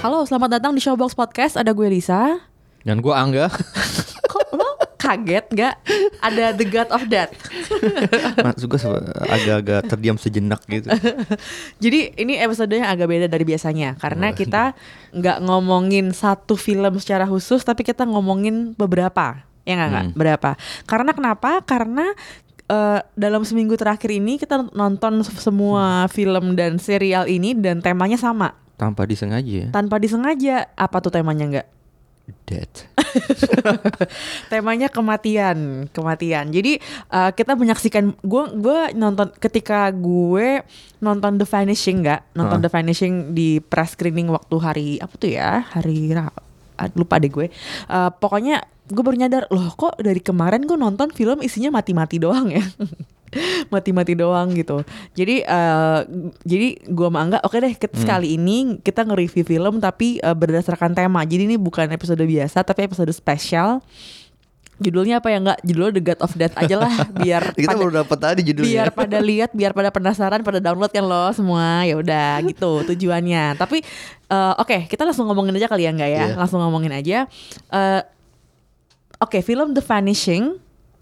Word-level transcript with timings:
Halo, 0.00 0.24
selamat 0.24 0.56
datang 0.56 0.72
di 0.72 0.80
Showbox 0.80 1.12
Podcast. 1.12 1.60
Ada 1.60 1.76
gue 1.76 1.84
Lisa. 1.92 2.40
Dan 2.88 3.04
gue 3.04 3.12
Angga. 3.12 3.52
Kok 4.32 4.48
lo 4.56 4.80
kaget 4.96 5.44
gak? 5.52 5.76
Ada 6.24 6.56
The 6.56 6.64
God 6.64 6.88
of 6.88 7.04
Death. 7.04 7.36
Mas 8.40 8.64
gue 8.64 8.80
agak-agak 9.28 9.92
terdiam 9.92 10.16
sejenak 10.16 10.64
gitu. 10.72 10.88
Jadi 11.84 12.16
ini 12.16 12.40
episodenya 12.40 12.88
agak 12.88 13.12
beda 13.12 13.28
dari 13.28 13.44
biasanya 13.44 14.00
karena 14.00 14.32
kita 14.32 14.72
nggak 15.12 15.44
ngomongin 15.44 16.16
satu 16.16 16.56
film 16.56 16.96
secara 16.96 17.28
khusus, 17.28 17.60
tapi 17.60 17.84
kita 17.84 18.08
ngomongin 18.08 18.72
beberapa. 18.80 19.44
Ya 19.68 19.76
nggak 19.76 19.88
nggak? 19.92 20.06
Hmm. 20.08 20.16
Berapa? 20.16 20.50
Karena 20.88 21.12
kenapa? 21.12 21.60
Karena 21.68 22.08
eh, 22.72 23.04
dalam 23.20 23.44
seminggu 23.44 23.76
terakhir 23.76 24.16
ini 24.16 24.40
kita 24.40 24.72
nonton 24.72 25.20
semua 25.28 26.08
film 26.08 26.56
dan 26.56 26.80
serial 26.80 27.28
ini 27.28 27.52
dan 27.52 27.84
temanya 27.84 28.16
sama 28.16 28.59
Tanpa 28.80 29.04
disengaja 29.04 29.52
ya. 29.52 29.68
tanpa 29.68 30.00
disengaja. 30.00 30.72
Apa 30.72 31.04
tuh 31.04 31.12
temanya 31.12 31.44
nggak? 31.44 31.68
Dead. 32.48 32.70
temanya 34.52 34.86
kematian 34.86 35.90
kematian 35.90 36.54
jadi 36.54 36.78
uh, 37.10 37.30
kita 37.34 37.58
menyaksikan 37.58 38.14
gue 38.22 38.42
gue 38.54 38.80
nonton 38.94 39.34
ketika 39.42 39.90
gue 39.90 40.62
nonton 41.02 41.42
The 41.42 41.46
Vanishing 41.46 42.06
nggak 42.06 42.38
nonton 42.38 42.62
Hah? 42.62 42.64
The 42.66 42.70
Vanishing 42.70 43.34
di 43.34 43.58
press 43.58 43.98
screening 43.98 44.30
waktu 44.30 44.56
hari 44.62 44.88
apa 45.02 45.14
tuh 45.18 45.30
ya 45.34 45.66
hari 45.74 46.14
ah, 46.14 46.30
lupa 46.94 47.18
deh 47.18 47.30
gue 47.30 47.46
Uh, 47.90 48.10
pokoknya 48.14 48.62
gue 48.86 49.02
baru 49.02 49.16
nyadar 49.26 49.44
loh 49.50 49.70
kok 49.74 49.98
dari 49.98 50.22
kemarin 50.22 50.62
gue 50.62 50.78
nonton 50.78 51.10
film 51.10 51.42
isinya 51.42 51.74
mati-mati 51.74 52.22
doang 52.22 52.50
ya 52.54 52.62
mati-mati 53.74 54.14
doang 54.14 54.50
gitu. 54.52 54.82
Jadi 55.14 55.42
uh, 55.44 56.02
jadi 56.42 56.78
gue 56.82 57.06
sama 57.06 57.18
Angga 57.22 57.38
oke 57.40 57.56
deh 57.56 57.74
kita 57.74 57.94
sekali 57.94 58.34
ini 58.34 58.78
kita 58.78 59.06
nge-review 59.06 59.44
film 59.44 59.78
tapi 59.78 60.18
uh, 60.20 60.34
berdasarkan 60.34 60.92
tema. 60.92 61.22
Jadi 61.22 61.46
ini 61.46 61.56
bukan 61.56 61.86
episode 61.88 62.20
biasa 62.20 62.62
tapi 62.62 62.84
episode 62.84 63.10
spesial. 63.10 63.78
Judulnya 64.80 65.20
apa 65.20 65.28
ya 65.28 65.44
enggak 65.44 65.60
judulnya 65.60 65.92
The 65.92 66.02
God 66.02 66.20
of 66.24 66.32
Death 66.40 66.56
aja 66.56 66.74
lah 66.80 66.88
biar 67.20 67.52
Kita 67.52 67.68
pada- 67.68 67.80
baru 67.84 67.92
dapat 68.00 68.16
tadi 68.16 68.40
judulnya. 68.48 68.64
biar 68.72 68.88
pada 68.88 69.18
lihat 69.20 69.50
biar 69.52 69.76
pada 69.76 69.92
penasaran 69.92 70.40
pada 70.40 70.56
download 70.56 70.88
kan 70.88 71.04
lo 71.04 71.28
semua. 71.36 71.84
Ya 71.84 72.00
udah 72.00 72.40
gitu 72.48 72.88
tujuannya. 72.88 73.60
Tapi 73.60 73.84
eh, 74.26 74.52
oke 74.56 74.88
kita 74.88 75.04
langsung 75.04 75.28
ngomongin 75.28 75.52
aja 75.60 75.68
kali 75.68 75.84
ya 75.84 75.92
enggak 75.92 76.08
ya. 76.08 76.24
Iya. 76.32 76.36
langsung 76.40 76.64
ngomongin 76.64 76.96
aja. 76.96 77.28
Eh, 77.68 78.00
oke 79.20 79.44
film 79.44 79.76
The 79.76 79.84
Vanishing 79.84 80.56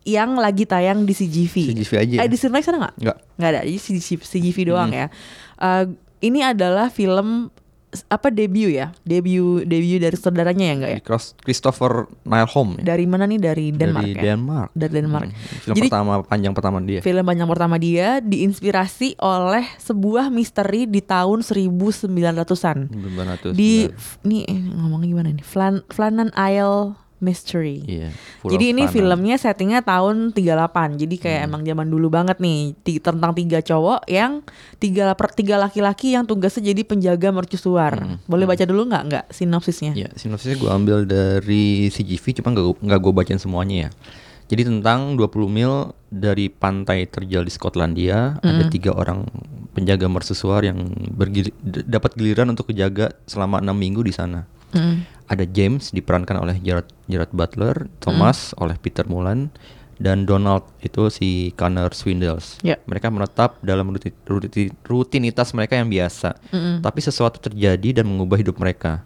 yang 0.09 0.35
lagi 0.35 0.65
tayang 0.65 1.05
di 1.05 1.13
CGV 1.13 1.55
CGV 1.71 1.93
aja 1.95 2.15
ya? 2.15 2.21
eh 2.23 2.29
di 2.29 2.37
Cinemax 2.37 2.65
ada 2.67 2.79
nggak 2.81 2.95
Enggak. 2.99 3.17
nggak 3.35 3.51
ada 3.51 3.61
jadi 3.63 3.79
CGV, 3.79 4.21
CGV 4.23 4.57
doang 4.67 4.89
Hmm. 4.89 4.99
ya 4.99 5.07
Eh, 5.59 5.85
ini 6.23 6.41
adalah 6.41 6.89
film 6.89 7.51
apa 8.05 8.29
debut 8.29 8.69
ya 8.69 8.93
debut 9.01 9.65
debut 9.65 9.97
dari 9.97 10.13
saudaranya 10.13 10.61
ya 10.63 10.75
enggak 10.77 10.93
ya 10.93 11.01
Chris- 11.01 11.33
Christopher 11.37 12.05
Nyholm 12.23 12.77
ya. 12.77 12.85
dari 12.87 13.05
mana 13.05 13.25
nih 13.25 13.41
dari 13.41 13.67
Denmark 13.71 14.05
Dari 14.05 14.13
ya 14.15 14.23
Denmark. 14.29 14.69
dari 14.71 14.93
Denmark 14.95 15.25
Hmm, 15.25 15.39
Film 15.59 15.75
Jadi- 15.75 15.89
pertama 15.89 16.13
panjang 16.21 16.53
pertama 16.53 16.79
dia. 16.81 17.01
Film 17.01 17.25
panjang 17.25 17.49
pertama 17.49 17.75
dia 17.77 18.09
diinspirasi 18.21 19.17
oleh 19.19 19.65
sebuah 19.79 20.29
misteri 20.29 20.85
di 20.85 21.01
tahun 21.01 21.41
1900-an. 21.41 22.93
1900. 22.93 23.53
Di 23.53 23.89
nih 24.23 24.43
eh, 24.45 24.61
ngomongnya 24.69 25.09
gimana 25.09 25.29
nih? 25.33 25.43
Flan 25.43 25.81
Flannan 25.87 26.31
Isle 26.35 26.93
Mystery. 27.19 27.83
Full 28.41 28.51
Jadi 28.51 28.65
ini 28.71 28.87
fun. 28.87 28.95
filmnya 28.95 29.35
settingnya 29.35 29.83
tahun 29.83 30.31
38 30.31 30.95
Jadi 30.97 31.17
kayak 31.19 31.41
Hmm. 31.41 31.49
emang 31.51 31.63
zaman 31.63 31.87
dulu 31.87 32.07
banget 32.09 32.39
nih 32.39 32.73
Tentang 32.99 33.35
tiga 33.35 33.59
cowok 33.59 34.07
yang 34.07 34.47
Tiga, 34.77 35.11
per, 35.13 35.31
tiga 35.33 35.59
laki-laki 35.59 36.15
yang 36.15 36.23
tugasnya 36.23 36.71
jadi 36.71 36.83
penjaga 36.83 37.29
mercusuar 37.29 37.93
Hmm. 37.99 38.17
Boleh 38.25 38.47
baca 38.47 38.63
dulu 38.63 38.87
nggak? 38.87 39.03
Nggak 39.05 39.25
sinopsisnya 39.29 39.93
Ya, 39.93 40.09
sinopsisnya 40.15 40.55
gue 40.57 40.71
ambil 40.71 41.03
dari 41.03 41.89
CGV, 41.89 42.39
cuma 42.39 42.55
nggak 42.55 42.79
nggak 42.79 43.01
gue 43.01 43.13
bacain 43.13 43.37
semuanya 43.37 43.89
ya. 43.89 43.91
Jadi 44.47 44.65
tentang 44.65 45.13
20 45.13 45.45
mil 45.45 45.73
dari 46.09 46.49
pantai 46.49 47.05
terjal 47.05 47.45
di 47.45 47.51
Skotlandia, 47.51 48.41
ada 48.41 48.65
tiga 48.67 48.93
orang 48.93 49.29
penjaga 49.71 50.09
mercusuar 50.09 50.65
yang 50.65 50.89
dapat 51.85 52.17
giliran 52.17 52.49
untuk 52.49 52.65
menjaga 52.67 53.13
selama 53.25 53.61
enam 53.61 53.75
minggu 53.75 54.01
di 54.01 54.11
sana. 54.11 54.49
Mm. 54.73 55.18
Ada 55.29 55.45
James 55.45 55.93
diperankan 55.93 56.41
oleh 56.41 56.57
Gerard, 56.65 56.89
Gerard 57.05 57.33
Butler, 57.37 57.87
Thomas 58.01 58.57
oleh 58.57 58.81
Peter 58.81 59.05
Mullan, 59.05 59.53
dan 60.01 60.25
Donald 60.25 60.65
itu 60.81 61.11
si 61.13 61.53
Connor 61.59 61.93
Swindles. 61.93 62.57
Ya. 62.65 62.81
Mereka 62.89 63.13
menetap 63.13 63.61
dalam 63.61 63.93
ruti- 63.93 64.15
ruti- 64.25 64.73
rutinitas 64.87 65.53
mereka 65.53 65.77
yang 65.77 65.91
biasa, 65.91 66.39
Mm-mm. 66.55 66.81
tapi 66.81 67.05
sesuatu 67.05 67.43
terjadi 67.43 68.01
dan 68.01 68.09
mengubah 68.09 68.41
hidup 68.41 68.57
mereka. 68.57 69.05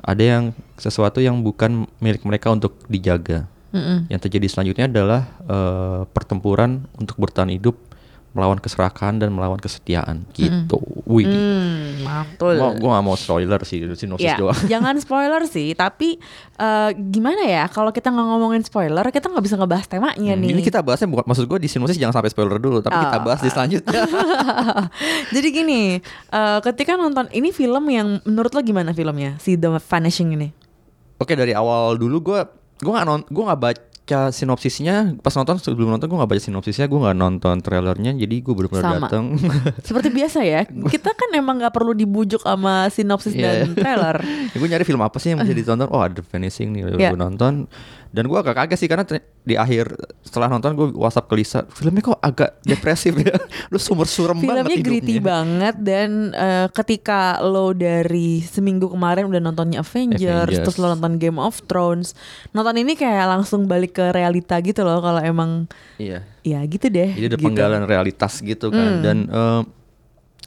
Ada 0.00 0.24
yang 0.24 0.44
sesuatu 0.78 1.18
yang 1.18 1.42
bukan 1.42 1.84
milik 1.98 2.24
mereka 2.24 2.54
untuk 2.54 2.80
dijaga. 2.86 3.50
Mm-mm. 3.74 4.08
Yang 4.08 4.20
terjadi 4.24 4.46
selanjutnya 4.48 4.86
adalah 4.88 5.22
eh, 5.44 6.00
pertempuran 6.08 6.88
untuk 6.96 7.20
bertahan 7.20 7.52
hidup 7.52 7.76
melawan 8.38 8.56
keserakahan 8.56 9.18
dan 9.18 9.28
melawan 9.28 9.58
kesetiaan 9.58 10.22
gitu. 10.30 10.78
Wih. 11.04 11.26
Hmm, 11.26 12.00
mantul 12.00 12.54
Gua, 12.54 12.70
gua 12.72 12.90
gak 12.94 13.04
mau 13.04 13.16
spoiler 13.16 13.58
sih, 13.62 13.82
sinopsis 13.90 14.22
Ya, 14.24 14.38
doang. 14.38 14.54
jangan 14.72 14.94
spoiler 14.96 15.42
sih, 15.44 15.74
tapi 15.74 16.22
eh, 16.54 16.90
gimana 16.94 17.42
ya? 17.42 17.66
Kalau 17.66 17.90
kita 17.90 18.08
nggak 18.08 18.26
ngomongin 18.28 18.62
spoiler, 18.62 19.02
kita 19.08 19.26
nggak 19.26 19.42
bisa 19.42 19.56
ngebahas 19.56 19.84
temanya 19.84 20.32
Hmm, 20.32 20.40
nih. 20.40 20.50
Ini 20.52 20.62
kita 20.62 20.78
bahasnya 20.80 21.08
bukan 21.08 21.26
maksud 21.26 21.44
gue 21.44 21.58
di 21.58 21.66
sinopsis 21.66 21.98
jangan 21.98 22.14
sampai 22.14 22.30
spoiler 22.30 22.56
dulu, 22.56 22.78
tapi 22.78 22.94
kita 22.96 23.16
Oh. 23.16 23.24
bahas 23.24 23.40
di 23.40 23.50
selanjutnya. 23.50 24.02
Jadi 25.34 25.48
gini, 25.50 25.82
eh, 26.28 26.58
ketika 26.62 26.94
nonton 26.94 27.26
ini 27.30 27.50
film 27.50 27.84
yang 27.88 28.22
menurut 28.22 28.52
lo 28.52 28.60
gimana 28.60 28.92
filmnya? 28.92 29.34
Si 29.38 29.56
The 29.56 29.76
Vanishing 29.76 30.32
ini? 30.32 30.48
Oke 31.18 31.34
dari 31.34 31.50
awal 31.50 31.98
dulu 31.98 32.22
gue 32.24 32.40
gue 32.78 32.92
nggak 32.94 33.02
non 33.04 33.26
gue 33.26 33.42
nggak 33.42 33.58
baca 33.58 33.80
sinopsisnya 34.30 35.16
pas 35.18 35.30
nonton 35.30 35.56
sebelum 35.56 35.90
nonton 35.90 36.06
gue 36.06 36.16
nggak 36.16 36.30
baca 36.30 36.42
sinopsisnya 36.42 36.86
gue 36.86 36.96
nggak 36.96 37.14
nonton 37.14 37.56
trailernya 37.58 38.16
jadi 38.16 38.36
gue 38.38 38.54
benar-benar 38.54 38.84
Sama. 38.84 38.96
datang 39.02 39.24
Seperti 39.86 40.08
biasa 40.08 40.38
ya, 40.40 40.64
kita 40.64 41.12
kan 41.12 41.30
emang 41.32 41.58
nggak 41.58 41.70
perlu 41.70 41.92
dibujuk 41.92 42.40
sama 42.40 42.88
sinopsis 42.88 43.32
Iya. 43.32 43.64
dan 43.64 43.74
trailer. 43.74 44.16
gue 44.58 44.68
nyari 44.68 44.82
film 44.82 45.00
apa 45.00 45.16
sih 45.16 45.32
yang 45.32 45.40
bisa 45.40 45.52
ditonton 45.52 45.88
oh 45.88 46.00
ada 46.00 46.20
Vanishing 46.20 46.72
nih 46.72 46.82
Iya. 46.94 47.10
gue 47.12 47.18
nonton 47.18 47.68
dan 48.08 48.24
gue 48.24 48.38
agak 48.40 48.56
kaget 48.56 48.78
sih 48.80 48.88
karena 48.88 49.04
di 49.44 49.54
akhir 49.56 49.92
setelah 50.24 50.48
nonton 50.48 50.72
gue 50.72 50.88
WhatsApp 50.96 51.28
ke 51.28 51.34
Lisa 51.36 51.60
filmnya 51.68 52.00
kok 52.00 52.20
agak 52.24 52.56
depresif 52.64 53.12
ya 53.20 53.36
lu 53.72 53.76
sumber 53.76 54.08
surem 54.08 54.40
banget 54.40 54.64
Filmnya 54.64 54.78
gritty 54.80 55.16
banget 55.20 55.76
dan 55.76 56.32
eh, 56.32 56.66
ketika 56.72 57.40
lo 57.44 57.76
dari 57.76 58.40
seminggu 58.40 58.88
kemarin 58.88 59.28
udah 59.28 59.40
nontonnya 59.44 59.84
Avengers, 59.84 60.24
Avengers. 60.24 60.64
terus 60.64 60.76
lo 60.80 60.96
nonton 60.96 61.20
Game 61.20 61.36
of 61.36 61.60
Thrones, 61.68 62.16
nonton 62.56 62.80
ini 62.80 62.96
kayak 62.96 63.28
langsung 63.28 63.68
balik 63.68 64.00
ke 64.00 64.08
realita 64.12 64.56
gitu 64.64 64.84
loh 64.84 65.04
kalau 65.04 65.20
emang 65.20 65.68
iya 66.00 66.24
ya 66.40 66.64
gitu 66.64 66.88
deh. 66.88 67.12
Jadi 67.12 67.26
ada 67.28 67.36
gitu. 67.36 67.44
penggalan 67.44 67.82
realitas 67.84 68.40
gitu 68.40 68.72
kan. 68.72 69.00
Hmm. 69.00 69.04
Dan 69.04 69.16
eh, 69.28 69.62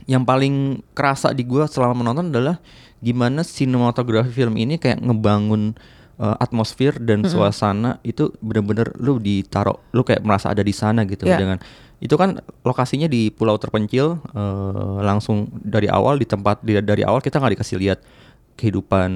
yang 0.10 0.26
paling 0.26 0.82
kerasa 0.98 1.30
di 1.36 1.46
gua 1.46 1.70
selama 1.70 2.02
menonton 2.02 2.34
adalah 2.34 2.58
gimana 3.02 3.42
sinematografi 3.42 4.30
film 4.30 4.58
ini 4.58 4.78
kayak 4.78 5.02
ngebangun 5.02 5.74
eh, 6.22 6.36
atmosfer 6.38 6.94
dan 6.98 7.26
suasana 7.26 7.98
itu 8.02 8.30
bener-bener 8.40 8.94
lu 8.96 9.18
ditaruh, 9.18 9.82
lu 9.90 10.02
kayak 10.02 10.22
merasa 10.22 10.50
ada 10.50 10.62
di 10.62 10.72
sana 10.72 11.02
gitu 11.04 11.26
Ya. 11.26 11.36
dengan 11.36 11.58
itu 11.98 12.14
kan 12.16 12.34
lokasinya 12.62 13.06
di 13.06 13.30
pulau 13.30 13.58
terpencil 13.58 14.22
eh, 14.28 14.98
langsung 15.02 15.50
dari 15.56 15.86
awal 15.88 16.16
di 16.16 16.26
tempat 16.26 16.62
di- 16.62 16.78
dari 16.80 17.02
awal 17.02 17.20
kita 17.20 17.38
nggak 17.38 17.54
dikasih 17.56 17.78
lihat 17.78 18.00
kehidupan 18.54 19.10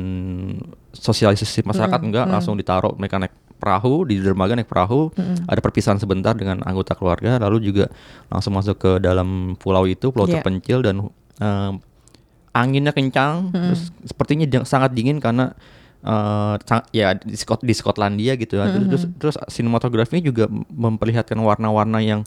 sosialisasi 0.91 1.61
masyarakat 1.63 1.99
enggak 1.99 2.25
langsung 2.25 2.55
ditaruh 2.55 2.95
mereka 2.95 3.17
naik 3.17 3.33
perahu 3.55 4.03
di 4.03 4.17
dermaga 4.17 4.53
naik 4.53 4.65
perahu 4.65 5.09
ada 5.43 5.59
perpisahan 5.59 5.95
sebentar 5.95 6.33
dengan 6.33 6.61
anggota 6.61 6.93
keluarga 6.93 7.37
lalu 7.39 7.65
juga 7.65 7.85
langsung 8.27 8.53
masuk 8.53 8.75
ke 8.75 8.91
dalam 8.97 9.27
pulau 9.55 9.85
itu 9.85 10.09
pulau 10.09 10.25
Iya. 10.25 10.39
terpencil 10.39 10.79
dan 10.81 10.95
eh, 11.37 11.71
anginnya 12.53 12.91
kencang 12.91 13.51
terus 13.51 13.81
sepertinya 14.01 14.45
sangat 14.63 14.91
dingin 14.91 15.19
karena 15.19 15.51
sang- 16.61 16.85
ya 16.91 17.13
di, 17.13 17.33
Skot 17.33 17.61
di 17.61 17.71
Skotlandia 17.71 18.33
gitu 18.33 18.55
ya. 18.55 18.69
terus, 18.69 18.85
terus 18.87 19.03
terus 19.17 19.35
sinematografinya 19.47 20.21
juga 20.21 20.45
memperlihatkan 20.69 21.33
warna-warna 21.35 21.97
yang 21.99 22.21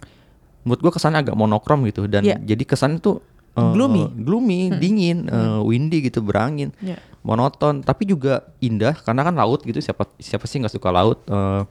menurut 0.63 0.81
gua 0.81 0.93
kesannya 0.93 1.23
agak 1.23 1.35
monokrom 1.35 1.87
gitu 1.87 2.05
dan 2.05 2.23
Iya. 2.23 2.37
jadi 2.37 2.65
kesannya 2.65 2.99
tuh 2.99 3.23
eh, 3.53 3.73
Gloomy. 3.73 4.03
gloomy 4.19 4.61
dingin 4.75 5.27
eh, 5.27 5.61
windy 5.61 6.03
gitu 6.03 6.21
berangin 6.21 6.75
Iya. 6.79 6.99
monoton 7.21 7.81
tapi 7.81 8.05
juga 8.05 8.43
indah 8.59 8.95
karena 8.97 9.23
kan 9.23 9.35
laut 9.35 9.63
gitu 9.63 9.79
siapa 9.79 10.07
siapa 10.17 10.45
sih 10.45 10.59
nggak 10.59 10.73
suka 10.73 10.91
laut 10.91 11.23
eh, 11.25 11.63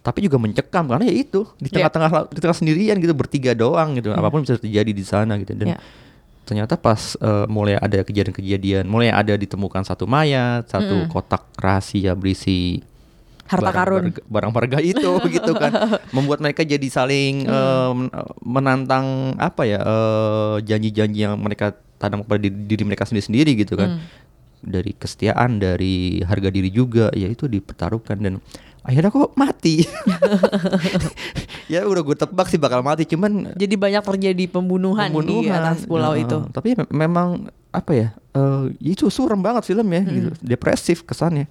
tapi 0.00 0.22
juga 0.22 0.38
mencekam 0.38 0.86
karena 0.86 1.02
ya 1.04 1.14
itu 1.16 1.42
di 1.56 1.66
Iya. 1.66 1.88
tengah-tengah 1.88 2.10
laut- 2.12 2.30
di 2.30 2.38
tengah 2.38 2.54
sendirian 2.54 2.96
gitu 2.96 3.10
bertiga 3.12 3.52
doang 3.52 3.92
gitu 3.94 4.12
apa 4.12 4.28
pun 4.28 4.40
bisa 4.40 4.54
terjadi 4.54 4.92
di 4.92 5.02
sana 5.02 5.34
gitu 5.36 5.52
dan 5.52 5.74
Iya. 5.74 5.78
Ternyata 6.46 6.74
pas 6.76 6.96
eh, 7.16 7.46
mulai 7.46 7.74
ada 7.76 8.00
kejadian-kejadian 8.00 8.86
mulai 8.86 9.10
ada 9.10 9.34
ditemukan 9.34 9.82
satu 9.82 10.06
mayat 10.06 10.64
satu 10.64 11.04
kotak 11.06 11.42
rahasia 11.56 12.14
berisi 12.14 12.80
Harta 13.44 13.62
barang 13.64 13.76
karun. 13.76 14.02
berga- 14.04 14.26
barang 14.28 14.52
berharga 14.52 14.78
itu 14.80 15.10
gitu 15.36 15.52
kan 15.52 15.70
membuat 16.10 16.38
mereka 16.40 16.62
jadi 16.62 16.86
saling 16.88 17.44
Hmm. 17.44 18.06
men- 18.06 18.12
menantang 18.40 19.06
apa 19.36 19.62
ya 19.62 19.78
eh, 19.78 20.56
janji-janji 20.62 21.20
yang 21.20 21.34
mereka 21.36 21.70
tanam 21.96 22.22
kepada 22.22 22.40
diri, 22.40 22.56
diri 22.64 22.82
mereka 22.84 23.04
sendiri-sendiri 23.04 23.54
gitu 23.56 23.74
kan 23.74 23.98
Hmm. 23.98 24.02
dari 24.62 24.92
kesetiaan 24.92 25.58
dari 25.58 25.94
harga 26.20 26.48
diri 26.48 26.70
juga 26.70 27.10
ya 27.12 27.26
itu 27.26 27.46
dipertaruhkan 27.46 28.18
dan 28.18 28.38
akhirnya 28.86 29.10
kok 29.10 29.34
mati 29.34 29.82
ya 31.72 31.82
udah 31.82 32.02
gue 32.02 32.16
tebak 32.16 32.46
sih 32.46 32.56
bakal 32.56 32.80
mati 32.80 33.02
cuman 33.04 33.52
Jadi 33.52 33.74
banyak 33.74 34.02
terjadi 34.04 34.44
pembunuhan, 34.46 35.10
di 35.10 35.50
atas 35.50 35.84
pulau 35.84 36.14
Nah, 36.14 36.22
itu. 36.22 36.38
tapi 36.48 36.74
me- 36.74 36.90
memang 36.96 37.28
apa 37.68 37.92
ya 37.92 38.08
eh, 38.36 38.92
itu 38.92 39.08
suram 39.08 39.40
banget 39.40 39.64
film 39.64 39.88
ya 39.88 40.02
gitu. 40.04 40.30
depresif 40.44 41.02
kesannya 41.08 41.48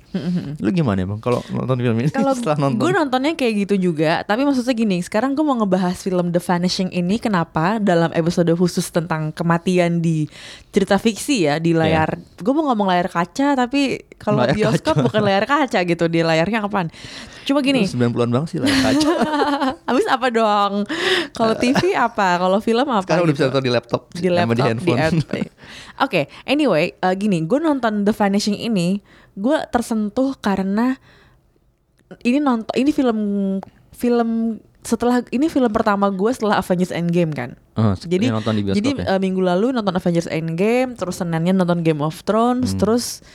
lu 0.61 0.69
gimana 0.69 1.01
bang 1.01 1.19
kalau 1.19 1.41
nonton 1.49 1.81
film 1.81 1.97
ini 1.97 2.09
Kalau 2.13 2.31
setelah 2.37 2.57
nonton 2.61 2.85
gue 2.85 2.93
nontonnya 2.93 3.33
kayak 3.33 3.53
gitu 3.65 3.91
juga, 3.91 4.21
tapi 4.23 4.45
maksudnya 4.45 4.75
gini, 4.75 5.01
sekarang 5.01 5.33
gue 5.33 5.41
mau 5.41 5.57
ngebahas 5.57 5.97
film 5.97 6.29
The 6.29 6.37
Vanishing 6.37 6.93
ini 6.93 7.17
kenapa 7.17 7.81
dalam 7.81 8.11
episode 8.13 8.51
khusus 8.53 8.91
tentang 8.91 9.33
kematian 9.33 10.03
di 10.03 10.27
cerita 10.69 10.99
fiksi 10.99 11.47
ya 11.47 11.55
di 11.57 11.71
layar. 11.73 12.19
Gue 12.37 12.53
mau 12.53 12.67
ngomong 12.69 12.91
layar 12.91 13.07
kaca, 13.09 13.55
tapi 13.55 14.03
kalau 14.19 14.43
Layar 14.43 14.53
bioskop 14.53 14.95
kaca. 14.99 15.05
bukan 15.07 15.21
layar 15.23 15.45
kaca 15.47 15.79
gitu, 15.87 16.05
di 16.11 16.19
layarnya 16.21 16.59
kapan? 16.67 16.91
Cuma 17.45 17.61
gini, 17.61 17.85
90-an 17.85 18.29
banget 18.29 18.49
sih 18.53 18.59
lah 18.59 18.69
kaca. 18.69 19.11
habis 19.89 20.07
apa 20.09 20.27
dong? 20.33 20.73
Kalau 21.31 21.53
TV 21.55 21.93
apa? 21.95 22.41
Kalau 22.41 22.57
film 22.59 22.85
apa? 22.89 23.05
Sekarang 23.05 23.23
udah 23.25 23.33
gitu? 23.33 23.41
bisa 23.41 23.49
nonton 23.49 23.63
di 23.63 23.71
laptop 23.71 24.01
di 24.11 24.29
laptop 24.29 24.57
di 24.57 24.91
handphone. 24.91 24.99
Oke, 26.03 26.27
anyway, 26.43 26.74
eh, 26.77 27.15
gini, 27.15 27.43
gue 27.43 27.57
nonton 27.57 28.03
The 28.03 28.11
Vanishing 28.11 28.55
ini, 28.55 28.99
gue 29.33 29.57
tersentuh 29.67 30.35
karena 30.37 30.95
ini 32.21 32.37
nonton 32.37 32.71
ini 32.75 32.91
film 32.91 33.19
film 33.91 34.29
setelah 34.85 35.25
ini 35.33 35.49
film 35.49 35.73
pertama 35.73 36.13
gue 36.13 36.29
setelah 36.29 36.61
Avengers 36.61 36.93
Endgame 36.93 37.33
kan. 37.33 37.57
Oh, 37.73 37.97
Jadi 37.97 38.29
nonton 38.29 38.53
di 38.53 38.61
bioskop 38.61 38.77
jadi 38.77 38.89
ya. 38.93 39.05
eh, 39.11 39.19
minggu 39.19 39.41
lalu 39.41 39.73
nonton 39.73 39.97
Avengers 39.97 40.29
Endgame, 40.29 40.93
terus 40.93 41.17
Seninnya 41.17 41.51
nonton 41.51 41.81
Game 41.81 42.05
of 42.05 42.21
Thrones, 42.21 42.71
Hmm. 42.71 42.79
terus 42.79 43.25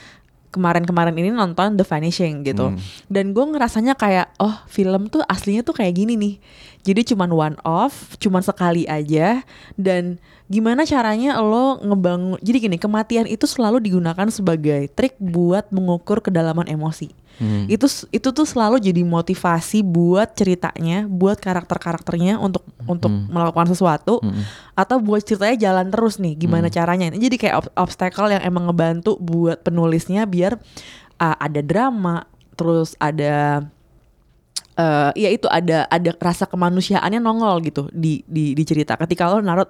kemarin-kemarin 0.51 1.11
ini 1.13 1.31
nonton 1.31 1.75
The 1.75 1.83
Vanishing 1.83 2.43
gitu. 2.43 2.71
Hmm. 2.71 2.79
Dan 3.07 3.31
gue 3.31 3.43
ngerasanya 3.45 3.95
kayak 3.95 4.31
oh 4.37 4.55
film 4.65 5.07
tuh 5.07 5.23
aslinya 5.23 5.63
tuh 5.63 5.75
kayak 5.75 5.91
gini 5.93 6.15
nih. 6.15 6.35
Jadi 6.81 7.11
cuman 7.11 7.29
one 7.29 7.57
off, 7.61 8.15
cuman 8.15 8.39
sekali 8.39 8.87
aja 8.87 9.43
dan 9.75 10.23
gimana 10.51 10.83
caranya 10.83 11.39
lo 11.39 11.79
ngebangun. 11.79 12.35
Jadi 12.43 12.57
gini, 12.67 12.75
kematian 12.75 13.23
itu 13.23 13.47
selalu 13.47 13.79
digunakan 13.79 14.27
sebagai 14.27 14.91
trik 14.91 15.15
buat 15.15 15.71
mengukur 15.71 16.19
kedalaman 16.19 16.67
emosi. 16.67 17.07
Hmm. 17.39 17.65
Itu 17.71 17.87
itu 18.11 18.29
tuh 18.35 18.43
selalu 18.43 18.83
jadi 18.83 19.01
motivasi 19.07 19.81
buat 19.81 20.35
ceritanya, 20.35 21.07
buat 21.07 21.39
karakter-karakternya 21.39 22.35
untuk 22.37 22.67
untuk 22.83 23.07
melakukan 23.09 23.71
sesuatu 23.71 24.19
Hmm. 24.19 24.43
atau 24.75 24.99
buat 24.99 25.23
ceritanya 25.23 25.55
jalan 25.71 25.87
terus 25.87 26.19
nih 26.19 26.35
gimana 26.35 26.67
caranya 26.67 27.07
ini 27.07 27.17
jadi 27.31 27.37
kayak 27.39 27.55
ob- 27.55 27.73
obstacle 27.87 28.27
yang 28.29 28.43
emang 28.43 28.67
ngebantu 28.67 29.15
buat 29.17 29.63
penulisnya 29.63 30.27
biar 30.27 30.59
uh, 31.17 31.37
ada 31.39 31.63
drama 31.63 32.27
terus 32.59 32.93
ada 32.99 33.63
eh 34.75 35.11
ya 35.15 35.29
itu 35.31 35.47
ada 35.51 35.87
ada 35.87 36.11
rasa 36.19 36.47
kemanusiaannya 36.47 37.19
nongol 37.19 37.59
gitu 37.63 37.87
di 37.91 38.23
di 38.25 38.55
di 38.55 38.63
cerita 38.63 38.95
ketika 38.95 39.27
lo 39.29 39.43
naruh 39.43 39.67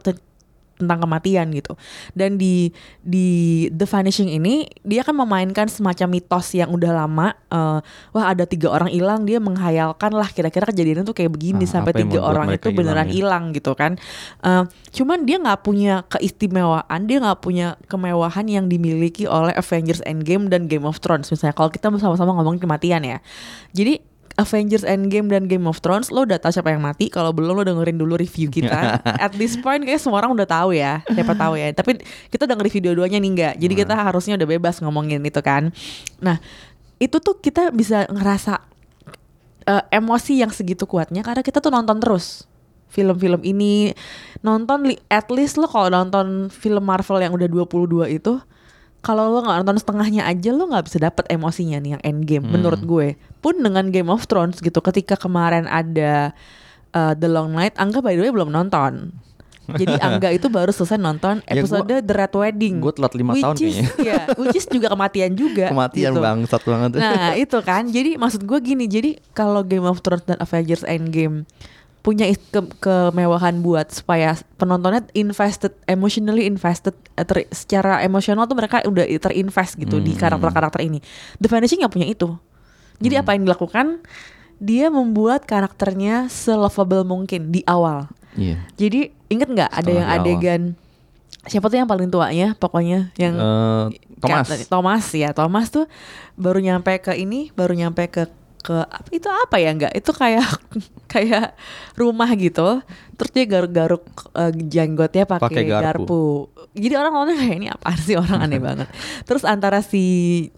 tentang 0.82 1.06
kematian 1.06 1.54
gitu. 1.54 1.78
Dan 2.18 2.42
di 2.42 2.74
di 3.06 3.28
The 3.70 3.86
Vanishing 3.86 4.34
ini 4.34 4.66
dia 4.82 5.06
kan 5.06 5.14
memainkan 5.14 5.70
semacam 5.70 6.18
mitos 6.18 6.52
yang 6.58 6.74
udah 6.74 6.92
lama 7.06 7.38
eh, 7.54 7.80
wah 8.12 8.26
ada 8.26 8.50
tiga 8.50 8.74
orang 8.74 8.90
hilang 8.90 9.24
dia 9.24 9.38
menghayalkan 9.38 10.12
lah 10.12 10.28
kira-kira 10.34 10.68
kejadiannya 10.68 11.06
tuh 11.06 11.16
kayak 11.16 11.32
begini 11.32 11.64
Ah, 11.70 11.80
sampai 11.80 11.94
tiga 11.94 12.20
orang 12.26 12.52
itu 12.52 12.74
beneran 12.74 13.08
hilang 13.08 13.54
ya? 13.54 13.62
gitu 13.62 13.72
kan. 13.78 13.96
Eh, 14.42 14.64
cuman 14.92 15.24
dia 15.24 15.38
nggak 15.38 15.62
punya 15.62 16.04
keistimewaan 16.10 17.06
dia 17.06 17.18
nggak 17.22 17.40
punya 17.40 17.78
kemewahan 17.86 18.46
yang 18.50 18.66
dimiliki 18.66 19.30
oleh 19.30 19.54
Avengers 19.54 20.02
Endgame 20.04 20.50
dan 20.50 20.66
Game 20.66 20.84
of 20.84 20.98
Thrones. 21.00 21.30
Misalnya 21.30 21.54
kalau 21.54 21.70
kita 21.70 21.88
sama-sama 22.02 22.34
ngomongin 22.36 22.60
kematian 22.60 23.06
ya. 23.06 23.18
Jadi 23.72 24.11
Avengers 24.40 24.88
Endgame 24.88 25.28
dan 25.28 25.48
Game 25.48 25.68
of 25.68 25.84
Thrones 25.84 26.14
lo 26.14 26.24
udah 26.24 26.40
tahu 26.40 26.52
siapa 26.56 26.72
yang 26.72 26.84
mati? 26.84 27.12
Kalau 27.12 27.36
belum 27.36 27.58
lo 27.58 27.64
dengerin 27.68 28.00
dulu 28.00 28.16
review 28.16 28.48
kita. 28.48 29.00
At 29.26 29.36
this 29.36 29.60
point 29.60 29.84
kayak 29.84 30.00
semua 30.00 30.24
orang 30.24 30.36
udah 30.36 30.48
tahu 30.48 30.76
ya. 30.76 31.04
Siapa 31.08 31.34
tahu 31.36 31.60
ya. 31.60 31.72
Tapi 31.76 32.00
kita 32.32 32.48
udah 32.48 32.56
nge-review 32.56 32.82
dua-duanya 32.92 33.18
nih 33.20 33.32
enggak 33.32 33.54
jadi 33.60 33.74
kita 33.86 33.94
harusnya 33.96 34.40
udah 34.40 34.48
bebas 34.48 34.80
ngomongin 34.80 35.20
itu 35.24 35.42
kan. 35.44 35.76
Nah 36.24 36.40
itu 37.02 37.18
tuh 37.18 37.38
kita 37.42 37.74
bisa 37.74 38.06
ngerasa 38.08 38.62
eh, 39.68 39.84
emosi 39.92 40.40
yang 40.40 40.54
segitu 40.54 40.86
kuatnya 40.86 41.26
karena 41.26 41.42
kita 41.42 41.60
tuh 41.60 41.74
nonton 41.74 42.00
terus 42.00 42.46
film-film 42.92 43.42
ini. 43.48 43.96
Nonton 44.44 44.92
li- 44.92 45.02
at 45.08 45.32
least 45.32 45.56
lo 45.56 45.66
kalau 45.68 45.88
nonton 45.88 46.52
film 46.52 46.84
Marvel 46.84 47.24
yang 47.24 47.34
udah 47.36 47.48
22 47.48 48.20
itu 48.20 48.40
kalau 49.02 49.28
lo 49.28 49.42
nggak 49.42 49.58
nonton 49.60 49.78
setengahnya 49.78 50.24
aja 50.24 50.50
lo 50.50 50.66
nggak 50.66 50.86
bisa 50.86 50.98
dapet 51.00 51.26
emosinya 51.28 51.78
nih 51.78 51.92
yang 51.92 52.04
Endgame 52.04 52.44
Hmm. 52.44 52.54
menurut 52.54 52.82
gue 52.82 53.08
pun 53.38 53.54
dengan 53.56 53.88
Game 53.88 54.08
of 54.08 54.24
Thrones 54.24 54.58
gitu 54.58 54.78
ketika 54.80 55.16
kemarin 55.16 55.66
ada 55.66 56.32
uh, 56.92 57.14
The 57.14 57.26
Long 57.26 57.50
Night 57.50 57.74
Angga 57.76 58.00
by 58.00 58.14
the 58.14 58.22
way 58.22 58.30
belum 58.30 58.50
nonton 58.50 59.10
jadi 59.64 59.98
Angga 60.04 60.30
itu 60.30 60.48
baru 60.48 60.70
selesai 60.70 60.98
nonton 60.98 61.40
Ya, 61.44 61.58
episode 61.58 61.88
gua- 61.88 61.98
The 62.00 62.14
Red 62.14 62.34
Wedding 62.36 62.76
Gue 62.78 62.92
telat 62.92 63.14
lima 63.14 63.32
tahun 63.34 63.56
is, 63.56 63.62
kayaknya. 63.62 63.88
ya, 64.02 64.20
which 64.36 64.54
is 64.54 64.66
juga 64.66 64.88
kematian 64.90 65.32
juga 65.34 65.70
Kematian 65.70 66.12
gitu. 66.12 66.20
bang, 66.20 66.40
satu 66.44 66.68
banget. 66.70 66.90
Nah 66.96 67.32
itu 67.44 67.58
kan 67.60 67.84
Jadi 67.86 68.18
maksud 68.18 68.42
gue 68.42 68.60
gini 68.60 68.86
Jadi 68.86 69.18
kalau 69.32 69.62
Game 69.62 69.84
of 69.84 69.98
Thrones 70.00 70.26
dan 70.26 70.38
Avengers 70.38 70.84
Endgame 70.84 71.48
Punya 72.02 72.26
ke 72.28 72.60
kemewahan 72.82 73.62
buat 73.62 73.88
Supaya 73.88 74.34
penontonnya 74.58 75.06
invested 75.14 75.72
Emotionally 75.86 76.44
invested 76.44 76.98
ter- 77.18 77.50
Secara 77.50 78.02
emosional 78.02 78.44
tuh 78.44 78.56
mereka 78.56 78.82
udah 78.82 79.04
terinvest 79.06 79.76
gitu 79.76 79.98
Di 79.98 80.12
Hmm. 80.12 80.20
karakter-karakter 80.20 80.82
ini 80.82 81.00
The 81.38 81.48
Vanishing 81.48 81.82
gak 81.82 81.92
punya 81.92 82.06
itu 82.06 82.30
Jadi 82.98 83.16
Hmm. 83.16 83.24
apa 83.24 83.30
yang 83.34 83.44
dilakukan 83.44 83.86
Dia 84.58 84.88
membuat 84.88 85.44
karakternya 85.44 86.28
Se-lovable 86.28 87.04
mungkin 87.04 87.50
Di 87.50 87.66
awal 87.66 88.08
Iya. 88.32 88.64
Jadi 88.76 89.12
inget 89.28 89.48
nggak 89.48 89.72
Ada 89.74 89.90
yang 89.90 90.02
di 90.02 90.08
awal. 90.08 90.22
adegan 90.22 90.62
Siapa 91.42 91.68
tuh 91.68 91.78
yang 91.78 91.90
paling 91.90 92.08
tuanya 92.08 92.54
Pokoknya 92.54 93.10
Yang 93.16 93.36
Eh, 93.38 93.86
Thomas. 94.22 94.48
Thomas 94.68 95.06
ya 95.12 95.30
Thomas 95.32 95.68
tuh 95.68 95.90
baru 96.34 96.58
nyampe 96.58 96.94
ke 97.00 97.14
ini 97.16 97.50
baru 97.52 97.74
nyampe 97.74 98.06
ke 98.08 98.30
ke 98.62 98.78
itu 99.10 99.26
apa 99.26 99.58
ya 99.58 99.74
enggak 99.74 99.92
itu 99.92 100.12
kayak 100.12 100.46
kayak 101.14 101.58
rumah 101.94 102.30
gitu 102.34 102.80
terus 103.18 103.32
dia 103.32 103.46
garuk-garuk 103.46 104.02
eh, 104.34 104.52
jenggotnya 104.64 105.26
pakai 105.26 105.66
garpu. 105.66 105.84
garpu. 106.08 106.22
jadi 106.72 106.98
orang 106.98 107.14
nonton 107.14 107.36
kayak 107.36 107.56
ini 107.58 107.68
apa 107.68 107.90
sih 107.98 108.16
orang 108.16 108.40
aneh 108.40 108.58
banget 108.72 108.88
terus 109.26 109.44
antara 109.44 109.82
si 109.82 110.04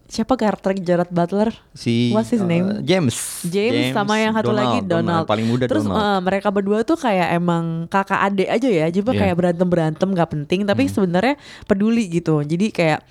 siapa 0.05 0.38
karakter 0.38 0.77
Gerard 0.77 1.10
Butler 1.10 1.50
Si 1.74 2.13
What's 2.13 2.29
his 2.29 2.39
eh, 2.39 2.48
name? 2.48 2.86
James. 2.86 3.41
James, 3.43 3.91
sama 3.91 4.22
yang 4.22 4.29
satu 4.31 4.53
lagi 4.53 4.86
Donald. 4.86 5.25
Paling 5.25 5.50
muda 5.50 5.65
Terus 5.65 5.83
Donald. 5.83 5.98
eh, 5.98 6.19
mereka 6.22 6.53
berdua 6.53 6.86
tuh 6.86 6.95
kayak 6.95 7.33
emang 7.33 7.89
kakak 7.89 8.22
adik 8.22 8.45
aja 8.45 8.69
ya, 8.69 8.86
coba 8.93 9.10
Iya. 9.10 9.19
kayak 9.19 9.36
berantem 9.36 9.67
berantem 9.67 10.10
gak 10.13 10.29
penting, 10.29 10.60
tapi 10.63 10.86
sebenarnya 10.86 11.33
peduli 11.65 12.05
gitu. 12.07 12.45
Jadi 12.45 12.69
kayak 12.69 13.01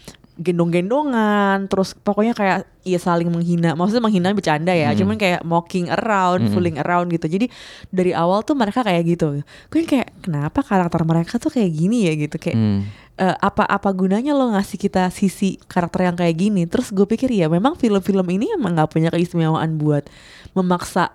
gendong-gendongan, 0.43 1.71
terus 1.71 1.95
pokoknya 1.95 2.35
kayak 2.35 2.59
ya 2.83 2.99
saling 2.99 3.31
menghina. 3.31 3.79
Maksudnya 3.79 4.03
menghina 4.03 4.35
bercanda 4.35 4.75
ya, 4.75 4.91
cuman 4.99 5.15
kayak 5.17 5.41
mocking 5.43 5.87
around, 5.89 6.43
fooling 6.51 6.77
around 6.83 7.09
gitu. 7.09 7.31
Jadi 7.31 7.47
dari 7.89 8.11
awal 8.11 8.43
tuh 8.43 8.59
mereka 8.59 8.83
kayak 8.83 9.03
gitu. 9.07 9.41
Gue 9.71 9.87
kayak 9.87 10.21
kenapa 10.21 10.61
karakter 10.61 11.07
mereka 11.07 11.39
tuh 11.39 11.49
kayak 11.49 11.71
gini 11.71 12.11
ya 12.11 12.13
gitu 12.19 12.37
kayak 12.37 12.59
Hmm. 12.59 12.83
eh, 13.17 13.37
apa 13.39 13.63
apa 13.63 13.93
gunanya 13.93 14.33
lo 14.33 14.51
ngasih 14.51 14.81
kita 14.81 15.09
sisi 15.13 15.61
karakter 15.69 16.09
yang 16.09 16.17
kayak 16.17 16.33
gini 16.33 16.65
terus 16.65 16.89
gue 16.91 17.05
pikir 17.05 17.29
ya 17.29 17.47
memang 17.47 17.77
film-film 17.77 18.25
ini 18.33 18.57
emang 18.57 18.73
nggak 18.73 18.89
punya 18.89 19.13
keistimewaan 19.13 19.77
buat 19.77 20.09
memaksa 20.57 21.13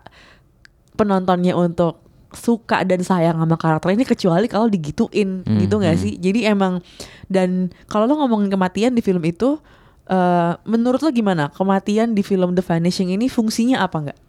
penontonnya 0.94 1.54
untuk 1.54 2.07
suka 2.30 2.84
dan 2.84 3.00
sayang 3.02 3.40
sama 3.40 3.56
karakter 3.56 3.96
ini 3.96 4.04
kecuali 4.04 4.46
kalau 4.46 4.68
digituin 4.68 5.48
Hmm, 5.48 5.60
gitu 5.64 5.80
nggak 5.80 5.96
hmm. 5.96 6.04
sih? 6.04 6.14
Jadi 6.18 6.44
emang 6.44 6.84
dan 7.28 7.70
kalau 7.88 8.04
lo 8.04 8.20
ngomongin 8.20 8.48
kematian 8.48 8.92
di 8.92 9.02
film 9.02 9.24
itu 9.24 9.60
eh, 10.06 10.54
menurut 10.64 11.00
lo 11.00 11.10
gimana? 11.10 11.48
Kematian 11.50 12.12
di 12.12 12.22
film 12.22 12.52
The 12.52 12.64
Vanishing 12.64 13.12
ini 13.12 13.28
fungsinya 13.28 13.80
apa 13.80 13.98
nggak? 14.08 14.20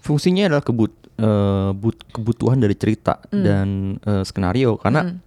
Fungsinya 0.00 0.48
adalah 0.48 0.64
kebut 0.64 0.92
eh, 1.14 1.70
but- 1.72 2.04
kebutuhan 2.10 2.58
dari 2.58 2.74
cerita 2.74 3.20
dan 3.28 3.96
eh, 4.00 4.24
skenario. 4.24 4.76
Karena 4.76 5.04
Hmm. 5.04 5.20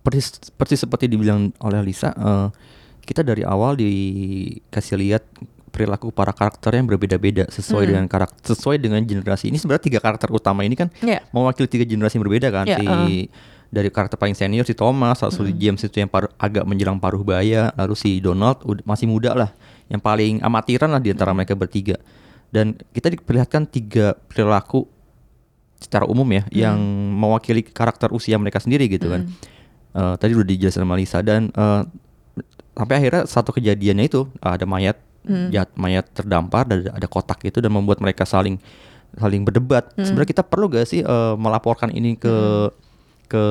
persis 0.00 0.32
persis 0.56 0.80
seperti 0.80 1.06
dibilang 1.06 1.52
oleh 1.60 1.82
Lisa 1.84 2.10
eh, 2.10 2.48
kita 3.00 3.20
dari 3.20 3.42
awal 3.42 3.74
dikasih 3.74 4.96
lihat 4.96 5.22
perilaku 5.70 6.10
para 6.10 6.34
karakter 6.34 6.74
yang 6.74 6.84
berbeda-beda 6.84 7.46
sesuai 7.48 7.86
Hmm. 7.86 7.90
dengan 7.94 8.04
karakter 8.06 8.42
sesuai 8.44 8.76
dengan 8.76 9.00
generasi 9.00 9.48
ini. 9.48 9.56
Sebenarnya 9.56 9.84
tiga 9.86 9.98
karakter 9.98 10.28
utama 10.28 10.60
ini 10.62 10.74
kan 10.74 10.90
Iya. 11.00 11.22
mewakili 11.30 11.70
tiga 11.70 11.86
generasi 11.86 12.18
yang 12.18 12.24
berbeda 12.26 12.48
kan. 12.50 12.66
Iya, 12.66 12.76
si 12.78 12.86
uh. 12.86 13.26
dari 13.70 13.86
karakter 13.86 14.18
paling 14.18 14.34
senior 14.34 14.66
si 14.66 14.74
Thomas 14.74 15.22
lalu 15.22 15.46
si 15.46 15.54
James 15.56 15.78
itu 15.78 15.96
yang 15.96 16.10
paruh- 16.10 16.34
agak 16.36 16.66
menjelang 16.66 16.98
paruh 16.98 17.22
baya 17.22 17.70
lalu 17.78 17.94
si 17.94 18.18
Donald 18.18 18.58
masih 18.82 19.06
muda 19.06 19.30
lah. 19.32 19.54
Yang 19.86 20.02
paling 20.02 20.34
amatiran 20.42 20.90
lah 20.90 20.98
di 20.98 21.14
antara 21.14 21.30
mereka 21.30 21.54
bertiga. 21.54 21.94
Dan 22.50 22.74
kita 22.90 23.06
diperlihatkan 23.08 23.62
tiga 23.64 24.18
perilaku 24.26 24.90
secara 25.78 26.04
umum 26.04 26.26
ya 26.28 26.42
yang 26.50 26.76
mewakili 27.14 27.62
karakter 27.62 28.10
usia 28.10 28.36
mereka 28.36 28.58
sendiri 28.58 28.84
gitu 28.84 29.06
kan. 29.08 29.30
Eh, 29.90 30.14
tadi 30.18 30.34
udah 30.34 30.44
dijelasin 30.44 30.82
sama 30.82 30.94
Lisa 30.94 31.18
dan 31.22 31.50
eh, 31.50 31.82
sampai 32.70 32.94
akhirnya 32.96 33.22
satu 33.24 33.50
kejadiannya 33.50 34.06
itu 34.06 34.26
ada 34.38 34.62
mayat 34.62 34.98
jat- 35.50 35.74
mayat 35.74 36.08
terdampar 36.10 36.64
dan 36.64 36.88
ada, 36.88 37.04
kotak 37.04 37.40
itu 37.42 37.58
dan 37.58 37.68
membuat 37.68 37.98
mereka 37.98 38.24
saling 38.24 38.56
saling 39.12 39.42
berdebat. 39.42 39.90
Sebenarnya 39.96 40.30
kita 40.30 40.42
perlu 40.42 40.68
gak 40.68 40.86
sih 40.86 41.00
eh, 41.00 41.34
melaporkan 41.36 41.88
ini 41.88 42.14
ke 42.14 42.30
ke 43.26 43.44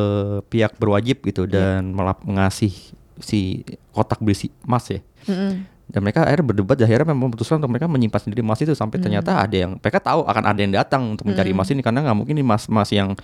pihak 0.46 0.76
berwajib 0.76 1.22
gitu 1.22 1.46
dan 1.46 1.90
melap- 1.90 2.22
ngasih 2.22 2.72
si 3.18 3.64
kotak 3.90 4.20
berisi 4.20 4.52
emas 4.62 4.88
ya? 4.88 5.00
Mm-mm. 5.26 5.64
dan 5.86 6.00
mereka 6.00 6.22
akhirnya 6.22 6.46
berdebat 6.46 6.76
dan 6.76 6.86
akhirnya 6.86 7.12
memutuskan 7.12 7.58
untuk 7.58 7.74
mereka 7.74 7.88
menyimpan 7.88 8.22
sendiri 8.22 8.40
emas 8.40 8.60
itu 8.60 8.72
sampai 8.72 9.02
ternyata 9.02 9.36
ada 9.36 9.56
yang 9.58 9.76
mereka 9.76 9.98
tahu 10.00 10.22
akan 10.22 10.44
ada 10.46 10.60
yang 10.60 10.72
datang 10.72 11.02
untuk 11.12 11.26
mencari 11.26 11.50
emas 11.50 11.66
ini 11.68 11.82
karena 11.82 12.06
nggak 12.06 12.14
mungkin 12.14 12.38
ini 12.38 12.46
emas 12.46 12.70
emas 12.70 12.88
yang 12.90 13.18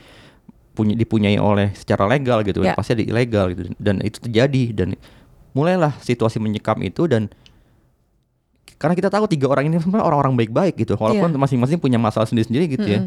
punya 0.74 0.92
dipunyai 0.92 1.38
oleh 1.38 1.72
secara 1.72 2.04
legal 2.04 2.42
gitu 2.42 2.60
Ya. 2.62 2.74
pasti 2.74 2.92
ada 2.94 3.04
ilegal 3.06 3.54
gitu. 3.54 3.70
Dan 3.78 4.02
itu 4.02 4.18
terjadi 4.18 4.74
dan 4.74 4.98
mulailah 5.54 5.96
situasi 6.02 6.36
menyekam 6.38 6.82
itu 6.82 7.06
dan 7.06 7.32
karena 8.76 8.94
kita 8.94 9.08
tahu 9.08 9.26
tiga 9.26 9.48
orang 9.48 9.68
ini 9.68 9.80
sebenarnya 9.80 10.04
orang-orang 10.04 10.36
baik-baik 10.36 10.76
gitu. 10.78 10.94
Walaupun 10.96 11.32
Iya. 11.32 11.40
masing-masing 11.40 11.80
punya 11.80 11.96
masalah 11.96 12.26
sendiri-sendiri 12.26 12.66
gitu 12.70 12.86
ya. 12.86 13.00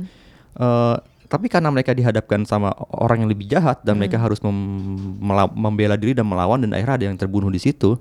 Eh, 0.58 0.96
tapi 1.28 1.46
karena 1.46 1.68
mereka 1.68 1.92
dihadapkan 1.92 2.40
sama 2.42 2.72
orang 2.88 3.20
yang 3.20 3.28
lebih 3.28 3.44
jahat 3.46 3.84
dan 3.84 4.00
mereka 4.00 4.16
harus 4.16 4.40
mem- 4.40 5.20
membela 5.52 5.92
diri 5.94 6.16
dan 6.16 6.24
melawan 6.24 6.56
dan 6.58 6.72
akhirnya 6.72 6.96
ada 6.96 7.04
yang 7.04 7.16
terbunuh 7.16 7.48
di 7.48 7.60
situ 7.60 8.00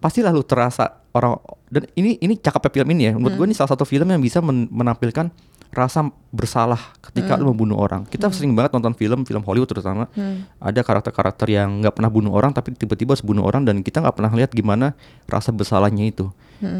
pasti 0.00 0.24
lalu 0.24 0.40
terasa 0.42 1.04
orang 1.12 1.36
dan 1.70 1.86
ini 1.94 2.16
ini 2.18 2.34
cakapnya 2.34 2.70
film 2.82 2.88
ini 2.96 3.02
ya. 3.08 3.12
Menurut 3.14 3.36
gue 3.36 3.46
ini 3.52 3.56
salah 3.56 3.70
satu 3.76 3.84
film 3.84 4.08
yang 4.08 4.18
bisa 4.18 4.42
men- 4.42 4.66
menampilkan 4.72 5.30
rasa 5.70 6.02
bersalah 6.34 6.98
ketika 6.98 7.38
lu 7.38 7.54
membunuh 7.54 7.78
orang. 7.78 8.02
Kita 8.02 8.26
sering 8.34 8.58
banget 8.58 8.74
nonton 8.74 8.90
film 8.98 9.22
film 9.22 9.42
Hollywood 9.46 9.70
terutama. 9.70 10.10
Ada 10.58 10.82
karakter-karakter 10.82 11.46
yang 11.46 11.78
nggak 11.78 11.94
pernah 11.94 12.10
bunuh 12.10 12.34
orang 12.34 12.50
tapi 12.50 12.74
tiba-tiba 12.74 13.14
harus 13.14 13.22
bunuh 13.22 13.46
orang 13.46 13.62
dan 13.62 13.78
kita 13.86 14.02
nggak 14.02 14.16
pernah 14.18 14.32
lihat 14.34 14.50
gimana 14.50 14.98
rasa 15.30 15.54
bersalahnya 15.54 16.10
itu. 16.10 16.26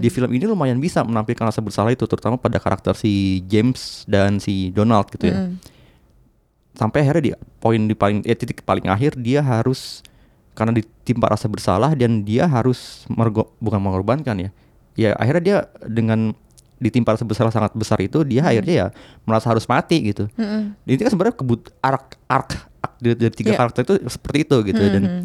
Di 0.03 0.11
film 0.11 0.29
ini 0.35 0.45
lumayan 0.45 0.77
bisa 0.77 1.07
menampilkan 1.07 1.47
rasa 1.47 1.63
bersalah 1.63 1.95
itu 1.95 2.03
terutama 2.05 2.35
pada 2.35 2.59
karakter 2.59 2.99
si 2.99 3.41
James 3.47 4.03
dan 4.11 4.43
si 4.43 4.75
Donald 4.75 5.07
gitu 5.09 5.31
ya. 5.31 5.55
Sampai 6.75 7.07
akhirnya 7.07 7.23
di 7.23 7.33
poin 7.63 7.79
di 7.79 7.95
paling 7.95 8.27
eh, 8.27 8.35
titik 8.35 8.67
paling 8.67 8.91
akhir 8.91 9.15
dia 9.21 9.39
harus 9.39 10.03
karena 10.61 10.77
ditimpa 10.77 11.25
rasa 11.27 11.49
bersalah 11.49 11.97
dan 11.97 12.21
dia 12.21 12.45
harus 12.45 13.09
mergo, 13.09 13.57
bukan 13.57 13.81
mengorbankan 13.81 14.37
ya 14.37 14.51
ya 14.93 15.17
akhirnya 15.17 15.41
dia 15.41 15.57
dengan 15.89 16.37
ditimpa 16.77 17.17
rasa 17.17 17.25
bersalah 17.25 17.49
sangat 17.49 17.73
besar 17.73 17.97
itu 18.01 18.21
dia 18.23 18.45
akhirnya 18.45 18.75
ya 18.77 18.87
merasa 19.25 19.49
harus 19.49 19.65
mati 19.65 20.13
gitu 20.13 20.29
Mm-mm. 20.37 20.77
ini 20.85 20.97
kan 20.97 21.09
sebenarnya 21.09 21.37
kebut 21.37 21.73
arc 21.81 22.21
arc, 22.25 22.51
dari, 22.97 23.17
dari 23.17 23.33
tiga 23.33 23.53
Iya. 23.53 23.59
karakter 23.59 23.81
itu 23.83 23.95
seperti 24.07 24.39
itu 24.45 24.57
gitu 24.65 24.83
dan 24.83 25.03
Mhm. 25.05 25.23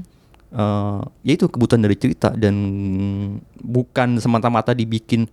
eh, 0.51 1.01
ya 1.23 1.31
itu 1.33 1.47
kebutuhan 1.47 1.79
dari 1.79 1.95
cerita 1.95 2.31
dan 2.31 2.55
bukan 3.57 4.19
semata-mata 4.19 4.71
dibikin 4.71 5.27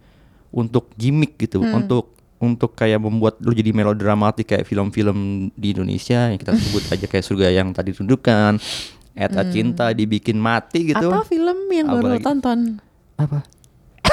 untuk 0.50 0.90
gimmick 0.94 1.38
gitu 1.38 1.62
untuk 1.62 2.14
untuk 2.38 2.75
kayak 2.75 2.99
membuat 2.99 3.38
lu 3.38 3.50
jadi 3.50 3.71
melodramatik 3.71 4.47
kayak 4.49 4.66
film-film 4.66 5.50
di 5.54 5.71
Indonesia 5.71 6.26
yang 6.26 6.38
kita 6.38 6.54
sebut 6.54 6.82
aja 6.92 7.06
kayak 7.06 7.23
surga 7.23 7.47
yang 7.50 7.71
tadi 7.71 7.94
tunjukkan 7.94 8.59
Eta 9.14 9.45
cinta 9.47 9.90
dibikin 9.90 10.37
mati 10.37 10.88
gitu 10.88 11.04
Atau 11.04 11.23
film 11.23 11.69
yang 11.69 11.87
baru 11.87 12.16
tonton 12.19 12.81
apa 13.14 13.45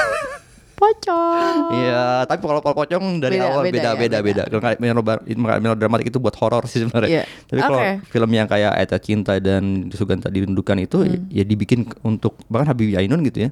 Pocong 0.72 1.76
Iya, 1.76 2.24
tapi 2.24 2.40
kalau 2.40 2.60
Pol 2.60 2.72
Pocong 2.74 3.04
dari 3.18 3.36
Beda, 3.36 3.46
awal 3.46 3.62
beda 3.62 3.70
beda 3.70 3.84
ya, 3.84 3.92
beda 3.94 4.18
beda. 4.18 4.42
beda. 4.42 4.42
Kalau 4.50 4.76
melodra- 4.78 5.24
melodramatik 5.58 6.08
itu 6.08 6.16
buat 6.16 6.32
horor 6.34 6.64
sih 6.64 6.80
sebenarnya. 6.80 7.08
Iya. 7.10 7.22
Tapi 7.44 7.60
kalau 7.60 7.78
Oke. 7.78 7.92
film 8.08 8.30
yang 8.30 8.46
kayak 8.46 8.72
Eta 8.78 8.96
Cinta 8.96 9.36
dan 9.38 9.62
Sugan 9.90 10.18
Tak 10.18 10.30
Dirindukan 10.30 10.76
itu 10.78 11.00
Hmm. 11.00 11.28
ya 11.28 11.44
dibikin 11.44 11.84
untuk 12.00 12.40
bahkan 12.46 12.72
Habibie 12.72 12.96
Ainun 12.96 13.20
gitu 13.22 13.44
ya. 13.44 13.50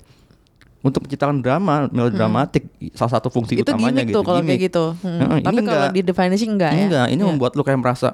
Untuk 0.79 1.05
menciptakan 1.05 1.39
drama 1.39 1.85
melodramatik 1.87 2.65
salah 2.95 3.13
satu 3.15 3.29
fungsi 3.29 3.57
Hmm. 3.57 3.63
Itu 3.63 3.71
utamanya 3.71 3.93
gimmick 3.99 4.07
gitu. 4.07 4.15
tuh 4.15 4.23
kalau 4.23 4.39
kayak 4.39 4.49
gimmick. 4.49 4.65
gitu 4.65 4.85
Hmm. 4.97 5.19
Heeh, 5.19 5.39
Tapi 5.43 5.57
kalau 5.59 5.69
enggak. 5.83 5.93
di 5.93 6.01
The 6.01 6.15
Vanishing 6.15 6.51
enggak 6.51 6.71
ya 6.71 6.81
Enggak, 6.83 7.07
ini 7.09 7.19
Iya. 7.19 7.29
membuat 7.29 7.53
lu 7.53 7.63
kayak 7.63 7.79
merasa 7.79 8.09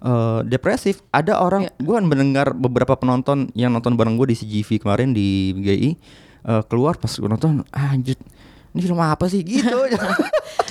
eh, 0.00 0.40
depresif. 0.44 1.02
Ada 1.08 1.36
orang, 1.36 1.62
Iya. 1.64 1.72
gue 1.76 1.94
kan 1.94 2.04
mendengar 2.04 2.46
beberapa 2.50 2.94
penonton 2.94 3.50
yang 3.52 3.68
nonton 3.68 3.94
bareng 3.94 4.14
gue 4.14 4.30
di 4.30 4.36
CGV 4.36 4.80
kemarin 4.80 5.10
di 5.10 5.28
GI 5.54 5.90
eh, 6.40 6.62
keluar 6.64 6.94
pas 6.94 7.10
gue 7.10 7.26
nonton, 7.26 7.66
ah, 7.68 7.90
anjir, 7.90 8.14
ini 8.68 8.80
film 8.80 8.96
apa 8.96 9.26
sih 9.26 9.42
gitu. 9.42 9.66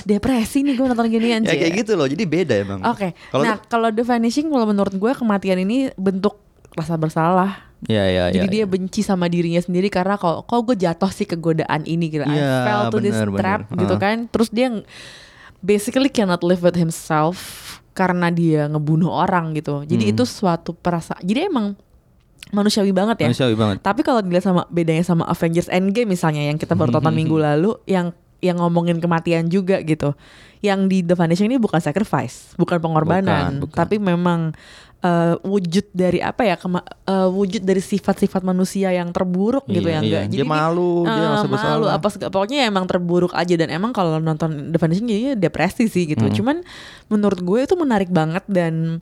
Depresi 0.04 0.62
nih 0.62 0.74
gue 0.74 0.86
nonton 0.86 1.06
ginian 1.06 1.42
ya 1.42 1.50
sih 1.50 1.58
kayak 1.58 1.74
gitu 1.78 1.92
loh, 1.92 2.06
jadi 2.06 2.24
beda 2.24 2.54
emang. 2.56 2.80
Oke 2.82 3.12
Kalau 3.28 3.42
Nah 3.42 3.60
kalau 3.60 3.88
The 3.90 4.00
Vanishing 4.00 4.48
Kalau 4.48 4.64
menurut 4.64 4.90
gue 4.90 5.12
kematian 5.12 5.60
ini 5.60 5.92
Bentuk 5.94 6.40
rasa 6.72 6.96
bersalah 6.96 7.68
Ya 7.84 8.06
ya 8.06 8.24
Jadi 8.32 8.46
ya, 8.48 8.50
dia 8.50 8.62
ya. 8.62 8.66
benci 8.66 9.00
sama 9.02 9.28
dirinya 9.28 9.60
sendiri 9.60 9.86
karena 9.86 10.16
kok 10.16 10.46
kok 10.46 10.60
gue 10.62 10.76
jatuh 10.76 11.10
sih 11.10 11.22
ke 11.22 11.36
godaan 11.36 11.84
ini 11.84 12.08
gitu. 12.08 12.24
I 12.24 12.32
Iya, 12.32 12.54
fell 12.64 12.82
to 12.88 12.98
this 12.98 13.12
bener, 13.12 13.28
bener. 13.28 13.38
trap 13.38 13.60
gitu 13.70 13.94
Ah. 13.94 14.00
kan. 14.00 14.16
Terus 14.26 14.48
dia 14.48 14.68
basically 15.58 16.08
cannot 16.08 16.40
live 16.40 16.58
with 16.60 16.74
himself 16.74 17.36
karena 17.98 18.30
dia 18.30 18.70
ngebunuh 18.70 19.10
orang 19.10 19.50
gitu. 19.58 19.82
Jadi 19.82 20.04
Hmm. 20.06 20.12
itu 20.14 20.22
suatu 20.22 20.70
perasaan. 20.72 21.18
Jadi 21.26 21.50
emang 21.50 21.74
manusiawi 22.48 22.94
banget 22.94 23.26
ya. 23.26 23.28
Manusiawi 23.28 23.56
banget. 23.58 23.76
Tapi 23.82 24.00
kalau 24.00 24.22
dilihat 24.22 24.46
sama 24.46 24.62
bedanya 24.70 25.02
sama 25.02 25.26
Avengers 25.26 25.66
Endgame 25.68 26.08
misalnya 26.08 26.46
yang 26.46 26.56
kita 26.56 26.72
baru 26.72 26.94
tonton 26.94 27.12
minggu 27.12 27.34
lalu 27.34 27.74
yang 27.84 28.14
yang 28.38 28.62
ngomongin 28.62 29.02
kematian 29.02 29.50
juga 29.50 29.82
gitu. 29.82 30.14
Yang 30.62 30.80
di 30.86 30.98
The 31.02 31.14
Vanishing 31.14 31.50
ini 31.50 31.58
bukan 31.58 31.82
sacrifice, 31.82 32.54
bukan 32.54 32.78
pengorbanan, 32.78 33.58
Bukan, 33.58 33.62
bukan. 33.66 33.76
tapi 33.76 33.98
memang 33.98 34.54
eh, 34.98 35.34
wujud 35.40 35.86
dari 35.90 36.18
apa 36.18 36.42
ya 36.42 36.54
kema- 36.54 36.82
eh, 36.82 37.28
wujud 37.28 37.60
dari 37.60 37.78
sifat-sifat 37.78 38.42
manusia 38.42 38.90
yang 38.90 39.08
terburuk 39.08 39.62
gitu 39.64 39.86
Iya, 39.86 39.94
ya 39.94 40.00
iya. 40.00 40.00
enggak. 40.00 40.22
Dia 40.32 40.44
malu, 40.44 41.02
dia 41.02 41.14
eh, 41.14 41.22
merasa 41.24 41.44
malu 41.44 41.52
bersalah. 41.54 41.88
apa 41.94 42.06
segala 42.08 42.30
pokoknya 42.30 42.56
ya 42.58 42.66
emang 42.66 42.84
terburuk 42.84 43.32
aja 43.32 43.54
dan 43.54 43.68
emang 43.68 43.90
kalau 43.90 44.18
nonton 44.18 44.50
The 44.68 44.78
Vanishing 44.78 45.06
jadinya 45.06 45.34
depresi 45.34 45.86
sih 45.86 46.04
gitu. 46.04 46.20
Hmm. 46.20 46.34
Cuman 46.34 46.56
menurut 47.06 47.38
gue 47.38 47.58
itu 47.62 47.74
menarik 47.74 48.10
banget 48.10 48.42
dan 48.46 48.98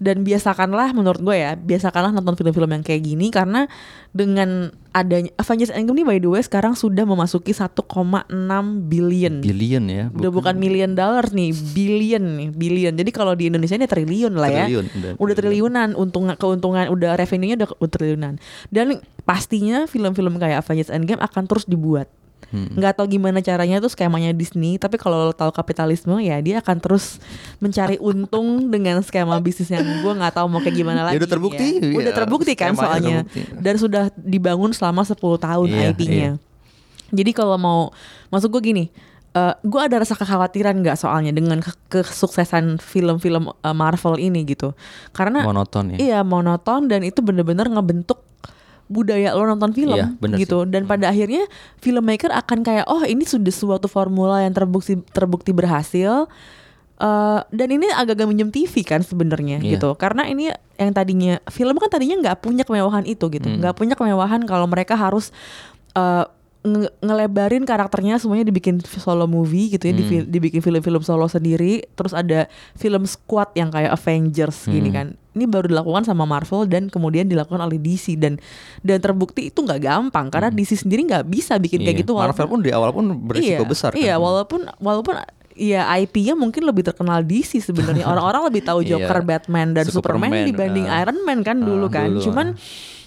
dan 0.00 0.24
biasakanlah 0.24 0.96
menurut 0.96 1.20
gue 1.20 1.36
ya 1.36 1.52
biasakanlah 1.60 2.08
nonton 2.10 2.32
film-film 2.32 2.72
yang 2.72 2.80
kayak 2.80 3.04
gini 3.04 3.28
karena 3.28 3.68
dengan 4.16 4.72
adanya 4.96 5.28
Avengers 5.36 5.70
Endgame 5.70 6.02
ini 6.02 6.04
by 6.08 6.18
the 6.18 6.30
way 6.32 6.40
sekarang 6.40 6.72
sudah 6.72 7.04
memasuki 7.04 7.52
1,6 7.52 7.76
billion 8.88 9.44
Billion 9.44 9.84
ya. 9.86 10.04
udah 10.08 10.32
bukan 10.32 10.56
million 10.56 10.96
dollars 10.96 11.36
nih 11.36 11.52
billion 11.76 12.24
nih 12.24 12.48
billion 12.56 12.92
jadi 12.96 13.10
kalau 13.12 13.36
di 13.36 13.52
Indonesia 13.52 13.76
ini 13.76 13.86
triliun 13.86 14.34
lah 14.34 14.50
ya 14.50 14.64
Triliun, 14.66 14.86
udah 14.88 15.12
udah 15.20 15.34
triliun. 15.36 15.36
triliunan 15.36 15.88
untung 15.94 16.24
keuntungan 16.34 16.88
udah 16.88 17.14
revenue-nya 17.20 17.60
udah, 17.60 17.68
udah 17.78 17.92
triliunan 17.92 18.34
dan 18.72 19.04
pastinya 19.28 19.84
film-film 19.84 20.40
kayak 20.40 20.64
Avengers 20.64 20.90
Endgame 20.90 21.20
akan 21.20 21.44
terus 21.44 21.68
dibuat 21.68 22.08
Hmm. 22.48 22.66
nggak 22.72 22.96
tahu 22.96 23.06
gimana 23.12 23.38
caranya 23.38 23.78
tuh 23.78 23.86
skemanya 23.86 24.32
Disney 24.32 24.74
tapi 24.74 24.96
kalau 24.96 25.28
lo 25.28 25.32
tahu 25.32 25.48
kapitalisme 25.50 26.18
ya 26.18 26.40
dia 26.40 26.58
akan 26.58 26.76
terus 26.76 27.22
mencari 27.56 27.94
untung 28.02 28.66
dengan 28.66 28.98
skema 29.00 29.38
bisnis 29.38 29.68
yang 29.68 29.84
gue 29.84 30.12
nggak 30.12 30.34
tahu 30.34 30.46
mau 30.46 30.58
kayak 30.58 30.74
gimana 30.74 31.00
lagi 31.02 31.14
Ya 31.14 31.20
udah 31.20 31.30
terbukti, 31.30 31.66
ya. 31.78 31.94
udah 31.94 32.10
ya, 32.10 32.16
terbukti 32.16 32.52
kan 32.54 32.72
skemanya 32.72 32.82
soalnya 32.82 33.18
terbukti. 33.24 33.40
dan 33.56 33.74
sudah 33.76 34.04
dibangun 34.16 34.70
selama 34.70 35.04
10 35.04 35.14
tahun 35.20 35.66
Iya, 35.68 35.88
IP-nya 35.90 36.30
jadi 37.10 37.30
kalau 37.30 37.54
mau 37.54 37.80
masuk 38.28 38.58
gue 38.58 38.62
gini 38.66 38.84
eh 39.30 39.54
gue 39.56 39.78
ada 39.78 40.02
rasa 40.02 40.14
kekhawatiran 40.14 40.74
nggak 40.76 40.98
soalnya 40.98 41.30
dengan 41.30 41.58
ke- 41.58 41.78
kesuksesan 42.02 42.78
film-film 42.78 43.46
eh, 43.52 43.70
Marvel 43.72 44.18
ini 44.18 44.42
gitu 44.44 44.74
karena 45.10 45.44
Monoton 45.44 45.94
ya. 45.94 45.98
Iya 45.98 46.18
monoton 46.22 46.90
dan 46.90 47.02
itu 47.02 47.20
bener-bener 47.20 47.68
ngebentuk 47.68 48.26
budaya 48.90 49.30
lo 49.32 49.46
nonton 49.46 49.70
film 49.70 49.94
Iya, 49.94 50.10
bener 50.18 50.36
gitu. 50.36 50.66
dan 50.66 50.82
pada 50.84 51.08
akhirnya 51.08 51.46
filmmaker 51.78 52.34
akan 52.34 52.66
kayak 52.66 52.90
oh 52.90 53.06
ini 53.06 53.22
sudah 53.22 53.48
suatu 53.48 53.86
formula 53.86 54.42
yang 54.42 54.50
terbukti 54.50 54.98
terbukti 55.08 55.54
berhasil. 55.54 56.26
Eh, 57.00 57.40
dan 57.48 57.68
ini 57.70 57.88
agak-agak 57.88 58.28
minjem 58.28 58.50
TV 58.50 58.84
kan 58.84 59.00
sebenarnya 59.00 59.62
Iya. 59.62 59.78
gitu. 59.78 59.96
Karena 59.96 60.26
ini 60.26 60.52
yang 60.76 60.92
tadinya 60.92 61.40
film 61.48 61.78
kan 61.78 61.88
tadinya 61.88 62.18
nggak 62.20 62.44
punya 62.44 62.66
kemewahan 62.66 63.08
itu 63.08 63.24
gitu. 63.30 63.48
Hmm. 63.48 63.56
nggak 63.56 63.72
punya 63.72 63.94
kemewahan 63.94 64.44
kalau 64.44 64.66
mereka 64.66 64.98
harus 64.98 65.32
eh, 65.90 66.24
nge- 66.62 66.92
ngelebarin 66.98 67.64
karakternya 67.64 68.16
semuanya 68.16 68.44
dibikin 68.44 68.76
solo 68.78 69.24
movie 69.24 69.70
gitu 69.70 69.80
ya, 69.82 69.92
Hmm. 69.92 70.24
dibikin 70.24 70.60
film-film 70.60 71.00
solo 71.00 71.24
sendiri, 71.24 71.88
terus 71.90 72.12
ada 72.12 72.46
film 72.74 73.04
squad 73.04 73.48
yang 73.54 73.68
kayak 73.68 73.90
Avengers 73.90 74.64
gini 74.64 74.88
Hmm. 74.88 74.94
kan. 74.94 75.06
Ini 75.30 75.46
baru 75.46 75.66
dilakukan 75.66 76.02
sama 76.02 76.24
Marvel 76.24 76.66
dan 76.66 76.86
kemudian 76.86 77.24
dilakukan 77.24 77.58
oleh 77.58 77.76
DC 77.76 78.12
dan 78.14 78.36
dan 78.80 78.98
terbukti 78.98 79.46
itu 79.46 79.58
nggak 79.58 79.80
gampang 79.80 80.26
karena 80.26 80.50
DC 80.50 80.76
sendiri 80.76 81.06
nggak 81.06 81.24
bisa 81.24 81.56
bikin 81.56 81.80
kayak 81.80 81.96
Hmm. 81.96 81.96
Iya. 81.96 82.02
gitu 82.02 82.12
Marvel 82.14 82.48
pun 82.48 82.60
di 82.60 82.70
awal 82.70 82.90
pun 82.90 83.04
berisiko 83.22 83.62
iya, 83.62 83.68
besar 83.68 83.90
Iya, 83.94 84.14
kan. 84.14 84.20
walaupun 84.20 84.60
walaupun 84.76 85.14
ya 85.52 85.84
IP-nya 85.94 86.32
mungkin 86.34 86.62
lebih 86.62 86.84
terkenal 86.84 87.20
DC 87.22 87.56
sebenarnya. 87.58 88.04
Orang-orang 88.10 88.48
lebih 88.48 88.62
tahu 88.64 88.80
Iya. 88.80 88.96
Joker, 88.98 89.22
Batman 89.22 89.72
dan 89.72 89.84
Superman, 89.86 90.28
Superman, 90.28 90.46
dibanding 90.46 90.86
ah. 90.86 90.98
Iron 91.00 91.18
Man 91.22 91.40
kan 91.40 91.56
dulu 91.56 91.86
Ah, 91.86 91.92
kan. 91.94 92.08
dulu, 92.10 92.20
Cuman 92.22 92.46
ah. 92.50 92.99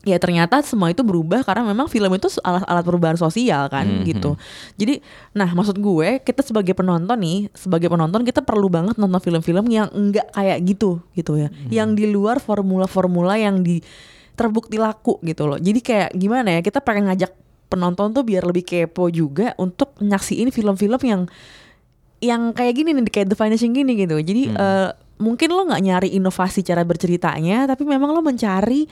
Ya 0.00 0.16
ternyata 0.16 0.64
semua 0.64 0.88
itu 0.88 1.04
berubah 1.04 1.44
karena 1.44 1.60
memang 1.60 1.84
film 1.84 2.08
itu 2.16 2.32
alat-alat 2.40 2.84
perubahan 2.84 3.18
sosial 3.20 3.68
kan 3.68 3.84
Mhm. 3.84 4.04
gitu. 4.08 4.32
Jadi 4.80 5.04
nah 5.36 5.52
maksud 5.52 5.76
gue 5.76 6.24
kita 6.24 6.40
sebagai 6.40 6.72
penonton 6.72 7.20
nih, 7.20 7.52
sebagai 7.52 7.92
penonton 7.92 8.24
kita 8.24 8.40
perlu 8.40 8.72
banget 8.72 8.96
nonton 8.96 9.20
film-film 9.20 9.68
yang 9.68 9.92
enggak 9.92 10.32
kayak 10.32 10.58
gitu 10.64 11.04
gitu 11.12 11.36
ya. 11.36 11.52
Mhm. 11.52 11.68
Yang 11.68 11.88
di 12.00 12.04
luar 12.08 12.40
formula-formula 12.40 13.36
yang 13.36 13.60
di 13.60 13.84
terbukti 14.32 14.80
laku 14.80 15.20
gitu 15.20 15.44
loh. 15.44 15.60
Jadi 15.60 15.84
kayak 15.84 16.16
gimana 16.16 16.48
ya? 16.56 16.60
Kita 16.64 16.80
pengen 16.80 17.12
ngajak 17.12 17.36
penonton 17.68 18.10
tuh 18.10 18.24
biar 18.24 18.42
lebih 18.42 18.64
kepo 18.64 19.12
juga 19.12 19.52
untuk 19.60 19.94
nyaksiin 20.00 20.48
film-film 20.48 21.00
yang 21.04 21.22
yang 22.20 22.52
kayak 22.52 22.72
gini 22.76 22.92
nih 22.92 23.04
kayak 23.08 23.28
The 23.28 23.36
Vanishing 23.36 23.72
gini 23.72 23.96
gitu. 23.96 24.16
Jadi 24.16 24.48
Hmm. 24.48 24.56
eh, 24.56 24.90
mungkin 25.20 25.48
lo 25.52 25.68
nggak 25.68 25.82
nyari 25.84 26.08
inovasi 26.16 26.60
cara 26.60 26.80
berceritanya, 26.82 27.68
tapi 27.68 27.84
memang 27.84 28.12
lo 28.12 28.20
mencari 28.20 28.88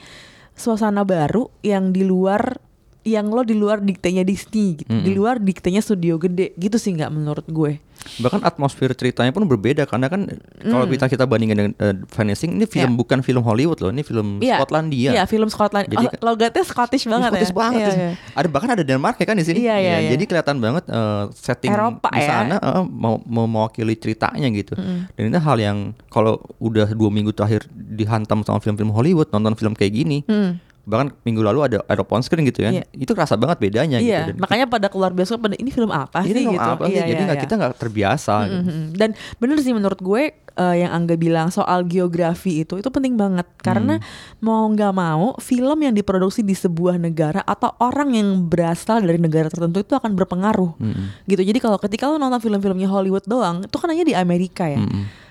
suasana 0.59 1.07
baru 1.07 1.47
yang 1.63 1.95
di 1.95 2.03
luar 2.03 2.59
yang 3.07 3.31
lo 3.31 3.47
di 3.47 3.55
luar 3.55 3.79
diktenya 3.79 4.27
Disney 4.27 4.75
gitu, 4.75 4.91
di 4.91 5.07
Mm-mm. 5.07 5.15
luar 5.15 5.35
diktenya 5.39 5.79
studio 5.79 6.19
gede 6.19 6.51
gitu 6.59 6.75
sih 6.75 6.91
nggak 6.93 7.09
menurut 7.15 7.47
gue. 7.47 7.79
Bahkan 8.19 8.41
atmosfer 8.41 8.91
ceritanya 8.91 9.29
pun 9.29 9.43
berbeda 9.43 9.83
karena 9.83 10.07
kan 10.07 10.27
kalau 10.61 10.85
kita 10.85 11.05
kita 11.05 11.23
bandingkan 11.23 11.57
dengan 11.57 11.73
uh, 11.77 11.95
Vanishing 12.09 12.55
ini 12.55 12.65
film 12.65 12.79
Hmm. 12.79 12.95
Ya. 12.95 12.99
bukan 12.99 13.19
film 13.19 13.43
Hollywood 13.43 13.79
loh, 13.79 13.89
ini 13.89 14.01
film 14.01 14.39
Iya, 14.39 14.57
Skotlandia. 14.57 15.11
Iya, 15.11 15.23
film 15.23 15.47
Scotland. 15.47 15.85
Jadi 15.87 16.05
oh, 16.07 16.11
logatnya 16.23 16.63
Scottish 16.63 17.05
banget 17.05 17.29
Scottish 17.29 17.51
ya. 17.51 17.57
banget. 17.57 17.81
Terus 17.81 17.97
iya. 17.97 18.11
Ada 18.33 18.47
bahkan 18.47 18.69
ada 18.71 18.83
Denmark 18.83 19.15
ya 19.15 19.25
kan 19.25 19.35
di 19.35 19.43
sini. 19.43 19.57
Iya, 19.61 19.75
iya, 19.77 19.95
iya. 19.99 20.09
Jadi 20.11 20.23
kelihatan 20.25 20.57
banget 20.57 20.83
eh, 20.85 21.23
setting 21.33 21.69
Eropa 21.69 22.07
di 22.09 22.19
ya. 22.19 22.27
sana 22.27 22.55
eh, 22.57 22.83
mau 22.85 23.19
mau 23.23 23.45
mewakili 23.45 23.93
ceritanya 23.93 24.47
gitu. 24.49 24.73
Dan 25.11 25.23
itu 25.27 25.39
hal 25.39 25.57
yang 25.57 25.77
kalau 26.07 26.37
udah 26.57 26.89
dua 26.89 27.09
minggu 27.09 27.29
terakhir 27.29 27.67
dihantam 27.69 28.41
sama 28.41 28.59
film-film 28.59 28.89
Hollywood, 28.89 29.27
nonton 29.29 29.53
film 29.53 29.73
kayak 29.73 29.91
gini, 29.93 30.23
Hmm. 30.23 30.57
Bahkan 30.89 31.13
minggu 31.21 31.39
lalu 31.39 31.59
ada 31.61 31.77
ada 31.85 32.01
on 32.01 32.19
screen 32.19 32.41
gitu 32.43 32.65
ya, 32.65 32.73
Iya. 32.73 32.83
itu 32.91 33.11
kerasa 33.13 33.37
banget 33.37 33.61
bedanya 33.61 34.01
Iya, 34.01 34.25
gitu. 34.25 34.29
Dan 34.33 34.35
makanya 34.41 34.65
pada 34.65 34.89
keluar 34.89 35.13
bioskop 35.13 35.37
pada 35.39 35.53
ini 35.53 35.69
film 35.69 35.87
apa 35.87 36.19
ini 36.21 36.33
sih 36.33 36.43
film 36.43 36.57
gitu. 36.57 36.65
apa 36.67 36.83
sih? 36.83 36.91
Iya, 36.91 37.03
Jadi 37.05 37.13
iya, 37.15 37.25
nggak 37.25 37.37
iya. 37.37 37.45
kita 37.45 37.53
nggak 37.55 37.73
terbiasa. 37.77 38.35
gitu. 38.43 38.61
Mhm. 38.65 38.83
Dan 38.97 39.09
bener 39.37 39.57
sih 39.59 39.71
menurut 39.71 39.99
gue 39.99 40.21
eh, 40.35 40.75
yang 40.75 40.91
Angga 40.91 41.15
bilang 41.15 41.47
soal 41.49 41.85
geografi 41.85 42.63
itu 42.63 42.75
itu 42.75 42.89
penting 42.89 43.15
banget 43.15 43.47
karena 43.59 44.01
mau 44.39 44.65
nggak 44.65 44.91
mau 44.91 45.37
film 45.37 45.77
yang 45.79 45.93
diproduksi 45.93 46.41
di 46.41 46.51
sebuah 46.51 46.97
negara 46.97 47.39
atau 47.39 47.71
orang 47.77 48.11
yang 48.11 48.27
berasal 48.43 48.99
dari 48.99 49.15
negara 49.15 49.47
tertentu 49.47 49.79
itu 49.79 49.93
akan 49.93 50.17
berpengaruh 50.17 50.75
Mm-mm. 50.75 51.05
gitu. 51.25 51.39
Jadi 51.39 51.59
kalau 51.59 51.77
ketika 51.77 52.05
lo 52.05 52.17
nonton 52.17 52.39
film-filmnya 52.39 52.87
Hollywood 52.87 53.23
doang 53.23 53.63
itu 53.63 53.77
kan 53.77 53.87
hanya 53.87 54.03
di 54.03 54.11
Amerika 54.11 54.65
ya. 54.65 54.81
Mm-mm. 54.81 55.28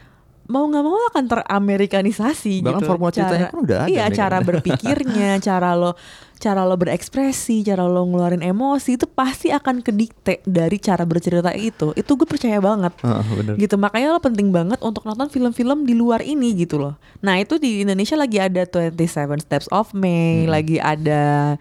Mau 0.49 0.65
nggak 0.65 0.81
mau 0.81 0.97
akan 1.09 1.25
teramerikanisasi 1.29 2.61
Bahkan 2.61 2.81
gitu. 2.81 2.89
formula 2.89 3.11
ceritanya 3.11 3.47
pun 3.49 3.63
udah 3.63 3.79
ada 3.85 3.89
Iya, 3.89 4.05
nih, 4.05 4.17
cara 4.17 4.37
kan. 4.37 4.47
berpikirnya, 4.47 5.31
cara 5.47 5.73
lo 5.73 5.93
cara 6.35 6.63
lo 6.63 6.75
berekspresi, 6.75 7.61
cara 7.63 7.83
lo 7.83 8.01
ngeluarin 8.03 8.41
emosi 8.41 8.95
itu 8.95 9.05
pasti 9.05 9.51
akan 9.51 9.81
kedikte 9.81 10.39
dari 10.43 10.79
cara 10.79 11.03
bercerita 11.03 11.51
itu. 11.53 11.91
Itu 11.93 12.15
gue 12.15 12.25
percaya 12.25 12.57
banget 12.59 12.95
bener. 12.97 13.55
gitu 13.57 13.75
makanya 13.75 14.09
lo 14.11 14.21
penting 14.21 14.49
banget 14.49 14.79
untuk 14.81 15.03
nonton 15.03 15.27
film-film 15.27 15.83
di 15.83 15.93
luar 15.93 16.21
ini 16.21 16.55
gitu 16.57 16.79
loh 16.79 16.95
nah 17.19 17.35
itu 17.35 17.57
di 17.57 17.83
Indonesia 17.83 18.15
lagi 18.15 18.39
ada 18.39 18.63
27 18.63 18.95
Steps 19.41 19.67
of 19.69 19.91
May 19.93 20.17
Hmm. 20.41 20.51
lagi 20.51 20.79
ada 20.79 21.59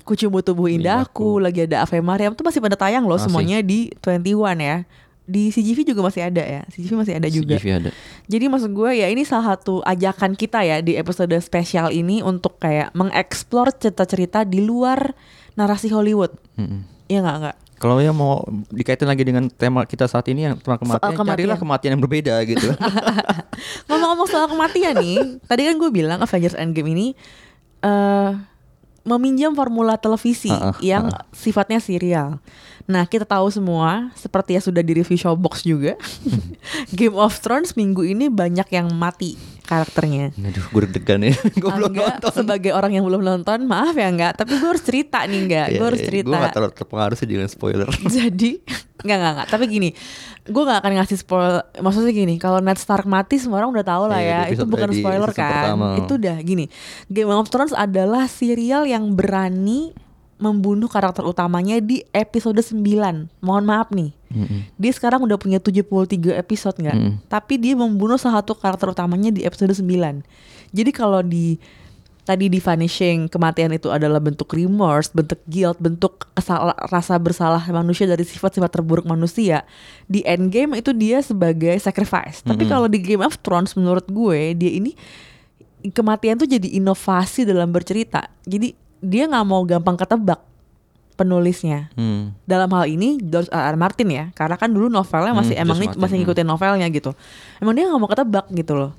Kucumbu 0.00 0.40
Tubuh 0.40 0.66
Indahku, 0.66 1.38
lagi 1.38 1.64
ada 1.64 1.80
Ave 1.80 2.00
Maria 2.00 2.28
itu 2.28 2.42
masih 2.42 2.58
pada 2.58 2.74
tayang 2.74 3.04
loh 3.04 3.14
Masih. 3.14 3.30
semuanya 3.30 3.58
di 3.60 3.88
21 3.96 4.28
ya 4.58 4.76
di 5.30 5.54
CGV 5.54 5.94
juga 5.94 6.02
masih 6.10 6.26
ada 6.26 6.42
ya 6.42 6.62
CGV 6.68 6.92
masih 6.98 7.14
ada 7.16 7.28
juga 7.30 7.54
CGV 7.56 7.66
ada. 7.78 7.90
jadi 8.26 8.44
maksud 8.50 8.74
gue 8.74 8.90
ya 8.98 9.06
ini 9.06 9.22
salah 9.22 9.54
satu 9.54 9.78
ajakan 9.86 10.34
kita 10.34 10.66
ya 10.66 10.82
di 10.82 10.98
episode 10.98 11.30
spesial 11.38 11.94
ini 11.94 12.20
untuk 12.20 12.58
kayak 12.58 12.90
mengeksplor 12.98 13.70
cerita-cerita 13.78 14.42
di 14.42 14.58
luar 14.60 15.14
narasi 15.54 15.88
Hollywood 15.94 16.34
Mm-mm. 16.58 16.82
ya 17.06 17.22
nggak 17.22 17.38
nggak 17.46 17.56
Kalau 17.80 17.96
yang 17.96 18.12
mau 18.12 18.44
dikaitin 18.68 19.08
lagi 19.08 19.24
dengan 19.24 19.48
tema 19.48 19.88
kita 19.88 20.04
saat 20.04 20.28
ini 20.28 20.44
yang 20.44 20.60
tentang 20.60 20.84
kematian, 20.84 21.16
kematian. 21.16 21.32
carilah 21.32 21.56
kematian 21.56 21.90
yang 21.96 22.02
berbeda 22.04 22.34
gitu. 22.44 22.76
Ngomong-ngomong 23.88 24.28
soal 24.28 24.52
kematian 24.52 25.00
nih, 25.00 25.40
tadi 25.48 25.64
kan 25.64 25.80
gue 25.80 25.88
bilang 25.88 26.20
Avengers 26.20 26.60
Endgame 26.60 26.92
ini 26.92 27.06
eh 27.80 28.30
meminjam 29.10 29.50
formula 29.58 29.98
televisi 29.98 30.50
Ah, 30.50 30.70
ah, 30.70 30.74
yang 30.78 31.10
sifatnya 31.34 31.82
serial. 31.82 32.38
Nah, 32.86 33.06
kita 33.06 33.26
tahu 33.26 33.50
semua 33.50 34.14
seperti 34.14 34.58
yang 34.58 34.64
sudah 34.64 34.82
di 34.82 34.92
review 34.98 35.18
Showbox 35.18 35.66
juga. 35.66 35.94
Game 36.98 37.14
of 37.18 37.38
Thrones 37.38 37.74
minggu 37.74 38.06
ini 38.06 38.30
banyak 38.30 38.66
yang 38.70 38.90
mati 38.94 39.49
karakternya. 39.70 40.34
Aduh, 40.34 40.66
gue 40.66 40.80
deg-degan 40.90 41.20
ya. 41.22 41.34
gue 41.62 41.70
belum 41.70 41.94
nonton. 41.94 42.30
sebagai 42.34 42.74
orang 42.74 42.98
yang 42.98 43.06
belum 43.06 43.22
nonton, 43.22 43.70
maaf 43.70 43.94
ya 43.94 44.10
enggak, 44.10 44.34
tapi 44.34 44.58
gue 44.58 44.66
harus 44.66 44.82
cerita 44.82 45.22
nih 45.22 45.40
enggak, 45.46 45.66
gue 45.78 45.86
harus 45.86 46.02
cerita. 46.02 46.26
Gue 46.26 46.42
gak 46.42 46.54
terlalu 46.58 46.72
terpengaruh 46.74 47.16
sih 47.16 47.28
dengan 47.30 47.46
spoiler. 47.46 47.86
Jadi 48.18 48.58
nggak 49.00 49.16
nggak 49.16 49.32
nggak. 49.38 49.48
Tapi 49.48 49.64
gini, 49.70 49.88
gue 50.44 50.62
nggak 50.66 50.78
akan 50.82 50.92
ngasih 50.98 51.18
spoil. 51.22 51.62
Maksudnya 51.78 52.12
gini, 52.12 52.34
kalau 52.36 52.58
Ned 52.58 52.76
Stark 52.76 53.06
mati 53.06 53.38
semua 53.38 53.62
orang 53.62 53.70
udah 53.70 53.86
tahu 53.86 54.04
lah 54.10 54.18
Iya, 54.18 54.50
ya. 54.50 54.58
itu 54.58 54.64
bukan 54.66 54.90
di 54.90 54.98
spoiler 55.00 55.30
kan. 55.30 55.78
pertama. 55.78 55.86
Itu 56.02 56.18
udah 56.18 56.36
gini. 56.42 56.66
Game 57.06 57.30
of 57.30 57.46
Thrones 57.48 57.72
adalah 57.72 58.26
serial 58.26 58.90
yang 58.90 59.14
berani 59.14 59.94
membunuh 60.40 60.88
karakter 60.88 61.22
utamanya 61.22 61.78
di 61.78 62.00
episode 62.10 62.56
9 62.58 62.80
Mohon 63.38 63.64
maaf 63.68 63.92
nih. 63.92 64.10
Mm-mm. 64.32 64.60
Dia 64.74 64.92
sekarang 64.96 65.20
udah 65.22 65.36
punya 65.36 65.60
73 65.60 66.34
episode 66.34 66.80
nggak? 66.80 66.96
Mm. 66.96 67.12
Tapi 67.28 67.54
dia 67.60 67.76
membunuh 67.76 68.16
salah 68.16 68.40
satu 68.40 68.56
karakter 68.56 68.88
utamanya 68.88 69.28
di 69.28 69.44
episode 69.44 69.70
9 69.70 69.84
Jadi 70.72 70.90
kalau 70.90 71.20
di 71.20 71.60
tadi 72.20 72.46
di 72.46 72.62
vanishing 72.62 73.26
kematian 73.26 73.74
itu 73.74 73.90
adalah 73.90 74.22
bentuk 74.22 74.54
remorse, 74.54 75.10
bentuk 75.10 75.40
guilt, 75.50 75.82
bentuk 75.82 76.30
kesal- 76.30 76.76
rasa 76.86 77.18
bersalah 77.18 77.58
manusia 77.74 78.06
dari 78.06 78.22
sifat-sifat 78.22 78.70
terburuk 78.70 79.02
manusia. 79.02 79.66
Di 80.06 80.22
endgame 80.22 80.78
itu 80.78 80.94
dia 80.94 81.20
sebagai 81.20 81.74
sacrifice. 81.76 82.46
Tapi 82.46 82.64
Mm-mm. 82.64 82.70
kalau 82.70 82.86
di 82.86 83.02
Game 83.02 83.24
of 83.24 83.34
Thrones 83.42 83.74
menurut 83.74 84.06
gue 84.06 84.54
dia 84.54 84.70
ini 84.70 84.94
kematian 85.90 86.36
tuh 86.36 86.46
jadi 86.46 86.68
inovasi 86.76 87.48
dalam 87.48 87.72
bercerita. 87.72 88.28
Jadi 88.44 88.76
dia 89.00 89.24
nggak 89.26 89.44
mau 89.44 89.64
gampang 89.64 89.96
ketebak 89.96 90.40
penulisnya 91.14 91.92
Hmm. 91.92 92.32
dalam 92.44 92.72
hal 92.72 92.88
ini 92.88 93.20
George 93.20 93.52
R. 93.52 93.72
R. 93.72 93.76
Martin 93.76 94.08
ya 94.08 94.24
karena 94.32 94.56
kan 94.56 94.72
dulu 94.72 94.88
novelnya 94.88 95.36
masih 95.36 95.52
Hmm, 95.52 95.64
emang 95.68 95.76
nih 95.76 95.88
masih 95.92 96.16
hmm. 96.16 96.24
ngikutin 96.24 96.46
novelnya 96.48 96.86
gitu 96.88 97.12
emang 97.58 97.76
dia 97.76 97.84
nggak 97.84 98.00
mau 98.00 98.08
ketebak 98.08 98.46
gitu 98.50 98.72
loh 98.72 98.92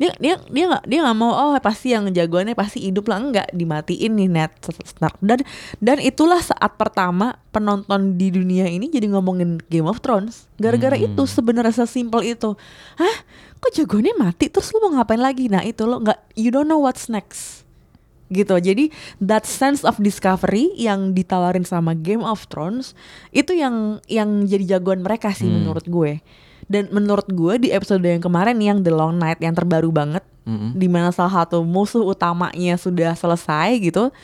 dia 0.00 0.16
dia 0.16 0.40
dia 0.48 0.64
nggak 0.64 0.84
dia 0.88 0.98
nggak 1.04 1.18
mau 1.18 1.28
oh 1.28 1.52
pasti 1.60 1.92
yang 1.92 2.08
jagoannya 2.08 2.56
pasti 2.56 2.80
hidup 2.80 3.04
lah 3.04 3.20
enggak 3.20 3.52
dimatiin 3.52 4.16
nih 4.16 4.32
Ned 4.32 4.48
Stark 4.80 5.18
dan 5.20 5.44
dan 5.76 6.00
itulah 6.00 6.40
saat 6.40 6.72
pertama 6.74 7.36
penonton 7.50 8.16
di 8.16 8.32
dunia 8.32 8.64
ini 8.64 8.88
jadi 8.88 9.12
ngomongin 9.12 9.60
Game 9.68 9.84
of 9.84 10.00
Thrones 10.00 10.48
gara-gara 10.56 10.96
Hmm. 10.96 11.04
itu 11.04 11.22
sebenarnya 11.28 11.74
sesimpel 11.74 12.24
itu 12.24 12.56
hah 12.96 13.16
kok 13.58 13.74
jagoannya 13.74 14.16
mati 14.16 14.48
terus 14.48 14.72
lu 14.72 14.80
mau 14.80 14.96
ngapain 14.96 15.20
lagi 15.20 15.52
nah 15.52 15.60
itu 15.60 15.84
lo 15.84 16.00
nggak 16.00 16.32
you 16.32 16.48
don't 16.48 16.64
know 16.64 16.80
what's 16.80 17.12
next 17.12 17.68
gitu. 18.30 18.54
Jadi 18.56 18.88
that 19.18 19.44
sense 19.44 19.82
of 19.82 19.98
discovery 19.98 20.70
yang 20.74 21.12
ditawarin 21.12 21.62
sama 21.62 21.92
Game 21.92 22.22
of 22.22 22.46
Thrones 22.46 22.94
itu 23.30 23.52
yang 23.52 23.98
yang 24.06 24.46
jadi 24.46 24.78
jagoan 24.78 25.02
mereka 25.02 25.34
sih 25.34 25.46
Hmm. 25.46 25.62
menurut 25.62 25.84
gue. 25.84 26.22
Dan 26.70 26.86
menurut 26.94 27.26
gue 27.26 27.58
di 27.58 27.68
episode 27.74 28.00
yang 28.00 28.22
kemarin 28.22 28.54
yang 28.62 28.78
The 28.80 28.94
Long 28.94 29.18
Night 29.18 29.42
yang 29.42 29.52
terbaru 29.52 29.90
banget 29.90 30.22
Mm-mm. 30.46 30.78
di 30.78 30.86
mana 30.86 31.10
salah 31.10 31.42
satu 31.42 31.66
musuh 31.66 32.06
utamanya 32.06 32.78
sudah 32.78 33.12
selesai 33.12 33.74
gitu. 33.82 34.14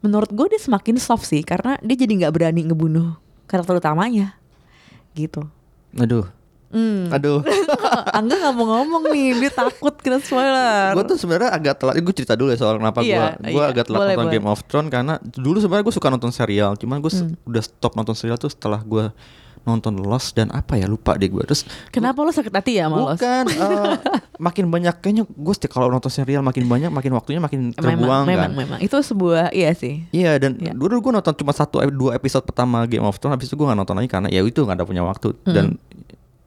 Menurut 0.00 0.32
gue 0.32 0.48
dia 0.48 0.60
semakin 0.60 0.96
soft 0.96 1.28
sih 1.28 1.44
karena 1.44 1.76
dia 1.84 1.96
jadi 1.96 2.24
nggak 2.24 2.32
berani 2.32 2.64
ngebunuh 2.64 3.20
karakter 3.44 3.76
utamanya. 3.76 4.32
Gitu. 5.12 5.44
Aduh, 5.94 6.24
Hmm. 6.74 7.06
aduh. 7.08 7.38
Angga 8.18 8.34
nggak 8.34 8.52
mau 8.52 8.66
ngomong 8.68 9.06
nih, 9.08 9.38
dia 9.38 9.50
takut 9.50 9.94
kena 9.96 10.18
spoiler. 10.18 10.90
gue 10.92 11.04
tuh 11.06 11.16
sebenarnya 11.16 11.50
agak 11.50 11.74
telat. 11.76 11.94
Gue 11.96 12.10
cerita 12.12 12.34
dulu 12.34 12.50
ya 12.50 12.58
soal 12.58 12.76
kenapa 12.76 12.98
gue 12.98 13.08
Iya, 13.08 13.38
gue 13.38 13.54
iya. 13.54 13.70
agak 13.70 13.84
telat 13.86 13.98
Boleh, 14.00 14.10
nonton 14.12 14.26
boleh. 14.26 14.34
Game 14.36 14.48
of 14.48 14.60
Thrones 14.64 14.90
karena 14.90 15.14
dulu 15.22 15.56
sebenarnya 15.56 15.84
gue 15.84 15.94
suka 15.94 16.08
nonton 16.08 16.30
serial. 16.30 16.74
Cuman 16.74 16.98
gue 16.98 17.12
Hmm. 17.14 17.38
udah 17.44 17.62
stop 17.62 17.94
nonton 17.94 18.12
serial 18.12 18.34
tuh 18.34 18.48
setelah 18.48 18.80
gue 18.80 19.06
nonton 19.62 19.96
Lost 19.96 20.34
dan 20.34 20.50
apa 20.50 20.74
ya 20.74 20.84
lupa 20.84 21.14
deh 21.14 21.24
gue 21.24 21.40
terus 21.42 21.64
Kenapa 21.88 22.20
lo 22.20 22.28
sakit 22.28 22.52
hati 22.52 22.76
ya 22.76 22.84
sama 22.84 23.00
Lost? 23.00 23.16
bukan 23.16 23.44
eh, 23.48 23.94
makin 24.44 24.68
banyak 24.68 25.00
kayaknya 25.00 25.24
gue 25.24 25.54
setiap 25.56 25.72
kalau 25.72 25.88
nonton 25.88 26.12
serial 26.12 26.44
makin 26.44 26.68
banyak 26.68 26.90
makin 26.90 27.08
waktunya 27.12 27.40
makin 27.40 27.72
terbuang 27.72 27.96
memang, 27.96 28.22
memang, 28.26 28.44
kan 28.44 28.50
memang. 28.52 28.78
Itu 28.78 29.00
sebuah 29.00 29.56
iya 29.56 29.72
sih. 29.72 30.04
Iya 30.10 30.36
dan 30.36 30.60
Iya. 30.60 30.76
dulu 30.76 31.00
gue 31.00 31.12
nonton 31.14 31.32
cuma 31.34 31.50
satu 31.50 31.80
dua 31.88 32.12
episode 32.12 32.44
pertama 32.44 32.84
Game 32.84 33.00
of 33.02 33.16
Thrones 33.16 33.32
habis 33.32 33.48
itu 33.48 33.56
gue 33.56 33.64
gak 33.64 33.78
nonton 33.78 33.96
lagi 33.96 34.08
karena 34.10 34.28
ya 34.28 34.44
itu 34.44 34.58
nggak 34.58 34.76
ada 34.76 34.84
punya 34.84 35.00
waktu 35.00 35.32
dan 35.46 35.80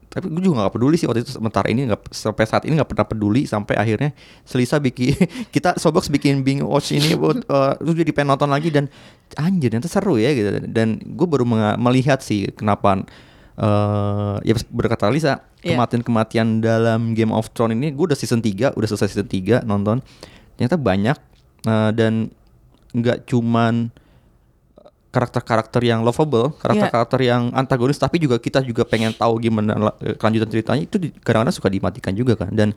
tapi 0.08 0.32
gue 0.32 0.40
juga 0.40 0.64
gak 0.64 0.74
peduli 0.74 0.96
sih 0.96 1.04
waktu 1.04 1.20
itu 1.20 1.36
sementara 1.36 1.68
ini 1.68 1.84
nggak 1.84 2.12
sampai 2.12 2.44
saat 2.48 2.64
ini 2.64 2.80
nggak 2.80 2.88
pernah 2.88 3.04
peduli 3.04 3.44
sampai 3.44 3.76
akhirnya 3.76 4.16
Selisa 4.42 4.80
bikin 4.80 5.12
kita 5.54 5.76
Sobox 5.76 6.08
bikin 6.08 6.40
Bing 6.40 6.64
Watch 6.64 6.96
ini 6.96 7.12
buat 7.12 7.44
terus 7.80 7.94
jadi 7.94 8.10
pengen 8.16 8.32
nonton 8.32 8.48
lagi 8.48 8.72
dan 8.72 8.88
anjir 9.36 9.68
ternyata 9.68 9.92
seru 9.92 10.16
ya 10.16 10.32
gitu 10.32 10.64
dan 10.72 10.96
gue 10.96 11.26
baru 11.28 11.44
melihat 11.76 12.24
sih 12.24 12.48
kenapa 12.56 13.04
eh 13.58 14.36
ya 14.48 14.54
berkata 14.72 15.12
Lisa 15.12 15.48
Iya. 15.58 15.74
kematian-kematian 15.74 16.62
dalam 16.62 17.18
Game 17.18 17.34
of 17.34 17.50
Thrones 17.50 17.74
ini 17.74 17.90
gue 17.90 18.04
udah 18.14 18.18
season 18.18 18.38
3 18.38 18.78
udah 18.78 18.88
selesai 18.88 19.10
season 19.10 19.26
3 19.26 19.66
nonton 19.66 19.98
ternyata 20.54 20.78
banyak 20.78 21.18
eh, 21.66 21.90
dan 21.98 22.30
nggak 22.94 23.26
cuman 23.26 23.90
karakter-karakter 25.18 25.82
yang 25.82 26.00
lovable, 26.00 26.54
karakter-karakter 26.54 27.18
yang 27.20 27.50
antagonis, 27.52 27.98
tapi 27.98 28.16
juga 28.16 28.38
kita 28.38 28.62
juga 28.62 28.82
pengen 28.82 29.10
tahu 29.10 29.34
gimana 29.40 29.90
eh, 29.98 30.14
kelanjutan 30.14 30.46
ceritanya 30.48 30.82
itu 30.84 30.96
di- 30.96 31.10
kadang-kadang 31.12 31.52
suka 31.52 31.66
dimatikan 31.66 32.14
juga 32.14 32.38
kan. 32.38 32.50
Dan 32.50 32.70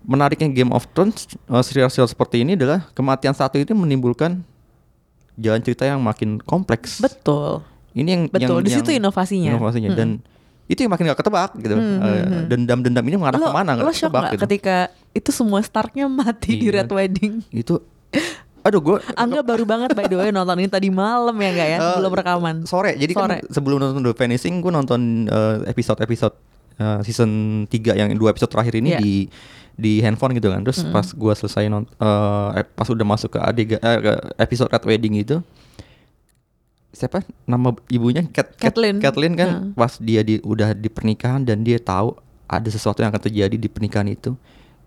menariknya 0.00 0.48
Game 0.50 0.70
of 0.70 0.84
Thrones 0.92 1.24
eh, 1.26 1.62
serial-serial 1.62 2.06
seperti 2.06 2.40
ini 2.40 2.54
adalah 2.54 2.84
kematian 2.92 3.32
satu 3.32 3.56
itu 3.56 3.72
menimbulkan 3.72 4.44
jalan 5.34 5.60
cerita 5.60 5.84
yang 5.84 5.98
makin 5.98 6.36
kompleks. 6.38 6.98
Betul. 6.98 7.64
Ini 7.92 8.08
yang 8.08 8.22
Betul, 8.28 8.60
yang- 8.60 8.66
di 8.66 8.70
situ 8.70 8.90
yang- 8.90 9.02
inovasinya. 9.02 9.50
inovasinya. 9.50 9.90
Mm-mm. 9.90 9.98
dan 9.98 10.10
itu 10.68 10.84
yang 10.84 10.92
makin 10.92 11.08
gak 11.08 11.18
ketebak 11.18 11.50
gitu. 11.56 11.74
Hmm, 11.74 11.96
hmm, 11.96 12.04
hmm. 12.04 12.42
Dendam-dendam 12.46 13.00
ini 13.02 13.16
mengarah 13.16 13.40
lo, 13.40 13.48
ke 13.48 13.54
mana 13.54 13.70
lo 13.72 13.88
nggak 13.88 13.96
shock 13.96 14.12
ketebak 14.12 14.20
gak 14.20 14.32
gitu. 14.36 14.42
ketika 14.44 14.76
itu 15.16 15.30
semua 15.32 15.58
Starknya 15.62 16.04
mati 16.06 16.52
di 16.54 16.68
Iya. 16.68 16.84
Red 16.84 16.90
Wedding? 16.92 17.32
Itu, 17.48 17.80
aduh 18.68 18.78
gue 18.78 18.96
Angga 19.14 19.40
baru 19.40 19.64
banget 19.64 19.90
by 19.90 20.04
the 20.04 20.14
way 20.14 20.28
nonton 20.28 20.56
ini 20.56 20.68
tadi 20.68 20.88
malam 20.88 21.32
ya 21.34 21.50
nggak 21.50 21.68
ya 21.68 21.78
Eh, 21.78 21.84
sebelum 21.90 22.12
rekaman. 22.14 22.56
sore 22.62 22.92
jadi 22.94 23.10
Sore. 23.10 23.40
kan 23.40 23.48
sebelum 23.48 23.76
nonton 23.78 24.02
The 24.02 24.12
Vanishing 24.12 24.60
gue 24.60 24.68
nonton 24.70 25.00
eh, 25.26 25.56
episode-episode 25.66 26.34
eh, 26.76 27.00
season 27.02 27.30
3 27.64 27.72
yang 27.96 28.08
dua 28.14 28.30
episode 28.30 28.48
terakhir 28.48 28.76
ini 28.76 28.90
Iya. 28.90 29.00
di 29.00 29.14
di 29.74 29.92
handphone 29.98 30.34
gitu 30.34 30.48
kan 30.48 30.60
terus 30.60 30.82
pas 30.84 31.06
gue 31.06 31.32
selesai 31.32 31.66
nonton 31.66 31.88
pas 32.68 32.86
udah 32.86 33.06
masuk 33.06 33.30
ke 33.30 33.40
adegan 33.40 33.78
ke 33.78 34.12
episode 34.36 34.68
Red 34.68 34.84
Wedding 34.84 35.14
itu 35.16 35.38
siapa 36.90 37.20
nama 37.44 37.70
ibunya 37.86 38.26
Cat, 38.26 38.52
Cat- 38.52 38.74
Catelyn. 38.74 38.98
Catelyn 38.98 39.34
kan 39.34 39.48
Heeh. 39.48 39.62
pas 39.72 39.92
dia 39.96 40.20
di 40.20 40.42
udah 40.42 40.72
di 40.72 40.88
pernikahan 40.88 41.40
dan 41.40 41.62
dia 41.62 41.78
tahu 41.78 42.16
ada 42.44 42.66
sesuatu 42.66 42.98
yang 42.98 43.12
akan 43.12 43.22
terjadi 43.22 43.54
di 43.54 43.68
pernikahan 43.68 44.08
itu 44.08 44.34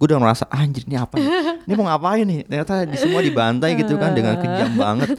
gue 0.02 0.10
udah 0.10 0.18
merasa 0.18 0.50
anjir 0.50 0.82
ini 0.90 0.98
apa 0.98 1.22
nih? 1.22 1.30
ini 1.70 1.74
mau 1.78 1.86
ngapain 1.86 2.26
nih 2.26 2.42
ternyata 2.50 2.90
di 2.90 2.98
semua 2.98 3.22
dibantai 3.22 3.78
gitu 3.78 4.02
kan 4.02 4.10
dengan 4.18 4.34
kejam 4.42 4.74
banget 4.74 5.14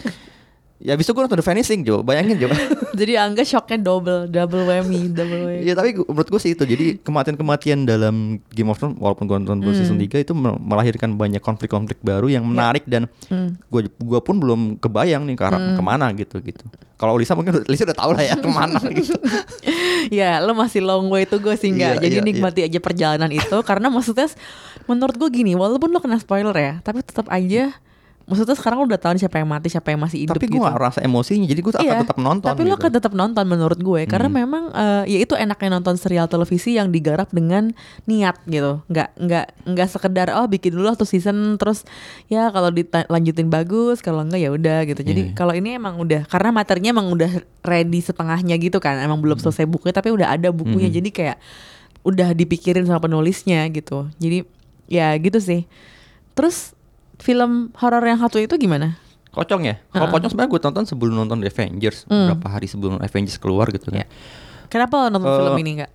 ya 0.83 0.92
abis 0.92 1.07
itu 1.07 1.12
gue 1.12 1.23
nonton 1.23 1.38
The 1.38 1.45
Vanishing 1.45 1.81
Jo. 1.81 2.01
Bayangin 2.01 2.37
Jo. 2.37 2.49
Jadi 3.01 3.14
Angga 3.14 3.40
shocknya 3.40 3.79
double, 3.81 4.27
double 4.27 4.62
whammy, 4.62 5.07
double 5.09 5.47
whammy. 5.47 5.62
Iya 5.62 5.73
tapi 5.73 5.95
menurut 5.97 6.27
gue 6.27 6.38
sih 6.38 6.53
itu. 6.53 6.62
Jadi 6.62 6.99
kematian-kematian 6.99 7.83
dalam 7.83 8.16
Game 8.49 8.66
of 8.66 8.77
Thrones 8.77 8.99
Walaupun 8.99 9.25
gue 9.25 9.37
nonton 9.38 9.59
Hmm. 9.62 9.73
season 9.73 9.97
3 9.97 10.18
Itu 10.18 10.33
me- 10.33 10.59
melahirkan 10.59 11.14
banyak 11.14 11.38
konflik-konflik 11.38 11.97
baru 12.01 12.27
Yang 12.27 12.45
menarik 12.45 12.85
Dan 12.85 13.07
Hmm. 13.27 13.55
gue 13.64 13.81
gua 13.97 14.18
pun 14.18 14.37
belum 14.37 14.61
kebayang 14.77 15.23
nih 15.23 15.35
ke 15.35 15.45
arah 15.45 15.61
ke 15.73 15.81
mana 15.81 16.11
gitu 16.12 16.37
gitu. 16.38 16.66
Kalau 16.95 17.14
Lisa 17.14 17.33
mungkin 17.33 17.62
Lisa 17.64 17.83
udah 17.83 17.97
tahu 17.97 18.11
lah 18.12 18.23
ya 18.25 18.35
ke 18.35 18.47
mana 18.47 18.79
gitu. 18.92 19.14
Ya 20.09 20.38
lo 20.38 20.53
masih 20.53 20.81
long 20.81 21.07
way 21.09 21.23
to 21.23 21.38
go 21.38 21.51
sih 21.53 21.71
Iya, 21.71 21.95
nggak 21.95 21.95
Jadi 22.01 22.16
iya, 22.16 22.23
nikmati 22.25 22.61
aja 22.62 22.79
perjalanan 22.79 23.31
itu 23.31 23.57
Karena 23.62 23.87
maksudnya 23.87 24.27
Menurut 24.85 25.14
gue 25.14 25.31
gini 25.33 25.55
Walaupun 25.55 25.88
lo 25.88 25.99
kena 25.99 26.18
spoiler 26.18 26.53
ya 26.53 26.73
Tapi 26.81 27.01
tetap 27.01 27.27
aja 27.29 27.71
Maksudnya 28.22 28.54
sekarang 28.54 28.78
lo 28.78 28.87
udah 28.87 28.96
tahu 28.96 29.14
siapa 29.14 29.37
yang 29.37 29.46
mati 29.46 29.66
Siapa 29.66 29.88
yang 29.88 29.98
masih 29.98 30.18
hidup 30.22 30.35
Tapi 30.35 30.46
gue 30.46 30.54
gitu 30.54 30.62
gak 30.62 30.78
rasa 30.78 30.98
emosinya 31.00 31.42
Jadi 31.44 31.58
gue 31.58 31.72
akan 31.72 31.82
Iya, 31.82 31.94
tetap 32.00 32.16
nonton 32.16 32.46
Tapi 32.46 32.62
lo 32.62 32.68
gitu. 32.68 32.78
akan 32.78 32.90
tetap 32.92 33.12
nonton 33.12 33.44
menurut 33.44 33.76
gue 33.76 34.00
Karena 34.04 34.26
Hmm. 34.26 34.37
memang 34.38 34.64
eh, 34.70 35.02
Ya 35.06 35.18
itu 35.18 35.35
enaknya 35.35 35.68
nonton 35.72 35.94
serial 35.94 36.26
televisi 36.26 36.74
Yang 36.74 36.88
digarap 36.92 37.28
dengan 37.28 37.74
niat 38.04 38.38
gitu 38.44 38.87
nggak 38.87 39.08
nggak 39.18 39.46
nggak 39.66 39.88
sekedar 39.88 40.30
Oh 40.32 40.46
bikin 40.46 40.70
dulu 40.70 40.87
satu 40.88 41.02
season 41.02 41.35
Terus 41.56 41.82
ya 42.26 42.48
kalau 42.48 42.68
dilanjutin 42.68 43.48
bagus 43.48 43.98
Kalau 43.98 44.22
enggak 44.22 44.38
ya 44.38 44.50
udah 44.50 44.78
gitu 44.85 45.02
Jadi 45.02 45.20
Iya. 45.22 45.35
kalau 45.35 45.52
ini 45.52 45.74
emang 45.74 45.98
udah 45.98 46.22
Karena 46.24 46.50
materinya 46.52 46.90
emang 46.92 47.08
udah 47.08 47.30
ready 47.61 47.98
setengahnya 47.98 48.54
gitu 48.56 48.78
kan 48.78 48.98
Emang 48.98 49.18
belum 49.18 49.37
selesai 49.37 49.64
bukunya 49.64 49.92
Tapi 49.92 50.11
udah 50.11 50.28
ada 50.32 50.48
bukunya 50.48 50.70
Hmm. 50.85 50.94
Jadi 50.94 51.11
kayak 51.11 51.37
Udah 52.02 52.30
dipikirin 52.30 52.82
sama 52.82 52.98
penulisnya 53.00 53.66
gitu 53.68 54.11
Jadi 54.16 54.46
ya 54.87 55.11
gitu 55.16 55.37
sih 55.37 55.66
Terus 56.32 56.74
film 57.22 57.70
horor 57.78 58.02
yang 58.02 58.18
satu 58.18 58.37
itu 58.37 58.58
gimana? 58.58 58.98
Kocong 59.30 59.62
ya 59.64 59.80
Kalau 59.88 60.04
Heeh. 60.04 60.12
Pocong 60.12 60.28
sebenarnya 60.28 60.50
gue 60.50 60.61
tonton 60.61 60.85
sebelum 60.85 61.14
nonton 61.16 61.38
The 61.38 61.48
Avengers 61.48 62.04
Hmm. 62.04 62.28
Beberapa 62.28 62.52
hari 62.52 62.66
sebelum 62.66 62.98
Avengers 62.98 63.38
keluar 63.38 63.70
gitu 63.70 63.88
kan 63.88 64.02
Iya. 64.02 64.06
Kenapa 64.68 64.94
lo 64.98 65.08
nonton 65.08 65.30
Eh, 65.30 65.38
film 65.38 65.56
ini 65.56 65.70
enggak? 65.78 65.90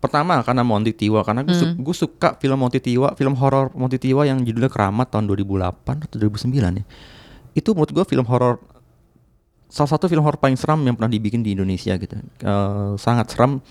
Pertama 0.00 0.42
karena 0.42 0.66
Monty 0.66 0.90
Tiwa 0.90 1.22
Karena 1.22 1.44
gue, 1.44 1.54
Hmm. 1.54 1.78
suka 1.94 2.34
film 2.36 2.58
Monty 2.58 2.80
Tiwa 2.80 3.14
Film 3.14 3.38
horor 3.38 3.70
Monty 3.72 4.00
Tiwa 4.00 4.24
yang 4.24 4.42
judulnya 4.42 4.66
Keramat 4.66 5.14
tahun 5.14 5.30
2008 5.30 6.02
atau 6.02 6.16
2009 6.18 6.82
ya 6.82 6.84
Itu 7.52 7.70
menurut 7.70 7.92
gue 7.92 8.04
film 8.04 8.26
horor 8.26 8.58
Salah 9.68 9.88
satu 9.88 10.04
film 10.04 10.20
horor 10.20 10.36
paling 10.36 10.58
seram 10.58 10.82
yang 10.82 10.92
pernah 10.92 11.08
dibikin 11.08 11.40
di 11.40 11.54
Indonesia 11.54 11.94
gitu 11.94 12.18
Eh, 12.18 12.92
Sangat 12.96 13.30
seram 13.30 13.62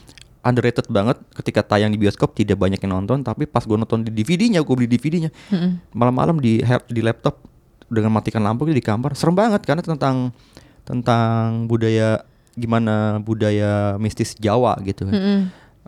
Underrated 0.41 0.89
banget 0.89 1.21
ketika 1.38 1.62
tayang 1.62 1.93
di 1.93 2.01
bioskop 2.01 2.34
tidak 2.34 2.58
banyak 2.58 2.82
yang 2.82 2.97
nonton 2.97 3.21
Tapi 3.21 3.45
pas 3.45 3.62
gue 3.62 3.77
nonton 3.77 4.01
di 4.01 4.10
DVD-nya, 4.10 4.65
gue 4.65 4.73
beli 4.73 4.89
DVD-nya 4.89 5.30
Mm-mm. 5.54 5.93
Malam-malam 5.93 6.41
di 6.41 6.65
di 6.89 7.01
laptop 7.06 7.45
dengan 7.91 8.10
matikan 8.17 8.41
lampu 8.41 8.65
di 8.65 8.82
kamar 8.82 9.13
Serem 9.13 9.38
banget 9.38 9.62
karena 9.62 9.86
tentang 9.86 10.34
Tentang 10.82 11.69
budaya 11.69 12.25
Gimana 12.58 13.21
budaya 13.23 13.95
mistis 13.95 14.36
Jawa 14.36 14.75
gitu. 14.84 15.08
Kan 15.08 15.15
Mm-mm. 15.15 15.41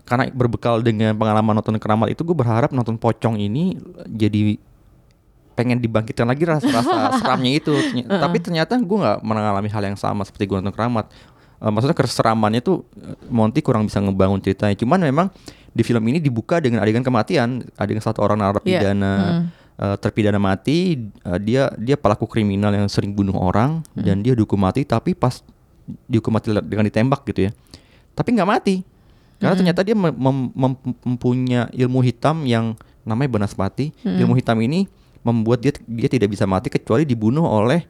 karena 0.04 0.28
berbekal 0.32 0.84
dengan 0.84 1.16
pengalaman 1.16 1.56
nonton 1.56 1.80
keramat 1.80 2.12
itu 2.12 2.20
gue 2.24 2.36
berharap 2.36 2.72
nonton 2.76 3.00
pocong 3.00 3.40
ini 3.40 3.76
jadi 4.04 4.60
pengen 5.54 5.78
dibangkitkan 5.78 6.26
lagi 6.26 6.44
rasa-rasa 6.44 7.08
seramnya 7.22 7.52
itu. 7.62 7.72
Tapi 8.04 8.36
ternyata 8.42 8.74
gue 8.76 8.98
nggak 9.00 9.22
mengalami 9.22 9.70
hal 9.70 9.82
yang 9.86 9.98
sama 9.98 10.26
seperti 10.26 10.50
gue 10.50 10.56
nonton 10.60 10.74
keramat 10.74 11.08
Eh, 11.64 11.70
maksudnya 11.72 11.96
keseramannya 11.96 12.60
tuh 12.60 12.84
eh, 12.94 13.16
Monty 13.32 13.64
kurang 13.64 13.88
bisa 13.88 13.96
ngebangun 13.98 14.38
ceritanya. 14.38 14.76
Cuman 14.76 15.00
memang 15.00 15.32
di 15.72 15.80
film 15.80 16.04
ini 16.04 16.20
dibuka 16.20 16.60
dengan 16.60 16.84
adegan 16.84 17.00
kematian. 17.00 17.64
Adegan 17.74 18.04
satu 18.04 18.20
orang 18.20 18.36
narapidana 18.38 19.12
Mm. 19.16 19.44
eh, 19.80 19.96
terpidana 19.96 20.36
mati. 20.36 21.08
Eh, 21.24 21.38
dia 21.40 21.72
dia 21.80 21.96
pelaku 21.96 22.28
kriminal 22.28 22.68
yang 22.70 22.84
sering 22.86 23.16
bunuh 23.16 23.34
orang 23.34 23.80
dan 23.96 24.20
dia 24.20 24.36
dihukum 24.36 24.60
mati. 24.60 24.84
Tapi 24.84 25.16
pas 25.16 25.40
dihukum 26.04 26.36
mati 26.36 26.52
dengan 26.52 26.84
ditembak 26.84 27.24
gitu 27.24 27.48
ya. 27.48 27.50
Tapi 28.12 28.28
nggak 28.30 28.48
mati. 28.48 28.84
Karena 29.34 29.56
ternyata 29.58 29.80
dia 29.82 29.92
mem- 29.92 30.14
mem- 30.14 30.52
mem- 30.54 30.96
mempunyai 31.04 31.68
ilmu 31.74 32.00
hitam 32.00 32.44
yang 32.44 32.72
namanya 33.04 33.36
banaspati 33.36 33.92
ilmu 34.00 34.32
hitam 34.32 34.56
ini 34.60 34.88
membuat 35.20 35.60
dia 35.60 35.72
dia 35.84 36.08
tidak 36.08 36.32
bisa 36.32 36.48
mati 36.48 36.72
kecuali 36.72 37.04
dibunuh 37.04 37.44
oleh 37.44 37.84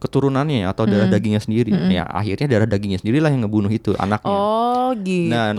keturunannya 0.00 0.64
atau 0.64 0.88
darah 0.88 1.06
dagingnya 1.06 1.44
sendiri 1.44 1.70
ya 1.92 2.08
akhirnya 2.08 2.48
darah 2.48 2.64
dagingnya 2.64 3.04
sendirilah 3.04 3.28
yang 3.28 3.44
ngebunuh 3.44 3.68
itu 3.68 3.92
anaknya 4.00 4.32
Oh 4.32 4.90
gitu. 5.04 5.30
dan 5.30 5.54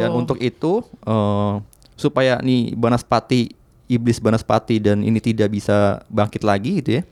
dan 0.00 0.10
untuk 0.14 0.38
itu 0.38 0.80
eh, 1.04 1.52
supaya 1.98 2.40
nih 2.40 2.72
Banaspati 2.78 3.52
iblis 3.90 4.22
Banaspati 4.22 4.78
dan 4.80 5.02
ini 5.02 5.18
tidak 5.20 5.50
bisa 5.52 6.00
bangkit 6.08 6.46
lagi 6.46 6.80
gitu 6.80 6.90
ya. 6.96 7.02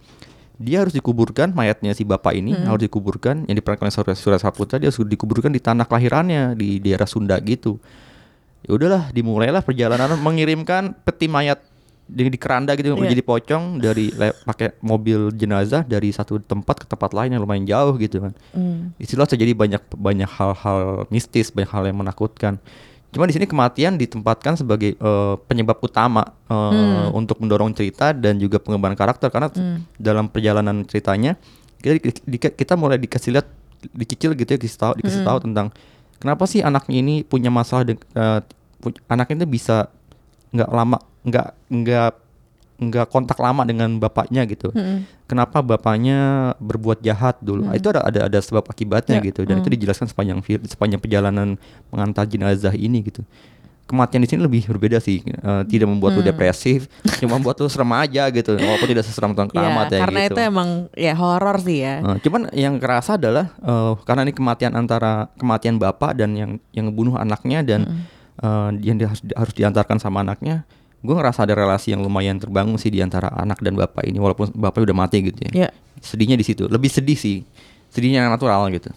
Dia 0.58 0.82
harus 0.82 0.90
dikuburkan 0.90 1.54
mayatnya 1.54 1.94
si 1.94 2.02
bapak 2.02 2.34
ini 2.34 2.50
harus 2.54 2.82
dikuburkan 2.82 3.46
yang 3.46 3.56
diperankan 3.58 3.94
oleh 3.94 4.18
Surya 4.18 4.42
Saputra 4.42 4.82
dia 4.82 4.90
harus 4.90 4.98
dikuburkan 4.98 5.54
di 5.54 5.62
tanah 5.62 5.86
kelahirannya 5.86 6.58
di 6.58 6.82
daerah 6.82 7.06
Sunda 7.06 7.38
gitu. 7.38 7.78
Ya 8.66 8.74
udahlah 8.74 9.14
dimulailah 9.14 9.62
perjalanan 9.62 10.18
mengirimkan 10.18 10.98
peti 11.06 11.30
mayat 11.30 11.62
di, 12.08 12.26
di 12.26 12.36
keranda 12.36 12.72
gitu 12.72 12.88
Iya. 12.88 12.98
menjadi 12.98 13.22
pocong 13.22 13.64
dari 13.78 14.08
pakai 14.42 14.80
mobil 14.80 15.28
jenazah 15.30 15.84
dari 15.84 16.08
satu 16.08 16.40
tempat 16.40 16.80
ke 16.80 16.86
tempat 16.86 17.12
lain 17.12 17.30
yang 17.30 17.40
lumayan 17.40 17.62
jauh 17.62 17.94
gitu 17.94 18.18
kan 18.18 18.32
Hmm. 18.50 18.96
istilah 18.96 19.24
terjadi 19.24 19.52
banyak 19.52 19.82
banyak 19.92 20.26
hal-hal 20.26 20.80
mistis, 21.08 21.48
banyak 21.48 21.68
hal 21.68 21.84
yang 21.84 21.96
menakutkan. 21.96 22.56
Cuma 23.08 23.24
di 23.24 23.32
sini 23.32 23.44
kematian 23.44 23.96
ditempatkan 23.96 24.56
sebagai 24.56 24.92
eh, 24.92 25.34
penyebab 25.42 25.76
utama 25.78 26.24
eh, 26.44 27.08
untuk 27.10 27.38
mendorong 27.38 27.72
cerita 27.72 28.10
dan 28.10 28.36
juga 28.36 28.56
pengembangan 28.56 28.96
karakter 28.96 29.28
karena 29.28 29.48
dalam 29.94 30.26
perjalanan 30.26 30.82
ceritanya 30.82 31.36
kita, 31.78 31.92
di- 31.94 32.36
di- 32.36 32.52
kita 32.54 32.74
mulai 32.74 32.96
dikasih 32.96 33.32
lihat 33.32 33.48
dicicil 33.90 34.32
gitu 34.32 34.48
ya 34.48 34.58
dikasih 34.58 34.76
tahu 34.78 34.92
dikasih 34.96 35.22
tahu 35.22 35.38
tentang 35.40 35.70
kenapa 36.16 36.44
sih 36.44 36.60
anaknya 36.60 36.98
ini 36.98 37.14
punya 37.22 37.48
masalah 37.48 37.86
de- 37.86 38.00
eh, 38.12 38.40
pu- 38.78 38.96
anaknya 39.06 39.44
itu 39.44 39.48
bisa 39.52 39.88
nggak 40.50 40.70
lama 40.70 40.96
nggak 41.22 41.48
nggak 41.68 42.10
nggak 42.78 43.06
kontak 43.08 43.34
lama 43.36 43.66
dengan 43.66 43.98
bapaknya 43.98 44.46
gitu. 44.46 44.70
Kenapa 45.26 45.60
bapaknya 45.60 46.18
berbuat 46.56 47.02
jahat 47.02 47.36
dulu? 47.38 47.66
Itu 47.74 47.90
ada 47.90 48.06
ada 48.06 48.20
ada 48.30 48.38
sebab 48.38 48.64
akibatnya 48.64 49.18
Ya. 49.18 49.24
gitu 49.24 49.42
dan 49.42 49.58
itu 49.58 49.68
dijelaskan 49.68 50.06
sepanjang 50.06 50.38
sepanjang 50.64 50.96
perjalanan 50.96 51.58
mengantar 51.90 52.24
jenazah 52.24 52.72
ini 52.72 53.02
gitu. 53.02 53.26
Kematian 53.84 54.20
di 54.20 54.28
sini 54.28 54.44
lebih 54.44 54.68
berbeda 54.68 55.00
sih, 55.00 55.24
Eh, 55.24 55.62
tidak 55.66 55.88
membuat 55.88 56.12
lu 56.12 56.22
depresif, 56.22 56.92
cuma 57.18 57.34
membuat 57.34 57.56
lu 57.56 57.66
serem 57.66 57.88
aja 57.90 58.28
gitu, 58.28 58.52
walaupun 58.52 58.84
tidak 58.86 59.00
seseram 59.02 59.32
tahun 59.32 59.48
Ya, 59.48 59.54
keramat 59.54 59.86
ya 59.88 59.98
karena 59.98 60.20
gitu. 60.20 60.28
itu 60.28 60.40
emang 60.44 60.68
ya 60.92 61.14
horor 61.16 61.56
sih 61.58 61.78
ya. 61.80 61.94
Eh, 62.04 62.16
cuman 62.20 62.52
yang 62.52 62.76
kerasa 62.76 63.16
adalah 63.16 63.48
eh, 63.58 63.92
karena 64.04 64.22
ini 64.22 64.32
kematian 64.32 64.76
antara 64.76 65.32
kematian 65.34 65.80
bapak 65.80 66.14
dan 66.14 66.36
yang 66.36 66.50
yang 66.70 66.92
ngebunuh 66.92 67.16
anaknya 67.16 67.64
dan 67.64 68.06
eh, 68.42 68.70
yang 68.82 68.96
dia 68.98 69.08
harus, 69.10 69.22
harus 69.34 69.54
diantarkan 69.54 69.98
sama 70.02 70.22
anaknya, 70.22 70.64
gue 70.98 71.14
ngerasa 71.14 71.46
ada 71.46 71.54
relasi 71.54 71.94
yang 71.94 72.02
lumayan 72.02 72.42
terbangun 72.42 72.74
sih 72.74 72.90
di 72.90 72.98
antara 72.98 73.30
anak 73.38 73.62
dan 73.62 73.78
bapak 73.78 74.02
ini 74.02 74.18
walaupun 74.18 74.50
bapaknya 74.54 74.90
udah 74.90 74.98
mati 74.98 75.18
gitu 75.30 75.38
ya. 75.50 75.68
Ya. 75.68 75.70
Sedihnya 76.02 76.34
di 76.34 76.46
situ, 76.46 76.66
lebih 76.66 76.90
sedih 76.90 77.18
sih, 77.18 77.46
sedihnya 77.90 78.26
yang 78.26 78.34
natural 78.34 78.66
gitu. 78.74 78.90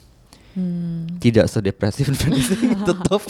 Hmm. 0.58 1.08
Tidak 1.22 1.46
sedepresif 1.48 2.12
tetap. 2.88 3.22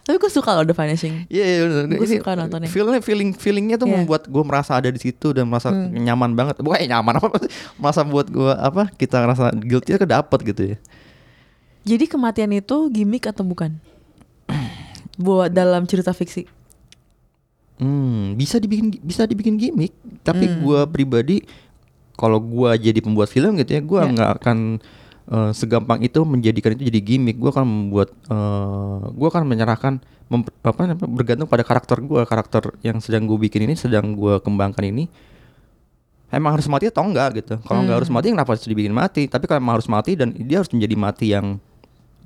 Tapi 0.00 0.16
gue 0.16 0.32
suka 0.32 0.58
loh 0.58 0.66
The 0.66 0.74
Vanishing. 0.74 1.30
Iya, 1.30 1.44
iya 1.44 1.58
bener. 1.70 1.96
Gue 2.02 2.08
Ini 2.08 2.18
suka 2.18 2.30
nontonnya. 2.34 2.66
Feelnya, 2.66 2.98
feeling, 2.98 3.30
feelingnya 3.30 3.76
tuh. 3.78 3.86
Hmm. 3.86 4.02
membuat 4.02 4.26
gue 4.26 4.42
merasa 4.42 4.74
ada 4.74 4.90
di 4.90 4.98
situ 4.98 5.30
dan 5.30 5.46
merasa 5.46 5.70
nyaman 5.70 6.34
banget. 6.34 6.58
Bukan 6.58 6.82
eh, 6.82 6.90
nyaman 6.90 7.22
apa? 7.22 7.28
merasa 7.78 8.02
buat 8.02 8.26
gue 8.26 8.50
apa? 8.50 8.90
Kita 8.96 9.22
ngerasa 9.22 9.54
guilty 9.54 9.94
ke 9.94 10.08
dapet 10.08 10.38
gitu 10.42 10.62
ya. 10.74 10.76
Jadi 11.86 12.10
kematian 12.10 12.50
itu 12.50 12.76
gimmick 12.90 13.30
atau 13.30 13.46
bukan? 13.46 13.78
Buat 15.20 15.52
dalam 15.52 15.84
cerita 15.84 16.10
fiksi. 16.10 16.48
Hmm, 17.76 18.36
bisa 18.36 18.56
dibikin 18.56 18.92
bisa 19.00 19.24
dibikin 19.24 19.56
gimmick. 19.56 19.92
Tapi 20.20 20.44
Hmm. 20.44 20.60
gua 20.60 20.80
pribadi 20.84 21.44
kalau 22.12 22.36
gua 22.36 22.76
jadi 22.76 23.00
pembuat 23.00 23.28
film 23.28 23.56
gitu 23.56 23.72
ya, 23.72 23.80
gua 23.80 24.00
Ya. 24.04 24.12
nggak 24.12 24.30
akan 24.40 24.58
eh, 25.30 25.52
segampang 25.54 26.02
itu 26.02 26.20
menjadikan 26.24 26.74
itu 26.74 26.88
jadi 26.88 27.00
gimmick. 27.00 27.36
Gua 27.36 27.52
akan 27.52 27.64
membuat 27.64 28.08
eh, 28.26 29.00
gua 29.12 29.28
akan 29.30 29.44
menyerahkan 29.44 30.00
mem- 30.26 30.56
apa 30.60 30.80
namanya 30.84 31.06
bergantung 31.06 31.46
pada 31.46 31.62
karakter 31.62 32.00
gua, 32.00 32.22
karakter 32.24 32.74
yang 32.80 32.98
sedang 32.98 33.26
gue 33.26 33.38
bikin 33.40 33.64
ini 33.64 33.74
sedang 33.74 34.14
gua 34.14 34.38
kembangkan 34.38 34.86
ini 34.86 35.10
emang 36.30 36.54
harus 36.54 36.66
mati 36.66 36.86
atau 36.86 37.02
enggak 37.02 37.42
gitu. 37.42 37.58
Kalau 37.64 37.80
nggak 37.82 37.90
Hmm. 37.90 38.00
harus 38.04 38.10
mati 38.10 38.26
kenapa 38.30 38.50
harus 38.54 38.62
dibikin 38.62 38.94
mati? 38.94 39.26
Tapi 39.26 39.44
kalau 39.46 39.58
emang 39.58 39.74
harus 39.80 39.90
mati 39.90 40.14
dan 40.14 40.30
dia 40.30 40.62
harus 40.62 40.70
menjadi 40.70 40.94
mati 40.94 41.26
yang 41.34 41.58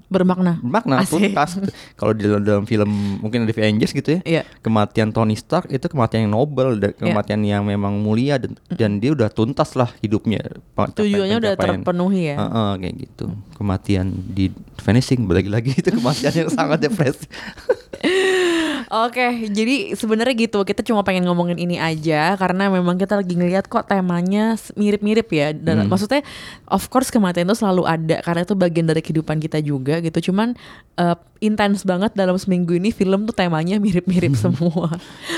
Bermakna. 0.07 0.61
bermakna 0.61 1.01
Asik. 1.01 1.33
tuntas. 1.33 1.57
Kalau 1.95 2.13
di 2.13 2.23
dalam, 2.23 2.43
dalam 2.43 2.65
film 2.65 2.91
mungkin 3.19 3.43
ada 3.43 3.53
Avengers 3.53 3.91
gitu 3.91 4.17
ya 4.17 4.21
Iya. 4.23 4.43
kematian 4.61 5.11
Tony 5.11 5.35
Stark 5.35 5.69
itu 5.69 5.85
kematian 5.85 6.29
yang 6.29 6.35
noble 6.35 6.77
dan 6.77 6.93
kematian 6.93 7.41
yang 7.41 7.63
memang 7.63 7.99
mulia 7.99 8.37
dan, 8.37 8.55
dan 8.69 8.99
dia 8.99 9.11
udah 9.11 9.27
tuntas 9.27 9.73
lah 9.73 9.91
hidupnya 9.99 10.45
Tujuannya 10.95 11.37
udah 11.37 11.53
terpenuhi 11.55 12.31
ya. 12.31 12.37
Heeh, 12.37 12.71
kayak 12.79 12.95
gitu 13.01 13.27
kematian 13.55 14.07
di 14.29 14.51
finishing 14.77 15.25
lagi-lagi 15.25 15.73
itu 15.81 15.91
kematian 15.91 16.35
yang 16.37 16.51
sangat 16.51 16.79
depresi 16.83 17.25
Oke, 18.91 19.49
jadi 19.49 19.95
sebenarnya 19.95 20.35
gitu. 20.37 20.61
Kita 20.65 20.85
cuma 20.85 21.01
pengen 21.05 21.25
ngomongin 21.25 21.57
ini 21.57 21.77
aja 21.77 22.35
karena 22.35 22.69
memang 22.69 22.97
kita 22.97 23.17
lagi 23.17 23.37
ngelihat 23.37 23.69
kok 23.69 23.87
temanya 23.87 24.59
mirip-mirip 24.75 25.29
ya. 25.31 25.53
Dan 25.53 25.85
Hmm. 25.85 25.91
maksudnya, 25.93 26.21
of 26.69 26.89
course 26.89 27.09
kematian 27.09 27.49
itu 27.49 27.57
selalu 27.57 27.85
ada 27.85 28.21
karena 28.21 28.43
itu 28.45 28.55
bagian 28.57 28.87
dari 28.89 29.01
kehidupan 29.01 29.41
kita 29.41 29.61
juga 29.61 30.01
gitu. 30.01 30.33
Cuman 30.33 30.59
eh, 30.95 31.17
intens 31.43 31.83
banget 31.83 32.15
dalam 32.15 32.39
seminggu 32.39 32.79
ini 32.79 32.95
film 32.95 33.27
tuh 33.27 33.35
temanya 33.35 33.77
mirip-mirip 33.83 34.33
semua. 34.45 34.95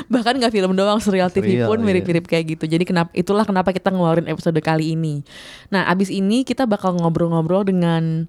Bahkan 0.06 0.38
nggak 0.38 0.52
film 0.52 0.76
doang, 0.76 1.00
serial 1.00 1.32
TV 1.32 1.58
Serial, 1.60 1.68
pun 1.68 1.80
iya. 1.80 1.86
mirip-mirip 1.86 2.24
kayak 2.24 2.56
gitu. 2.56 2.64
Jadi 2.68 2.84
kenapa 2.84 3.10
itulah 3.16 3.42
kenapa 3.48 3.72
kita 3.72 3.88
ngeluarin 3.90 4.28
episode 4.28 4.58
kali 4.60 4.92
ini. 4.92 5.24
Nah, 5.72 5.88
abis 5.88 6.12
ini 6.12 6.44
kita 6.44 6.68
bakal 6.68 6.94
ngobrol-ngobrol 7.00 7.64
dengan 7.64 8.28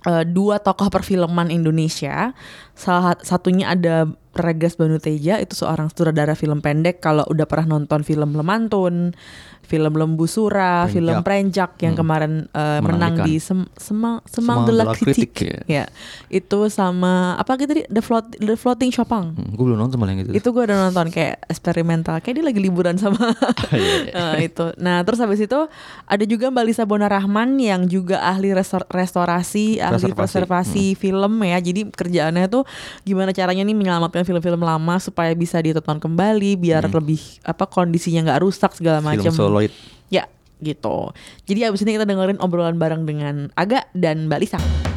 eh, 0.00 0.24
dua 0.24 0.60
tokoh 0.60 0.88
perfilman 0.88 1.48
Indonesia. 1.48 2.32
Salah 2.72 3.16
satunya 3.20 3.68
ada 3.72 4.08
Regas 4.32 4.74
Banuteja, 4.74 5.36
itu 5.36 5.54
seorang 5.54 5.88
sutradara 5.88 6.32
film 6.32 6.58
pendek. 6.58 6.98
Kalau 6.98 7.24
udah 7.24 7.44
pernah 7.44 7.74
nonton 7.74 8.00
film 8.00 8.32
Lemantun, 8.32 9.10
film 9.62 9.92
Lembu 9.92 10.24
Sura, 10.24 10.82
Prenjak. 10.82 10.90
film 10.92 11.16
Prenjak 11.22 11.70
yang 11.78 11.92
Hmm. 11.92 12.00
kemarin 12.00 12.32
eh, 12.48 12.80
menang 12.80 13.22
di 13.22 13.38
Sem 13.38 13.66
Semang 13.72 14.18
Semang 14.24 14.26
Semang 14.26 14.58
de 14.64 14.72
la 14.72 14.84
Critique. 14.88 15.30
Critique, 15.30 15.66
Ya. 15.66 15.86
Itu 16.28 16.66
sama 16.68 17.10
apa 17.34 17.54
gitu 17.56 17.70
tadi 17.70 17.82
The 17.86 18.00
Float 18.00 18.34
The 18.36 18.54
Floating 18.54 18.90
Chopin. 18.90 19.30
hmm, 19.32 19.50
gue 19.52 19.64
belum 19.64 19.78
nonton 19.78 19.96
malah 19.96 20.10
yang 20.12 20.22
itu 20.24 20.30
Itu 20.32 20.48
gue 20.50 20.62
udah 20.64 20.78
nonton 20.84 21.06
kayak 21.08 21.46
eksperimental, 21.46 22.18
kayak 22.18 22.34
dia 22.34 22.44
lagi 22.44 22.58
liburan 22.58 22.96
sama 22.96 23.18
Eh, 24.10 24.36
itu. 24.44 24.74
Nah, 24.76 25.02
terus 25.02 25.18
habis 25.18 25.38
itu 25.38 25.58
ada 26.04 26.24
juga 26.24 26.48
Mbak 26.48 26.64
Lisa 26.64 26.82
Bonarahman 26.84 27.54
yang 27.56 27.86
juga 27.86 28.18
ahli 28.20 28.50
restor- 28.50 28.86
restorasi, 28.88 29.78
ahli 29.78 29.98
Preservasi. 30.02 30.14
preservasi 30.16 30.84
film 30.94 31.42
ya. 31.42 31.58
Jadi 31.58 31.86
kerjaannya 31.88 32.46
tuh 32.48 32.66
gimana 33.02 33.30
caranya 33.30 33.62
nih 33.62 33.76
menyelamatkan 33.76 34.22
film-film 34.30 34.62
lama 34.62 35.02
supaya 35.02 35.34
bisa 35.34 35.58
ditonton 35.58 35.98
kembali 35.98 36.54
biar 36.54 36.86
lebih 36.86 37.18
apa 37.42 37.66
kondisinya 37.66 38.30
nggak 38.30 38.40
rusak 38.46 38.70
segala 38.78 39.02
film 39.02 39.26
macam. 39.26 39.34
soloid 39.34 39.74
Ya, 40.10 40.26
gitu. 40.62 41.10
Jadi 41.46 41.66
abis 41.66 41.82
ini 41.82 41.98
kita 41.98 42.06
dengerin 42.06 42.38
obrolan 42.38 42.78
bareng 42.78 43.06
dengan 43.06 43.50
Aga 43.58 43.90
dan 43.94 44.30
Mbak 44.30 44.38
Lisa. 44.38 44.89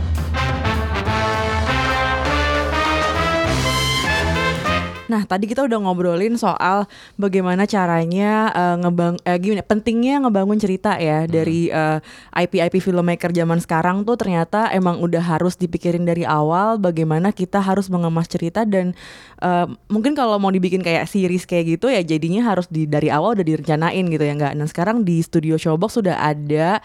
Nah, 5.12 5.28
tadi 5.28 5.52
kita 5.52 5.68
udah 5.68 5.84
ngobrolin 5.84 6.40
soal 6.40 6.88
bagaimana 7.20 7.68
caranya 7.68 8.48
eh, 8.56 8.76
ngebang 8.80 9.20
eh, 9.28 9.36
gimana 9.36 9.60
pentingnya 9.60 10.24
ngebangun 10.24 10.56
cerita 10.56 10.96
ya 10.96 11.28
dari 11.28 11.68
eh, 11.68 12.00
IP-IP 12.32 12.80
filmmaker 12.80 13.36
zaman 13.36 13.60
sekarang 13.60 14.08
tuh 14.08 14.16
ternyata 14.16 14.72
emang 14.72 15.04
udah 15.04 15.20
harus 15.20 15.60
dipikirin 15.60 16.08
dari 16.08 16.24
awal 16.24 16.80
bagaimana 16.80 17.36
kita 17.36 17.60
harus 17.60 17.92
mengemas 17.92 18.32
cerita 18.32 18.64
dan 18.64 18.96
eh, 19.44 19.68
mungkin 19.92 20.16
kalau 20.16 20.40
mau 20.40 20.56
dibikin 20.56 20.80
kayak 20.80 21.12
series 21.12 21.44
kayak 21.44 21.76
gitu 21.80 21.92
ya 21.92 22.00
jadinya 22.00 22.48
harus 22.48 22.72
di 22.72 22.88
dari 22.88 23.12
awal 23.12 23.36
udah 23.36 23.44
direncanain 23.44 24.08
gitu 24.08 24.24
ya 24.24 24.34
enggak. 24.40 24.56
Nah, 24.56 24.68
sekarang 24.72 25.04
di 25.04 25.20
studio 25.20 25.60
Showbox 25.60 26.00
sudah 26.00 26.16
ada 26.16 26.80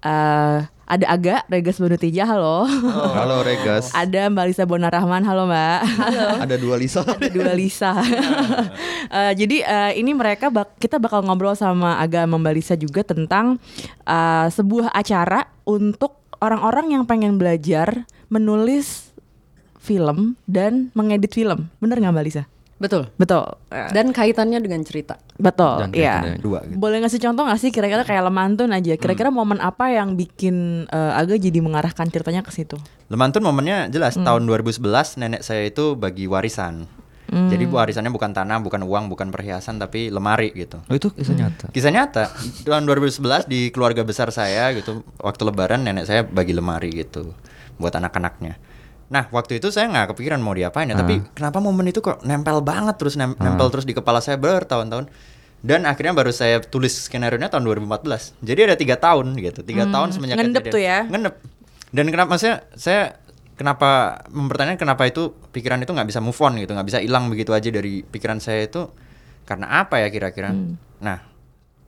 eh 0.00 0.77
ada 0.88 1.04
Aga 1.06 1.36
Regas 1.46 1.76
Bonutija, 1.76 2.24
halo. 2.24 2.64
halo 3.12 3.44
Regas 3.44 3.92
ada 4.02 4.32
Mbak 4.32 4.44
Lisa 4.48 4.64
Bonarahman, 4.64 5.20
halo 5.20 5.44
Mbak. 5.44 5.80
Halo 5.84 6.26
ada 6.40 6.56
dua 6.56 6.80
Lisa 6.80 7.04
ada 7.04 7.28
dua 7.28 7.52
Lisa. 7.52 7.92
Eh, 9.08 9.32
jadi 9.32 9.64
eh, 9.64 9.92
ini 10.04 10.12
mereka 10.12 10.52
bak- 10.52 10.76
kita 10.76 11.00
bakal 11.00 11.24
ngobrol 11.24 11.56
sama 11.56 11.96
Aga 11.96 12.28
sama 12.28 12.36
Mbak 12.36 12.54
Lisa 12.54 12.74
juga 12.76 13.00
tentang 13.00 13.56
eh, 14.04 14.46
sebuah 14.52 14.92
acara 14.92 15.48
untuk 15.64 16.12
orang-orang 16.44 16.92
yang 16.92 17.04
pengen 17.08 17.40
belajar 17.40 18.04
menulis 18.28 19.08
film 19.80 20.36
dan 20.44 20.92
mengedit 20.92 21.32
film. 21.32 21.72
Bener 21.80 21.96
nggak 21.96 22.12
Mbak 22.12 22.26
Lisa? 22.28 22.44
Betul. 22.78 23.10
Betul. 23.14 23.42
Eh, 23.68 23.90
Dan 23.90 24.10
kaitannya 24.10 24.58
dengan 24.58 24.80
cerita. 24.82 25.18
betul. 25.34 25.82
Dan 25.82 25.90
Iya. 25.90 26.38
dua 26.38 26.62
gitu. 26.62 26.78
Boleh 26.78 26.98
ngasih 26.98 27.18
contoh 27.20 27.42
nggak 27.42 27.58
sih 27.58 27.70
kira-kira 27.70 28.02
kayak 28.02 28.22
lemantun 28.24 28.70
aja. 28.70 28.94
Kira-kira 28.94 29.28
momen 29.28 29.58
apa 29.58 29.90
yang 29.90 30.14
bikin 30.14 30.86
eh, 30.88 31.12
Aga 31.12 31.34
jadi 31.34 31.58
mengarahkan 31.58 32.06
ceritanya 32.06 32.40
ke 32.40 32.50
situ? 32.50 32.78
Lemantun 33.06 33.42
momennya 33.42 33.86
jelas 33.88 34.14
Hmm. 34.14 34.22
tahun 34.24 34.42
2011 34.44 35.14
nenek 35.16 35.42
saya 35.42 35.62
itu 35.64 35.94
bagi 35.94 36.24
warisan. 36.24 36.86
Hmm. 37.28 37.46
Jadi 37.46 37.66
warisannya 37.66 38.08
bukan 38.08 38.32
tanah, 38.32 38.56
bukan 38.58 38.80
uang, 38.80 39.06
bukan 39.06 39.28
perhiasan 39.28 39.76
tapi 39.76 40.08
lemari 40.08 40.48
gitu. 40.50 40.80
oh 40.80 40.94
itu 40.94 41.12
kisah 41.12 41.36
nyata 41.36 41.66
Kisah 41.68 41.92
nyata 41.92 42.24
tahun 42.64 42.82
2011 42.84 43.44
di 43.44 43.68
keluarga 43.68 44.00
besar 44.00 44.30
saya 44.30 44.72
gitu 44.72 45.04
waktu 45.18 45.42
lebaran 45.44 45.82
nenek 45.82 46.04
saya 46.04 46.22
bagi 46.22 46.50
lemari 46.50 46.88
gitu 46.90 47.36
buat 47.76 47.92
anak-anaknya. 47.92 48.56
Nah 49.08 49.24
waktu 49.32 49.56
itu 49.56 49.72
saya 49.72 49.88
nggak 49.88 50.12
kepikiran 50.12 50.36
mau 50.38 50.52
diapain 50.52 50.84
ya, 50.84 50.92
tapi 50.94 51.24
kenapa 51.32 51.58
momen 51.58 51.88
itu 51.88 51.98
kok 51.98 52.20
nempel 52.22 52.60
banget 52.60 52.96
terus 52.96 53.16
nem- 53.16 53.36
nempel 53.38 53.72
terus 53.72 53.88
di 53.88 53.96
kepala 53.96 54.20
saya 54.20 54.36
bertahun-tahun. 54.36 55.08
Dan 55.58 55.88
akhirnya 55.88 56.14
baru 56.14 56.30
saya 56.30 56.62
tulis 56.62 56.94
skenario 56.94 57.34
nya 57.34 57.50
tahun 57.50 57.66
2014. 57.66 58.36
Jadi 58.38 58.60
ada 58.62 58.76
tiga 58.78 58.94
tahun 58.94 59.34
gitu, 59.34 59.66
tiga 59.66 59.90
tahun 59.90 60.14
semenjak 60.14 60.36
ngendep 60.38 60.62
kejadian. 60.62 60.74
tuh 60.76 60.82
ya. 60.84 60.98
Ngendep. 61.08 61.34
Dan 61.88 62.06
kenapa 62.08 62.28
maksudnya 62.30 62.56
saya 62.78 63.18
kenapa 63.58 64.22
mempertanyakan 64.30 64.78
kenapa 64.78 65.10
itu 65.10 65.34
pikiran 65.50 65.82
itu 65.82 65.90
nggak 65.90 66.06
bisa 66.06 66.20
move 66.22 66.38
on 66.38 66.54
gitu, 66.62 66.70
nggak 66.70 66.86
bisa 66.86 66.98
hilang 67.02 67.26
begitu 67.26 67.50
aja 67.50 67.68
dari 67.74 68.06
pikiran 68.06 68.38
saya 68.38 68.70
itu 68.70 68.86
karena 69.42 69.82
apa 69.82 69.98
ya 69.98 70.12
kira-kira? 70.12 70.54
Nah, 71.00 71.18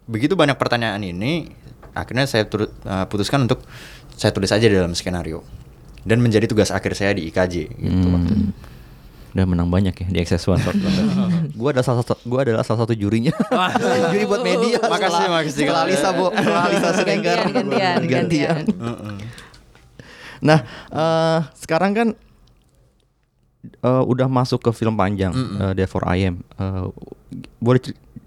begitu 0.08 0.34
banyak 0.34 0.58
pertanyaan 0.58 0.98
ini, 1.04 1.52
akhirnya 1.94 2.26
saya 2.26 2.48
turut, 2.48 2.74
eh, 2.82 3.06
putuskan 3.06 3.46
untuk 3.46 3.62
saya 4.16 4.34
tulis 4.34 4.50
aja 4.50 4.66
di 4.66 4.74
dalam 4.74 4.98
skenario 4.98 5.46
dan 6.02 6.18
menjadi 6.18 6.48
tugas 6.48 6.72
akhir 6.72 6.96
saya 6.96 7.12
di 7.12 7.28
IKJ 7.28 7.54
gitu 7.70 8.06
waktu 8.10 8.32
itu. 8.32 8.46
udah 9.30 9.46
menang 9.46 9.70
banyak 9.70 9.94
ya 9.94 10.06
di 10.10 10.18
Access 10.18 10.42
One 10.50 10.58
gua 11.60 11.70
ada 11.70 11.86
salah 11.86 12.02
satu 12.02 12.18
gua 12.26 12.42
adalah 12.42 12.66
salah 12.66 12.82
satu 12.82 12.98
jurinya. 12.98 13.30
Juri 14.10 14.26
buat 14.26 14.42
media. 14.42 14.82
Makasih, 14.82 15.26
makasih. 15.30 15.62
setelah 15.70 15.84
Lisa 15.86 16.08
bu 16.10 16.34
setelah 16.34 16.66
Lisa 16.66 16.88
Siregar 16.98 17.38
Gantian, 17.46 17.62
gantian, 17.62 17.98
gantian. 18.10 18.56
Nah, 20.40 20.58
eh, 20.90 21.38
sekarang 21.54 21.92
kan 21.94 22.08
eh, 23.62 24.02
udah 24.02 24.26
masuk 24.26 24.60
ke 24.64 24.70
film 24.72 24.96
panjang, 24.96 25.30
eh, 25.36 25.72
Therefore 25.76 26.08
I 26.08 26.32
Am. 26.32 26.40
Eh, 26.58 26.84
boleh 27.60 27.80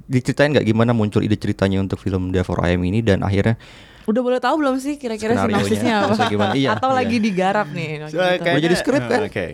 diceritain 0.05 0.51
nggak 0.51 0.67
gimana 0.67 0.91
muncul 0.91 1.23
ide 1.23 1.35
ceritanya 1.35 1.79
untuk 1.79 1.97
film 1.97 2.29
Devil 2.29 2.59
I 2.59 2.75
Am 2.75 2.83
ini 2.83 2.99
dan 2.99 3.23
akhirnya 3.23 3.55
Udah 4.03 4.19
boleh 4.19 4.39
tahu 4.43 4.59
belum 4.59 4.83
sih 4.83 4.99
kira-kira 4.99 5.31
sinopsisnya 5.39 6.03
apa? 6.11 6.27
gimana? 6.27 6.51
Iya, 6.51 6.75
Atau 6.75 6.91
iya. 6.91 6.97
lagi 6.99 7.17
digarap 7.23 7.71
nih? 7.71 8.03
So, 8.11 8.19
gitu. 8.19 8.43
Udah 8.43 8.59
jadi 8.59 8.75
skrip 8.75 9.03
kan? 9.07 9.19
eh, 9.23 9.29
Oke. 9.31 9.45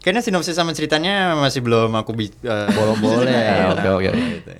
Kayaknya 0.00 0.22
sinopsis 0.24 0.56
sama 0.56 0.72
ceritanya 0.72 1.36
masih 1.36 1.60
belum 1.60 1.92
aku 1.92 2.16
eh, 2.16 2.32
Boleh, 2.72 2.96
boleh. 2.96 3.28
Iya, 3.28 3.68
Oke, 3.76 4.08
oke. 4.08 4.10
gitu. 4.16 4.52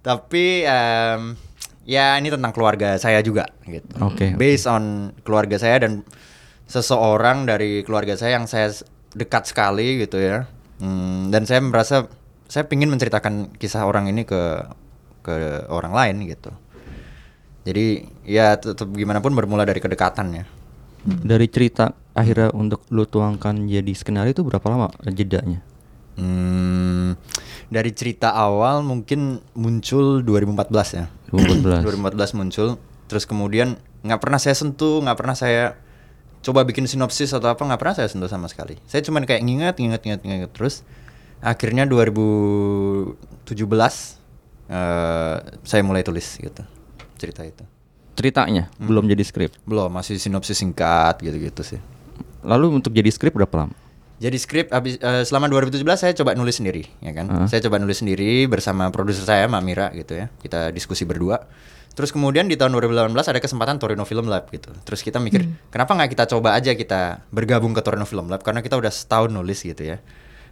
Tapi 0.00 0.64
em, 0.64 1.36
ya 1.84 2.16
ini 2.16 2.32
tentang 2.32 2.56
keluarga 2.56 2.96
saya 2.96 3.20
juga 3.20 3.52
gitu. 3.68 3.84
Oke, 4.00 4.32
Based 4.40 4.64
on 4.64 5.12
keluarga 5.28 5.60
saya 5.60 5.84
dan 5.84 6.00
seseorang 6.64 7.44
dari 7.44 7.84
keluarga 7.84 8.16
saya 8.16 8.40
yang 8.40 8.48
saya 8.48 8.72
dekat 9.12 9.44
sekali 9.44 10.00
gitu 10.00 10.16
ya. 10.16 10.48
Hmm, 10.80 11.28
dan 11.28 11.44
saya 11.44 11.60
merasa 11.60 12.08
saya 12.50 12.66
ingin 12.66 12.90
menceritakan 12.90 13.54
kisah 13.54 13.86
orang 13.86 14.10
ini 14.10 14.26
ke 14.26 14.66
ke 15.22 15.64
orang 15.70 15.94
lain 15.94 16.26
gitu. 16.26 16.50
Jadi 17.62 18.02
ya 18.26 18.58
tetap 18.58 18.90
gimana 18.90 19.22
pun 19.22 19.30
bermula 19.32 19.62
dari 19.62 19.78
kedekatan 19.78 20.28
ya. 20.34 20.44
dari 21.00 21.48
cerita 21.48 21.96
akhirnya 22.12 22.52
untuk 22.52 22.84
lu 22.92 23.08
tuangkan 23.08 23.64
jadi 23.64 23.88
skenario 23.96 24.36
itu 24.36 24.44
berapa 24.44 24.66
lama 24.68 24.92
jedanya? 25.08 25.64
Hmm, 26.20 27.16
dari 27.72 27.96
cerita 27.96 28.36
awal 28.36 28.84
mungkin 28.84 29.40
muncul 29.56 30.20
2014 30.20 30.98
ya. 31.00 31.06
2014. 31.32 31.86
2014 31.86 32.36
muncul, 32.42 32.68
terus 33.08 33.24
kemudian 33.24 33.80
nggak 34.04 34.20
pernah 34.20 34.36
saya 34.36 34.52
sentuh, 34.52 35.00
nggak 35.00 35.16
pernah 35.16 35.32
saya 35.32 35.78
coba 36.44 36.68
bikin 36.68 36.84
sinopsis 36.84 37.32
atau 37.32 37.48
apa, 37.48 37.64
nggak 37.64 37.80
pernah 37.80 37.96
saya 37.96 38.08
sentuh 38.12 38.28
sama 38.28 38.50
sekali. 38.52 38.76
Saya 38.84 39.00
cuman 39.00 39.24
kayak 39.24 39.40
nginget, 39.40 39.74
nginget, 39.80 40.02
nginget, 40.04 40.22
nginget 40.26 40.50
terus. 40.52 40.84
Akhirnya 41.40 41.88
2017 41.88 43.16
eh 44.70 45.36
saya 45.66 45.82
mulai 45.82 46.06
tulis 46.06 46.38
gitu 46.38 46.62
cerita 47.20 47.44
itu. 47.44 47.64
Ceritanya 48.16 48.72
belum 48.80 49.08
jadi 49.08 49.20
skrip. 49.24 49.52
Belum, 49.68 49.92
masih 49.92 50.16
sinopsis 50.16 50.56
singkat 50.56 51.20
gitu-gitu 51.20 51.60
sih. 51.60 51.80
Lalu 52.40 52.80
untuk 52.80 52.96
jadi 52.96 53.12
skrip 53.12 53.36
berapa 53.36 53.66
lama? 53.66 53.76
Jadi 54.20 54.36
skrip 54.36 54.68
habis 54.68 55.00
eh, 55.00 55.24
selama 55.24 55.48
2017 55.48 55.80
saya 55.96 56.12
coba 56.12 56.36
nulis 56.36 56.60
sendiri, 56.60 56.84
ya 57.00 57.12
kan? 57.16 57.24
Heeh. 57.28 57.46
Saya 57.48 57.60
coba 57.64 57.80
nulis 57.80 58.04
sendiri 58.04 58.44
bersama 58.44 58.92
produser 58.92 59.24
saya, 59.24 59.48
Mbak 59.48 59.62
Mira 59.64 59.88
gitu 59.96 60.12
ya. 60.16 60.28
Kita 60.44 60.68
diskusi 60.68 61.08
berdua. 61.08 61.40
Terus 61.96 62.12
kemudian 62.12 62.44
di 62.44 62.54
tahun 62.54 62.76
2018 62.76 63.16
ada 63.16 63.40
kesempatan 63.40 63.80
Torino 63.80 64.04
Film 64.04 64.28
Lab 64.28 64.52
gitu. 64.52 64.70
Terus 64.84 65.00
kita 65.00 65.18
mikir, 65.18 65.48
kenapa 65.72 65.96
nggak 65.96 66.10
kita 66.12 66.24
coba 66.36 66.54
aja 66.54 66.76
kita 66.76 67.24
bergabung 67.32 67.72
ke 67.72 67.80
Torino 67.80 68.04
Film 68.04 68.28
Lab 68.28 68.44
karena 68.44 68.60
kita 68.60 68.76
udah 68.76 68.92
setahun 68.92 69.32
nulis 69.32 69.64
gitu 69.64 69.96
ya. 69.96 69.98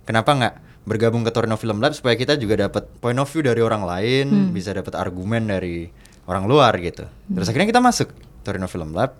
Kenapa 0.09 0.33
nggak 0.33 0.55
bergabung 0.89 1.21
ke 1.21 1.29
Torino 1.29 1.61
Film 1.61 1.85
Lab 1.85 1.93
supaya 1.93 2.17
kita 2.17 2.41
juga 2.41 2.57
dapat 2.65 2.89
point 3.05 3.21
of 3.21 3.29
view 3.29 3.45
dari 3.45 3.61
orang 3.61 3.85
lain, 3.85 4.57
bisa 4.57 4.73
dapat 4.73 4.97
argumen 4.97 5.45
dari 5.45 5.93
orang 6.25 6.49
luar 6.49 6.73
gitu. 6.81 7.05
Terus 7.29 7.45
akhirnya 7.53 7.69
kita 7.69 7.85
masuk 7.85 8.09
Torino 8.41 8.65
Film 8.65 8.97
Lab 8.97 9.13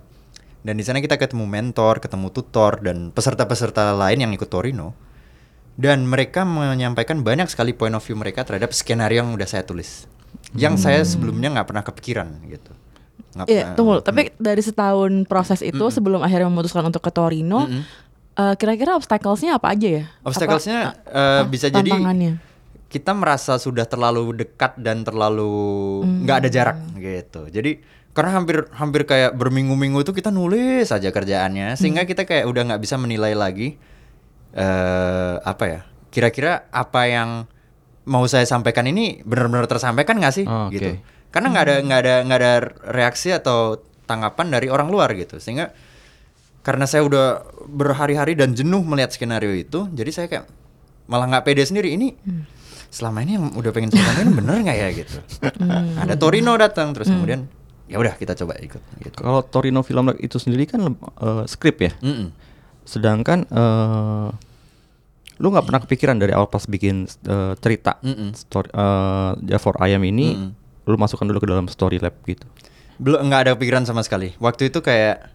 dan 0.65 0.73
di 0.75 0.83
sana 0.83 0.97
kita 0.97 1.21
ketemu 1.21 1.45
mentor, 1.45 2.01
ketemu 2.01 2.33
tutor 2.33 2.81
dan 2.81 3.13
peserta-peserta 3.13 3.93
lain 3.93 4.25
yang 4.25 4.33
ikut 4.33 4.49
Torino. 4.49 4.97
Dan 5.79 6.03
mereka 6.09 6.43
menyampaikan 6.43 7.23
banyak 7.23 7.47
sekali 7.47 7.71
point 7.71 7.95
of 7.95 8.03
view 8.03 8.17
mereka 8.19 8.43
terhadap 8.43 8.75
skenario 8.75 9.23
yang 9.23 9.31
udah 9.31 9.47
saya 9.47 9.63
tulis. 9.63 10.09
Yang 10.51 10.75
saya 10.83 10.99
sebelumnya 11.07 11.53
nggak 11.55 11.67
pernah 11.71 11.85
kepikiran 11.87 12.27
gitu. 12.51 12.73
Iya, 13.47 13.77
tunggu. 13.79 14.03
Tapi 14.03 14.35
dari 14.35 14.59
setahun 14.59 15.23
proses 15.23 15.63
itu 15.63 15.85
sebelum 15.87 16.19
akhirnya 16.19 16.51
memutuskan 16.51 16.83
untuk 16.83 16.99
ke 16.99 17.13
Torino, 17.13 17.63
eh, 18.39 18.53
kira-kira 18.55 18.95
obstacles-nya 18.95 19.59
apa 19.59 19.75
aja 19.75 19.87
ya? 20.01 20.03
Obstacles-nya 20.23 20.79
Apa, 20.95 21.11
eh, 21.11 21.39
eh, 21.43 21.43
bisa 21.51 21.67
jadi 21.67 21.91
kita 22.89 23.13
merasa 23.13 23.61
sudah 23.61 23.85
terlalu 23.85 24.33
dekat 24.33 24.73
dan 24.81 25.05
terlalu 25.05 26.01
nggak 26.25 26.37
ada 26.41 26.49
jarak 26.49 26.77
gitu. 26.97 27.45
Jadi 27.51 27.85
karena 28.17 28.41
hampir 28.41 28.65
hampir 28.73 29.05
kayak 29.05 29.37
berminggu-minggu 29.37 30.01
itu 30.01 30.11
kita 30.15 30.33
nulis 30.33 30.89
aja 30.89 31.13
kerjaannya 31.13 31.77
sehingga 31.77 32.09
kita 32.09 32.25
kayak 32.25 32.49
udah 32.49 32.73
nggak 32.73 32.81
bisa 32.81 32.97
menilai 32.97 33.37
lagi 33.37 33.77
eh 34.49 35.35
apa 35.45 35.63
ya 35.69 35.79
kira-kira 36.09 36.65
apa 36.73 37.05
yang 37.05 37.45
mau 38.09 38.25
saya 38.25 38.49
sampaikan 38.49 38.89
ini 38.89 39.21
benar-benar 39.21 39.69
tersampaikan 39.69 40.17
nggak 40.17 40.33
sih? 40.33 40.45
Oh, 40.49 40.67
oke. 40.67 40.73
gitu 40.73 40.97
karena 41.29 41.47
nggak 41.53 41.65
ada 41.65 41.75
nggak 41.85 41.99
ada 42.01 42.15
nggak 42.25 42.39
ada 42.41 42.53
reaksi 42.89 43.29
atau 43.29 43.77
tanggapan 44.09 44.49
dari 44.49 44.67
orang 44.73 44.89
luar 44.89 45.13
gitu. 45.13 45.37
Sehingga 45.37 45.69
karena 46.59 46.85
saya 46.85 47.05
udah 47.07 47.25
berhari-hari 47.67 48.35
dan 48.35 48.51
jenuh 48.51 48.83
melihat 48.83 49.13
skenario 49.15 49.53
itu 49.55 49.87
jadi 49.95 50.11
saya 50.11 50.27
kayak 50.27 50.45
malah 51.09 51.25
nggak 51.25 51.45
pede 51.47 51.63
sendiri 51.65 51.95
ini 51.95 52.13
selama 52.89 53.21
ini 53.21 53.37
yang 53.37 53.45
udah 53.53 53.71
pengen 53.71 53.89
saya 53.93 54.05
sampaikan 54.09 54.33
bener 54.33 54.55
nggak 54.65 54.77
ya 54.77 54.87
gitu 54.93 55.17
ada 55.97 56.13
Torino 56.17 56.53
datang 56.57 56.93
terus 56.93 57.07
kemudian 57.09 57.45
ya 57.89 57.97
udah 57.97 58.13
kita 58.13 58.37
coba 58.37 58.53
ikut 58.61 58.81
gitu 59.01 59.17
Kalau 59.17 59.41
Torino 59.41 59.81
Film 59.81 60.13
itu 60.21 60.37
sendiri 60.37 60.69
kan 60.69 60.93
eh, 60.93 61.43
skrip 61.49 61.81
ya. 61.81 61.91
Mm-mm. 62.05 62.29
Sedangkan 62.85 63.49
eh 63.49 64.29
lu 65.39 65.47
nggak 65.49 65.65
pernah 65.65 65.81
kepikiran 65.81 66.19
dari 66.21 66.35
awal 66.37 66.51
pas 66.51 66.69
bikin 66.69 67.09
eh, 67.25 67.53
cerita 67.57 67.97
Mm-mm. 68.05 68.37
story 68.37 68.69
eh 68.69 69.31
Devil 69.41 69.73
I 69.81 69.89
Am 69.97 70.03
ini 70.05 70.27
Mm-mm. 70.37 70.49
lu 70.85 70.95
masukkan 71.01 71.25
dulu 71.25 71.41
ke 71.41 71.47
dalam 71.49 71.65
story 71.65 71.97
lab 71.97 72.13
gitu. 72.29 72.45
belum 73.01 73.25
nggak 73.25 73.41
ada 73.47 73.51
pikiran 73.57 73.87
sama 73.89 74.03
sekali 74.05 74.35
waktu 74.37 74.69
itu 74.69 74.83
kayak 74.85 75.31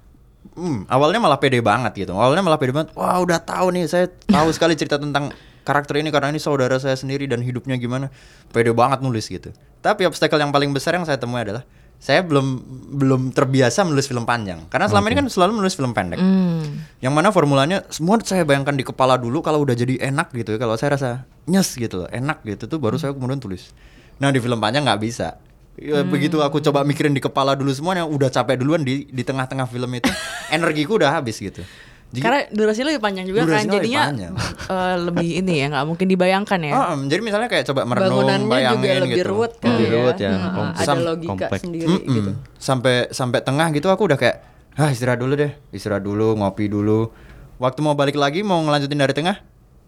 hmm, 0.52 0.90
awalnya 0.92 1.20
malah 1.20 1.40
pede 1.40 1.64
banget 1.64 2.06
gitu. 2.06 2.12
Awalnya 2.12 2.44
malah 2.44 2.60
pede 2.60 2.76
banget 2.76 2.92
wah 2.92 3.16
udah 3.20 3.40
tahu 3.40 3.72
nih 3.72 3.88
saya 3.88 4.06
tahu 4.28 4.52
sekali 4.56 4.76
cerita 4.76 5.00
tentang 5.00 5.32
karakter 5.64 5.96
ini 5.96 6.12
karena 6.12 6.28
ini 6.28 6.40
saudara 6.40 6.76
saya 6.76 6.94
sendiri 6.94 7.24
dan 7.24 7.40
hidupnya 7.40 7.80
gimana. 7.80 8.12
Pede 8.52 8.70
banget 8.76 9.00
nulis 9.00 9.26
gitu. 9.26 9.50
Tapi 9.80 10.04
obstacle 10.04 10.40
yang 10.40 10.52
paling 10.52 10.70
besar 10.76 10.96
yang 10.96 11.08
saya 11.08 11.16
temui 11.16 11.40
adalah 11.40 11.64
saya 12.04 12.20
belum 12.20 12.60
belum 13.00 13.22
terbiasa 13.32 13.80
menulis 13.88 14.04
film 14.04 14.28
panjang. 14.28 14.68
Karena 14.68 14.92
selama 14.92 15.08
ini 15.08 15.24
kan 15.24 15.26
selalu 15.32 15.62
menulis 15.62 15.72
film 15.72 15.96
pendek. 15.96 16.20
Hmm. 16.20 16.84
yang 17.00 17.12
mana 17.16 17.32
formulanya 17.32 17.84
semua 17.92 18.20
saya 18.24 18.44
bayangkan 18.44 18.76
di 18.76 18.84
kepala 18.84 19.16
dulu 19.20 19.40
kalau 19.44 19.64
udah 19.64 19.76
jadi 19.76 20.00
enak 20.12 20.32
gitu 20.32 20.56
ya 20.56 20.58
kalau 20.60 20.76
saya 20.76 20.96
rasa 20.96 21.10
nyes 21.44 21.76
gitu 21.76 22.04
loh 22.04 22.08
enak 22.08 22.40
gitu 22.44 22.68
tuh 22.68 22.76
baru 22.76 23.00
saya 23.00 23.16
kemudian 23.16 23.40
tulis. 23.40 23.72
Nah 24.20 24.28
di 24.28 24.40
film 24.40 24.60
panjang 24.60 24.84
nggak 24.84 25.00
bisa 25.00 25.40
Ya, 25.74 26.00
begitu 26.02 26.38
aku 26.38 26.58
coba 26.60 26.82
mikirin 26.82 27.10
di 27.10 27.18
kepala 27.18 27.52
dulu 27.52 27.68
semuanya 27.68 28.04
udah 28.04 28.28
capek 28.28 28.56
duluan 28.56 28.80
di 28.80 29.04
di 29.04 29.20
tengah-tengah 29.20 29.66
film 29.66 29.90
itu 29.90 30.06
energiku 30.54 30.94
udah 30.94 31.10
habis 31.12 31.34
gitu 31.36 31.66
Jadi- 32.06 32.22
Karena 32.22 32.40
durasinya 32.46 32.86
lebih 32.88 33.02
panjang 33.02 33.26
juga 33.26 33.42
kan, 33.42 33.58
lebih 33.58 33.74
jadinya 33.74 34.02
panjang. 34.06 34.32
eh, 34.70 34.96
lebih 35.02 35.28
ini 35.34 35.54
ya, 35.56 35.66
nggak 35.66 35.84
mungkin 35.84 36.06
dibayangkan 36.06 36.58
ya. 36.62 36.72
Oh, 36.72 36.94
jadi 37.02 37.20
misalnya 37.20 37.48
kayak 37.50 37.64
coba 37.66 37.80
merenung 37.82 38.22
Bangunannya 38.22 38.46
bayangin 38.46 38.78
juga 38.78 39.02
lebih 39.02 39.18
gitu. 39.18 39.30
ruwet 39.34 39.52
kan 39.56 39.66
Lebih 39.66 39.82
ya. 39.82 39.90
ruwet 39.90 40.16
ya, 40.16 40.30
Heeh, 40.30 40.52
kompleks. 40.54 40.78
ada 40.84 40.94
logika 40.96 41.46
sendiri 41.58 41.90
Mm-mm. 41.90 42.14
gitu. 42.14 42.30
Sampai 42.54 42.94
sampai 43.10 43.38
tengah 43.42 43.66
gitu 43.68 43.90
aku 43.90 44.06
udah 44.06 44.14
kayak, 44.14 44.36
ah 44.72 44.88
istirahat 44.88 45.18
dulu 45.18 45.34
deh, 45.34 45.58
istirahat 45.70 46.02
dulu, 46.02 46.38
ngopi 46.38 46.70
dulu. 46.70 47.10
Waktu 47.56 47.82
mau 47.82 47.94
balik 47.94 48.14
lagi 48.14 48.46
mau 48.46 48.62
ngelanjutin 48.62 48.94
dari 48.96 49.10
tengah, 49.12 49.42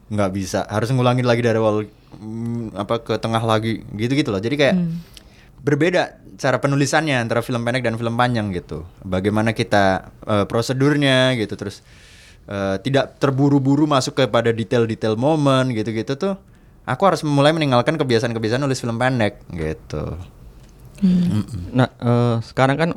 nggak 0.09 0.31
bisa, 0.33 0.66
harus 0.66 0.90
ngulangin 0.90 1.22
lagi 1.22 1.46
dari 1.46 1.55
awal, 1.55 1.87
mm, 2.12 2.75
apa 2.75 3.07
ke 3.07 3.14
tengah 3.16 3.38
lagi, 3.40 3.87
gitu 3.92 4.12
gitu 4.16 4.35
loh. 4.35 4.42
Jadi 4.42 4.57
kayak 4.57 4.75
berbeda 5.66 6.22
cara 6.38 6.62
penulisannya 6.62 7.18
antara 7.18 7.42
film 7.42 7.66
pendek 7.66 7.83
dan 7.83 7.98
film 7.98 8.14
panjang 8.14 8.55
gitu. 8.55 8.87
Bagaimana 9.02 9.50
kita 9.50 10.14
eh, 10.22 10.46
prosedurnya 10.46 11.35
gitu, 11.35 11.59
terus 11.59 11.83
eh, 12.46 12.79
tidak 12.87 13.18
terburu-buru 13.18 13.90
masuk 13.90 14.14
kepada 14.14 14.55
detail-detail 14.55 15.18
momen 15.18 15.74
gitu-gitu 15.74 16.14
tuh. 16.14 16.38
Aku 16.87 17.02
harus 17.02 17.26
mulai 17.26 17.50
meninggalkan 17.50 17.98
kebiasaan-kebiasaan 17.98 18.62
nulis 18.62 18.79
film 18.79 18.94
pendek 18.94 19.42
gitu. 19.50 20.14
Nah, 21.74 21.90
eh, 21.98 22.37
sekarang 22.46 22.76
kan 22.79 22.90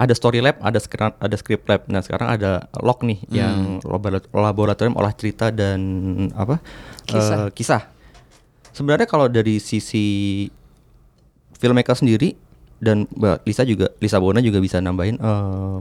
ada 0.00 0.12
story 0.16 0.44
lab, 0.44 0.60
ada 0.60 0.76
skra- 0.80 1.16
ada 1.16 1.36
script 1.40 1.64
lab. 1.68 1.88
Nah, 1.88 2.04
sekarang 2.04 2.28
ada 2.28 2.68
log 2.80 3.00
nih 3.04 3.24
yang 3.32 3.80
labora- 3.84 4.28
laboratorium 4.32 4.96
olah 5.00 5.16
cerita 5.16 5.48
dan 5.48 5.80
apa? 6.36 6.60
Kisah. 7.08 7.48
Eh, 7.48 7.48
kisah. 7.56 7.82
Sebenarnya 8.72 9.08
kalau 9.08 9.32
dari 9.32 9.60
sisi 9.60 10.48
filmmaker 11.60 11.92
sendiri 11.92 12.34
dan 12.80 13.04
Mbak 13.12 13.44
Lisa 13.44 13.62
juga 13.68 13.92
Lisa 14.00 14.16
Bona 14.16 14.40
juga 14.40 14.58
bisa 14.58 14.80
nambahin 14.80 15.20
eh, 15.20 15.78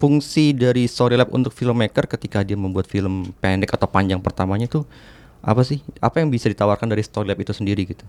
fungsi 0.00 0.56
dari 0.56 0.88
story 0.88 1.14
lab 1.14 1.30
untuk 1.30 1.52
filmmaker 1.54 2.08
ketika 2.08 2.42
dia 2.42 2.56
membuat 2.56 2.88
film 2.88 3.30
pendek 3.38 3.76
atau 3.76 3.86
panjang 3.86 4.18
pertamanya 4.18 4.66
itu 4.66 4.82
apa 5.44 5.62
sih? 5.62 5.84
Apa 6.02 6.18
yang 6.24 6.32
bisa 6.32 6.48
ditawarkan 6.48 6.90
dari 6.90 7.04
story 7.04 7.30
lab 7.30 7.38
itu 7.38 7.52
sendiri 7.54 7.86
gitu? 7.86 8.02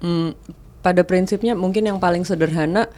Hmm, 0.00 0.32
pada 0.80 1.04
prinsipnya 1.04 1.52
mungkin 1.52 1.84
yang 1.84 1.98
paling 1.98 2.22
sederhana 2.24 2.88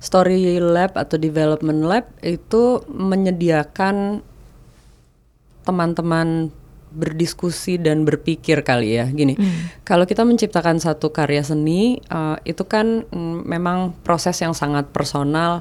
story 0.00 0.60
lab 0.60 0.96
atau 0.96 1.16
development 1.16 1.88
lab 1.88 2.04
itu 2.20 2.84
menyediakan 2.88 4.20
teman-teman 5.64 6.52
berdiskusi 6.96 7.76
dan 7.76 8.08
berpikir 8.08 8.64
kali 8.64 8.96
ya. 8.96 9.04
Gini 9.06 9.36
kalau 9.84 10.08
kita 10.08 10.24
menciptakan 10.24 10.80
satu 10.80 11.12
karya 11.12 11.44
seni 11.44 12.00
eh, 12.00 12.36
itu 12.48 12.64
kan 12.64 13.04
mm, 13.04 13.44
memang 13.44 13.92
proses 14.00 14.40
yang 14.40 14.56
sangat 14.56 14.88
personal 14.90 15.60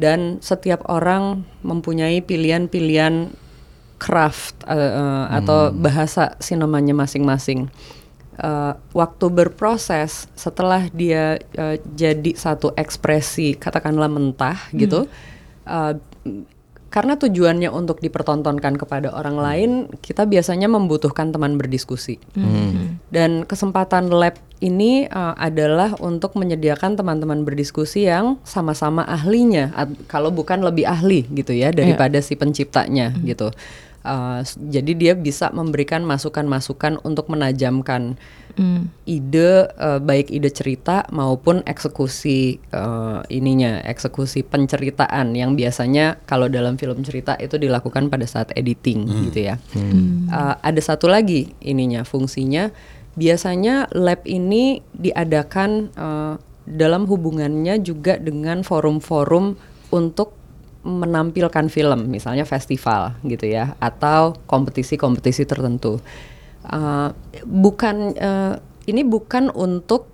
dan 0.00 0.40
setiap 0.40 0.80
orang 0.88 1.44
mempunyai 1.60 2.24
pilihan-pilihan 2.24 3.36
craft 4.00 4.64
eh, 4.64 4.74
eh, 4.74 5.24
atau 5.36 5.68
bahasa 5.76 6.34
sinemanya 6.40 6.96
masing-masing. 6.96 7.68
Uh, 8.40 8.72
waktu 8.96 9.28
berproses 9.28 10.24
setelah 10.32 10.88
dia 10.96 11.36
uh, 11.60 11.76
jadi 11.92 12.32
satu 12.32 12.72
ekspresi 12.72 13.52
katakanlah 13.52 14.08
mentah 14.08 14.56
gitu 14.72 15.04
uh, 15.68 15.92
karena 16.90 17.14
tujuannya 17.14 17.70
untuk 17.70 18.02
dipertontonkan 18.02 18.74
kepada 18.74 19.14
orang 19.14 19.38
lain 19.38 19.70
kita 20.02 20.26
biasanya 20.26 20.66
membutuhkan 20.66 21.30
teman 21.30 21.54
berdiskusi. 21.54 22.18
Dan 23.14 23.46
kesempatan 23.46 24.10
lab 24.10 24.34
ini 24.60 25.06
uh, 25.08 25.38
adalah 25.38 25.96
untuk 26.02 26.36
menyediakan 26.36 26.98
teman-teman 26.98 27.46
berdiskusi 27.46 28.10
yang 28.10 28.36
sama-sama 28.44 29.06
ahlinya 29.08 29.72
kalau 30.10 30.28
bukan 30.28 30.60
lebih 30.60 30.84
ahli 30.84 31.24
gitu 31.32 31.54
ya. 31.54 31.70
daripada 31.72 32.18
si 32.20 32.34
penciptanya 32.36 33.14
gitu 33.24 33.54
Uh, 34.00 34.40
jadi 34.72 34.92
dia 34.96 35.12
bisa 35.12 35.52
memberikan 35.52 36.00
masukan-masukan 36.08 36.96
untuk 37.04 37.28
menajamkan 37.28 38.16
ide 39.08 39.70
uh, 39.78 40.00
baik 40.02 40.28
ide 40.28 40.50
cerita 40.52 41.06
maupun 41.14 41.64
eksekusi 41.64 42.60
uh, 42.74 43.24
ininya 43.32 43.80
eksekusi 43.84 44.44
penceritaan 44.44 45.32
yang 45.32 45.56
biasanya 45.56 46.20
kalau 46.28 46.50
dalam 46.50 46.76
film 46.76 47.00
cerita 47.00 47.38
itu 47.40 47.56
dilakukan 47.56 48.08
pada 48.12 48.26
saat 48.28 48.52
editing 48.56 49.06
gitu 49.28 49.52
ya. 49.52 49.56
Uh, 50.32 50.56
ada 50.60 50.80
satu 50.80 51.08
lagi 51.08 51.52
ininya 51.60 52.04
fungsinya. 52.04 52.72
Biasanya 53.16 53.90
lab 53.92 54.22
ini 54.24 54.80
diadakan 54.94 55.70
uh, 55.98 56.34
dalam 56.64 57.04
hubungannya 57.04 57.82
juga 57.82 58.16
dengan 58.16 58.62
forum-forum 58.62 59.58
untuk 59.90 60.39
menampilkan 60.80 61.68
film, 61.68 62.08
misalnya 62.08 62.48
festival 62.48 63.16
gitu 63.24 63.44
ya, 63.44 63.76
atau 63.78 64.36
kompetisi-kompetisi 64.48 65.44
tertentu. 65.44 66.00
Uh, 66.64 67.12
bukan 67.44 68.16
uh, 68.16 68.56
ini 68.88 69.04
bukan 69.04 69.52
untuk 69.52 70.08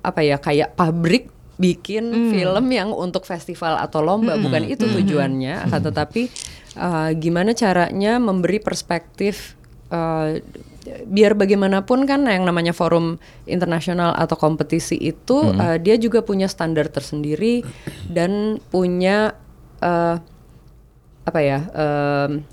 apa 0.00 0.24
ya 0.24 0.40
kayak 0.40 0.76
pabrik 0.76 1.28
bikin 1.54 2.34
film 2.34 2.66
yang 2.74 2.90
untuk 2.90 3.22
festival 3.24 3.78
atau 3.78 4.02
lomba, 4.02 4.34
bukan 4.36 4.66
itu 4.66 4.90
tujuannya. 4.90 5.68
Akan 5.68 5.80
tetapi 5.86 6.28
uh, 6.76 7.14
gimana 7.14 7.54
caranya 7.54 8.18
memberi 8.18 8.58
perspektif 8.58 9.54
uh, 9.94 10.36
biar 10.84 11.32
bagaimanapun 11.32 12.04
kan 12.04 12.28
yang 12.28 12.44
namanya 12.44 12.76
forum 12.76 13.16
internasional 13.48 14.12
atau 14.12 14.36
kompetisi 14.36 15.00
itu 15.00 15.56
uh, 15.56 15.80
dia 15.80 15.96
juga 15.96 16.20
punya 16.20 16.44
standar 16.44 16.92
tersendiri 16.92 17.64
dan 18.12 18.60
punya 18.68 19.32
uh, 19.84 20.16
apa 21.24 21.40
ya 21.40 21.60
em, 21.72 22.44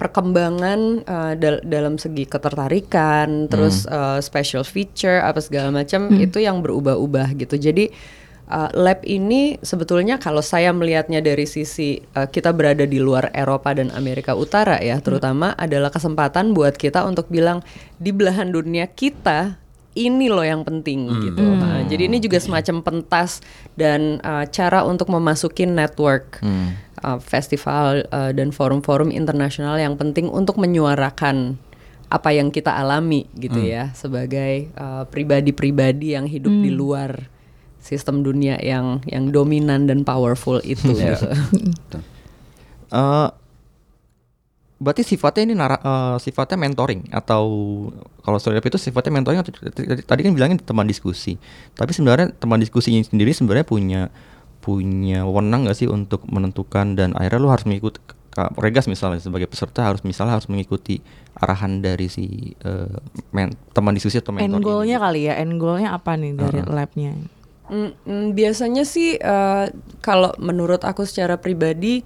perkembangan 0.00 1.06
uh, 1.06 1.32
dal- 1.38 1.62
dalam 1.62 1.94
segi 1.94 2.26
ketertarikan 2.26 3.46
terus 3.46 3.86
uh, 3.86 4.18
special 4.18 4.66
feature 4.66 5.22
apa 5.22 5.38
segala 5.38 5.70
macam 5.70 6.10
itu 6.18 6.42
yang 6.42 6.58
berubah-ubah 6.58 7.38
gitu. 7.38 7.54
Jadi 7.54 7.86
uh, 8.50 8.68
lab 8.74 9.00
ini 9.06 9.62
sebetulnya 9.62 10.18
kalau 10.18 10.42
saya 10.42 10.74
melihatnya 10.74 11.22
dari 11.22 11.46
sisi 11.46 12.02
uh, 12.18 12.26
kita 12.26 12.50
berada 12.50 12.82
di 12.82 12.98
luar 12.98 13.30
Eropa 13.30 13.72
dan 13.72 13.94
Amerika 13.94 14.34
Utara 14.34 14.82
ya 14.82 14.98
terutama 14.98 15.54
adalah 15.54 15.88
kesempatan 15.88 16.50
buat 16.50 16.74
kita 16.74 17.06
untuk 17.06 17.30
bilang 17.30 17.62
di 18.02 18.10
belahan 18.10 18.50
dunia 18.50 18.90
kita 18.90 19.61
ini 19.92 20.26
loh 20.32 20.44
yang 20.44 20.64
penting 20.64 21.08
gitu. 21.20 21.44
Nah, 21.44 21.84
jadi 21.84 22.08
ini 22.08 22.16
juga 22.16 22.40
semacam 22.40 22.80
pentas 22.80 23.44
dan 23.76 24.20
uh, 24.24 24.48
cara 24.48 24.88
untuk 24.88 25.12
memasukin 25.12 25.76
network 25.76 26.40
uh, 27.04 27.20
festival 27.20 28.04
uh, 28.08 28.32
dan 28.32 28.50
forum-forum 28.54 29.12
internasional 29.12 29.76
yang 29.76 30.00
penting 30.00 30.32
untuk 30.32 30.56
menyuarakan 30.56 31.60
apa 32.12 32.28
yang 32.28 32.52
kita 32.52 32.76
alami 32.76 33.24
gitu 33.40 33.56
ya 33.56 33.88
sebagai 33.96 34.68
uh, 34.76 35.08
pribadi-pribadi 35.08 36.12
yang 36.12 36.28
hidup 36.28 36.52
di 36.52 36.68
luar 36.68 37.32
sistem 37.80 38.20
dunia 38.20 38.60
yang 38.60 39.00
yang 39.08 39.32
dominan 39.32 39.88
dan 39.88 40.04
powerful 40.04 40.60
itu. 40.62 40.92
gitu. 41.00 41.98
Eh, 42.92 43.28
berarti 44.82 45.06
sifatnya 45.06 45.42
ini 45.46 45.54
nara, 45.54 45.78
eh, 45.78 46.16
sifatnya 46.18 46.58
mentoring 46.58 47.06
atau 47.08 47.42
kalau 48.18 48.36
story 48.36 48.58
lab 48.58 48.66
itu 48.66 48.76
sifatnya 48.76 49.14
mentoring 49.14 49.38
atau 49.38 49.54
tadi- 49.54 50.02
tadi 50.02 50.20
kan 50.20 50.32
bilangin 50.34 50.58
teman 50.58 50.84
diskusi. 50.84 51.38
Tapi 51.72 51.94
sebenarnya 51.94 52.34
teman 52.34 52.58
diskusinya 52.58 52.98
sendiri 53.00 53.30
sebenarnya 53.30 53.62
punya 53.62 54.00
punya 54.58 55.22
wewenang 55.22 55.66
nggak 55.66 55.74
sih 55.74 55.86
untuk 55.86 56.22
menentukan 56.26 56.94
dan 56.94 57.14
akhirnya 57.14 57.38
lu 57.38 57.50
harus 57.50 57.66
mengikuti 57.66 57.98
Regas 58.32 58.88
misalnya 58.88 59.20
sebagai 59.20 59.44
peserta 59.44 59.84
harus 59.84 60.00
misalnya 60.08 60.40
harus 60.40 60.48
mengikuti 60.48 61.04
arahan 61.36 61.84
dari 61.84 62.08
si 62.08 62.56
eh, 62.56 62.96
men- 63.28 63.52
teman 63.76 63.92
diskusi 63.92 64.24
atau 64.24 64.32
mentor 64.32 64.56
End 64.56 64.64
goalnya 64.64 64.96
kali 64.96 65.28
ya, 65.28 65.36
end 65.36 65.60
goalnya 65.60 65.92
apa 65.92 66.16
nih 66.16 66.32
dari 66.40 66.64
labnya? 66.64 67.12
Mm, 67.68 67.92
mm, 67.92 68.26
biasanya 68.32 68.88
sih 68.88 69.20
eh, 69.20 69.66
kalau 70.00 70.32
menurut 70.40 70.80
aku 70.80 71.04
secara 71.04 71.36
pribadi 71.36 72.00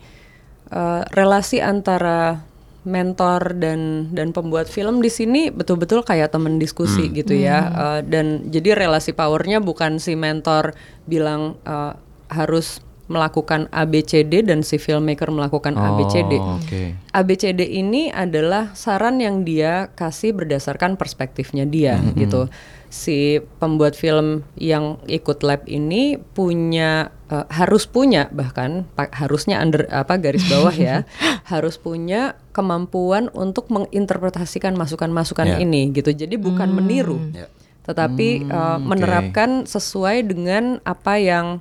eh, 0.66 1.02
relasi 1.14 1.62
antara 1.62 2.42
mentor 2.86 3.58
dan 3.58 4.08
dan 4.14 4.30
pembuat 4.30 4.70
film 4.70 5.02
di 5.02 5.10
sini 5.10 5.50
betul-betul 5.50 6.06
kayak 6.06 6.30
temen 6.30 6.62
diskusi 6.62 7.10
gitu 7.18 7.34
ya. 7.34 7.58
Eh, 7.66 8.00
dan 8.06 8.46
jadi 8.48 8.78
relasi 8.78 9.10
powernya 9.10 9.58
bukan 9.58 9.98
si 9.98 10.14
mentor 10.14 10.72
bilang 11.04 11.58
eh, 11.66 11.92
harus 12.30 12.80
melakukan 13.06 13.70
ABCD 13.70 14.42
dan 14.42 14.60
si 14.60 14.76
filmmaker 14.76 15.30
melakukan 15.30 15.74
ABCD. 15.74 16.32
Oh, 16.36 16.58
oke. 16.58 16.82
ABCD 17.10 17.62
ini 17.62 18.08
adalah 18.08 18.70
saran 18.72 19.18
yang 19.18 19.40
dia 19.40 19.90
kasih 19.92 20.34
berdasarkan 20.34 20.94
perspektifnya 20.94 21.62
dia 21.62 21.96
gitu. 22.14 22.50
Si 22.86 23.38
pembuat 23.58 23.92
film 23.92 24.42
yang 24.54 24.98
ikut 25.04 25.42
lab 25.42 25.66
ini 25.66 26.16
punya 26.18 27.10
eh, 27.26 27.46
harus 27.48 27.84
punya 27.84 28.30
bahkan 28.30 28.86
pa- 28.88 29.10
harusnya 29.12 29.58
under 29.58 29.86
apa 29.88 30.16
garis 30.16 30.46
bawah 30.46 30.70
ya 30.70 31.02
harus 31.52 31.76
punya 31.76 32.34
kemampuan 32.50 33.28
untuk 33.32 33.68
menginterpretasikan 33.68 34.74
masukan-masukan 34.74 35.46
Ya. 35.46 35.58
ini 35.58 35.90
gitu. 35.90 36.10
Jadi 36.10 36.34
bukan 36.36 36.70
meniru, 36.72 37.18
Ya. 37.30 37.46
tetapi 37.84 38.28
eh, 38.42 38.54
oke. 38.74 38.82
menerapkan 38.82 39.62
sesuai 39.64 40.26
dengan 40.26 40.78
apa 40.82 41.18
yang 41.18 41.58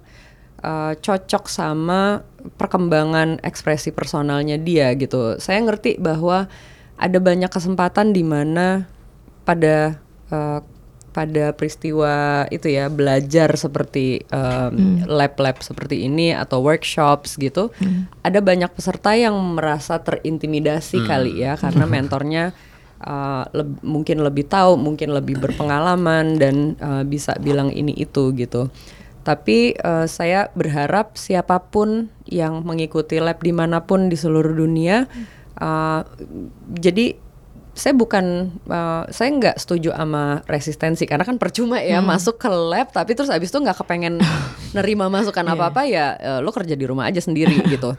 uh, 0.65 0.93
cocok 0.97 1.45
sama 1.45 2.25
perkembangan 2.57 3.37
ekspresi 3.45 3.93
personalnya 3.93 4.57
dia 4.57 4.89
gitu. 4.97 5.37
Saya 5.37 5.61
ngerti 5.61 6.01
bahwa 6.01 6.49
ada 6.97 7.17
banyak 7.21 7.51
kesempatan 7.53 8.11
di 8.15 8.25
mana 8.25 8.89
pada 9.45 10.01
uh, 10.33 10.65
pada 11.15 11.55
peristiwa 11.55 12.43
itu 12.51 12.67
ya 12.67 12.91
belajar 12.91 13.55
seperti 13.55 14.27
um, 14.35 14.99
lab-lab 15.07 15.63
seperti 15.63 16.03
ini 16.11 16.35
atau 16.35 16.59
workshops 16.59 17.39
gitu, 17.39 17.71
ada 18.19 18.43
banyak 18.43 18.67
peserta 18.75 19.15
yang 19.15 19.31
merasa 19.55 19.95
terintimidasi 20.03 21.07
kali 21.07 21.39
ya 21.39 21.55
karena 21.55 21.87
mentornya 21.95 22.51
uh, 22.99 23.47
leb- 23.55 23.79
mungkin 23.79 24.27
lebih 24.27 24.51
tahu, 24.51 24.75
mungkin 24.75 25.15
lebih 25.15 25.39
berpengalaman 25.39 26.35
dan 26.35 26.75
uh, 26.83 27.07
bisa 27.07 27.31
bilang 27.39 27.71
ini 27.71 27.95
itu 27.95 28.35
gitu. 28.35 28.67
Tapi 29.25 29.73
uh, 29.81 30.05
saya 30.05 30.53
berharap 30.53 31.17
siapa 31.17 31.57
pun 31.57 32.13
yang 32.29 32.61
mengikuti 32.61 33.17
lab 33.17 33.41
di 33.41 33.49
mana 33.49 33.81
pun 33.81 34.05
di 34.05 34.13
seluruh 34.13 34.53
dunia, 34.53 35.09
uh, 35.57 36.05
jadi 36.77 37.17
saya 37.75 37.91
bukan 37.91 38.55
uh, 38.71 39.03
saya 39.11 39.29
nggak 39.35 39.59
setuju 39.59 39.91
sama 39.91 40.39
resistensi 40.47 41.03
karena 41.03 41.27
kan 41.27 41.35
percuma 41.35 41.83
ya 41.83 41.99
masuk 41.99 42.39
ke 42.39 42.47
lab 42.47 42.87
tapi 42.95 43.19
terus 43.19 43.27
abis 43.27 43.51
itu 43.51 43.59
nggak 43.59 43.83
kepengen 43.83 44.23
nerima 44.77 45.11
masukan 45.11 45.43
apa 45.43 45.75
apa 45.75 45.81
ya 45.83 46.15
uh, 46.15 46.39
lo 46.39 46.55
kerja 46.55 46.79
di 46.79 46.87
rumah 46.87 47.11
aja 47.11 47.19
sendiri 47.19 47.59
gitu. 47.73 47.91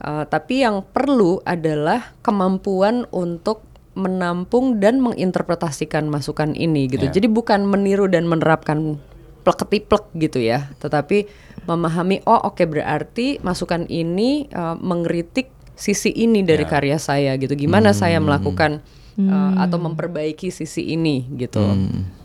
Uh, 0.00 0.24
tapi 0.26 0.64
yang 0.66 0.82
perlu 0.82 1.38
adalah 1.46 2.10
kemampuan 2.26 3.06
untuk 3.14 3.68
menampung 3.94 4.80
dan 4.80 4.98
menginterpretasikan 4.98 6.08
masukan 6.08 6.56
ini 6.56 6.88
gitu. 6.88 7.06
Ya. 7.10 7.20
Jadi 7.20 7.28
bukan 7.28 7.68
meniru 7.68 8.08
dan 8.08 8.24
menerapkan 8.24 8.96
plek-ketiplek 9.40 10.12
gitu 10.16 10.38
ya, 10.40 10.72
tetapi 10.78 11.24
memahami 11.64 12.20
oh 12.28 12.52
oke 12.52 12.64
berarti 12.68 13.40
masukan 13.40 13.88
ini 13.88 14.48
uh, 14.52 14.76
mengkritik 14.76 15.48
sisi 15.76 16.12
ini 16.12 16.44
dari 16.44 16.68
Ya. 16.68 16.70
karya 16.70 16.98
saya 17.00 17.32
gitu. 17.40 17.56
Gimana 17.56 17.96
saya 17.96 18.20
melakukan 18.20 18.84
uh, 19.16 19.52
atau 19.64 19.80
memperbaiki 19.80 20.52
sisi 20.52 20.92
ini 20.92 21.24
gitu. 21.40 21.64
Hmm. 21.64 22.20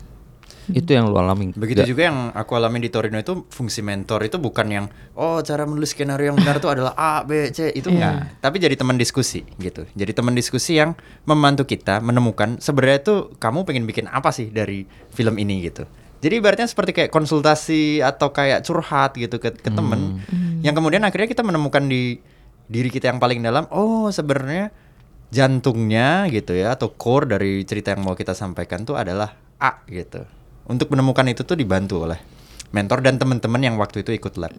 Itu 0.66 0.98
yang 0.98 1.14
lu 1.14 1.22
alami. 1.22 1.54
Begitu 1.54 1.86
Nggak- 1.86 1.92
juga 1.94 2.02
yang 2.10 2.18
aku 2.34 2.52
alami 2.58 2.82
di 2.82 2.90
Torino 2.90 3.22
itu 3.22 3.46
fungsi 3.54 3.86
mentor 3.86 4.26
itu 4.26 4.42
bukan 4.42 4.66
yang 4.66 4.86
oh 5.14 5.38
cara 5.46 5.62
menulis 5.70 5.94
skenario 5.94 6.34
yang 6.34 6.42
benar 6.42 6.58
itu 6.58 6.66
adalah 6.66 6.98
A 6.98 7.22
B 7.22 7.54
C 7.54 7.70
itu 7.70 7.94
enggak, 7.94 8.42
tapi 8.42 8.58
jadi 8.58 8.74
teman 8.74 8.98
diskusi 8.98 9.46
gitu. 9.62 9.86
Jadi 9.94 10.12
teman 10.18 10.34
diskusi 10.34 10.82
yang 10.82 10.98
membantu 11.30 11.70
kita 11.70 12.02
menemukan 12.02 12.58
sebenarnya 12.58 12.98
itu 12.98 13.16
kamu 13.38 13.62
pengen 13.62 13.86
bikin 13.86 14.10
apa 14.10 14.34
sih 14.34 14.50
dari 14.50 14.90
film 15.14 15.38
ini 15.38 15.70
gitu. 15.70 15.86
Jadi 16.26 16.42
ibaratnya 16.42 16.66
seperti 16.66 16.98
kayak 16.98 17.14
konsultasi 17.14 18.02
atau 18.02 18.34
kayak 18.34 18.66
curhat 18.66 19.14
gitu 19.14 19.38
ke, 19.38 19.54
ke 19.54 19.70
temen 19.70 20.26
yang 20.66 20.74
kemudian 20.74 21.06
akhirnya 21.06 21.30
kita 21.30 21.46
menemukan 21.46 21.86
di 21.86 22.18
diri 22.66 22.90
kita 22.90 23.14
yang 23.14 23.22
paling 23.22 23.46
dalam 23.46 23.70
oh 23.70 24.10
sebenarnya 24.10 24.74
jantungnya 25.30 26.26
gitu 26.34 26.58
ya 26.58 26.74
atau 26.74 26.90
core 26.98 27.38
dari 27.38 27.62
cerita 27.62 27.94
yang 27.94 28.02
mau 28.02 28.18
kita 28.18 28.34
sampaikan 28.34 28.82
tuh 28.82 28.98
adalah 28.98 29.38
A 29.62 29.86
gitu. 29.86 30.26
Untuk 30.66 30.90
menemukan 30.90 31.30
itu 31.30 31.46
tuh 31.46 31.54
dibantu 31.54 32.10
oleh 32.10 32.18
mentor 32.74 33.06
dan 33.06 33.22
teman-teman 33.22 33.62
yang 33.62 33.76
waktu 33.78 34.02
itu 34.02 34.18
ikut 34.18 34.36
lab. 34.42 34.52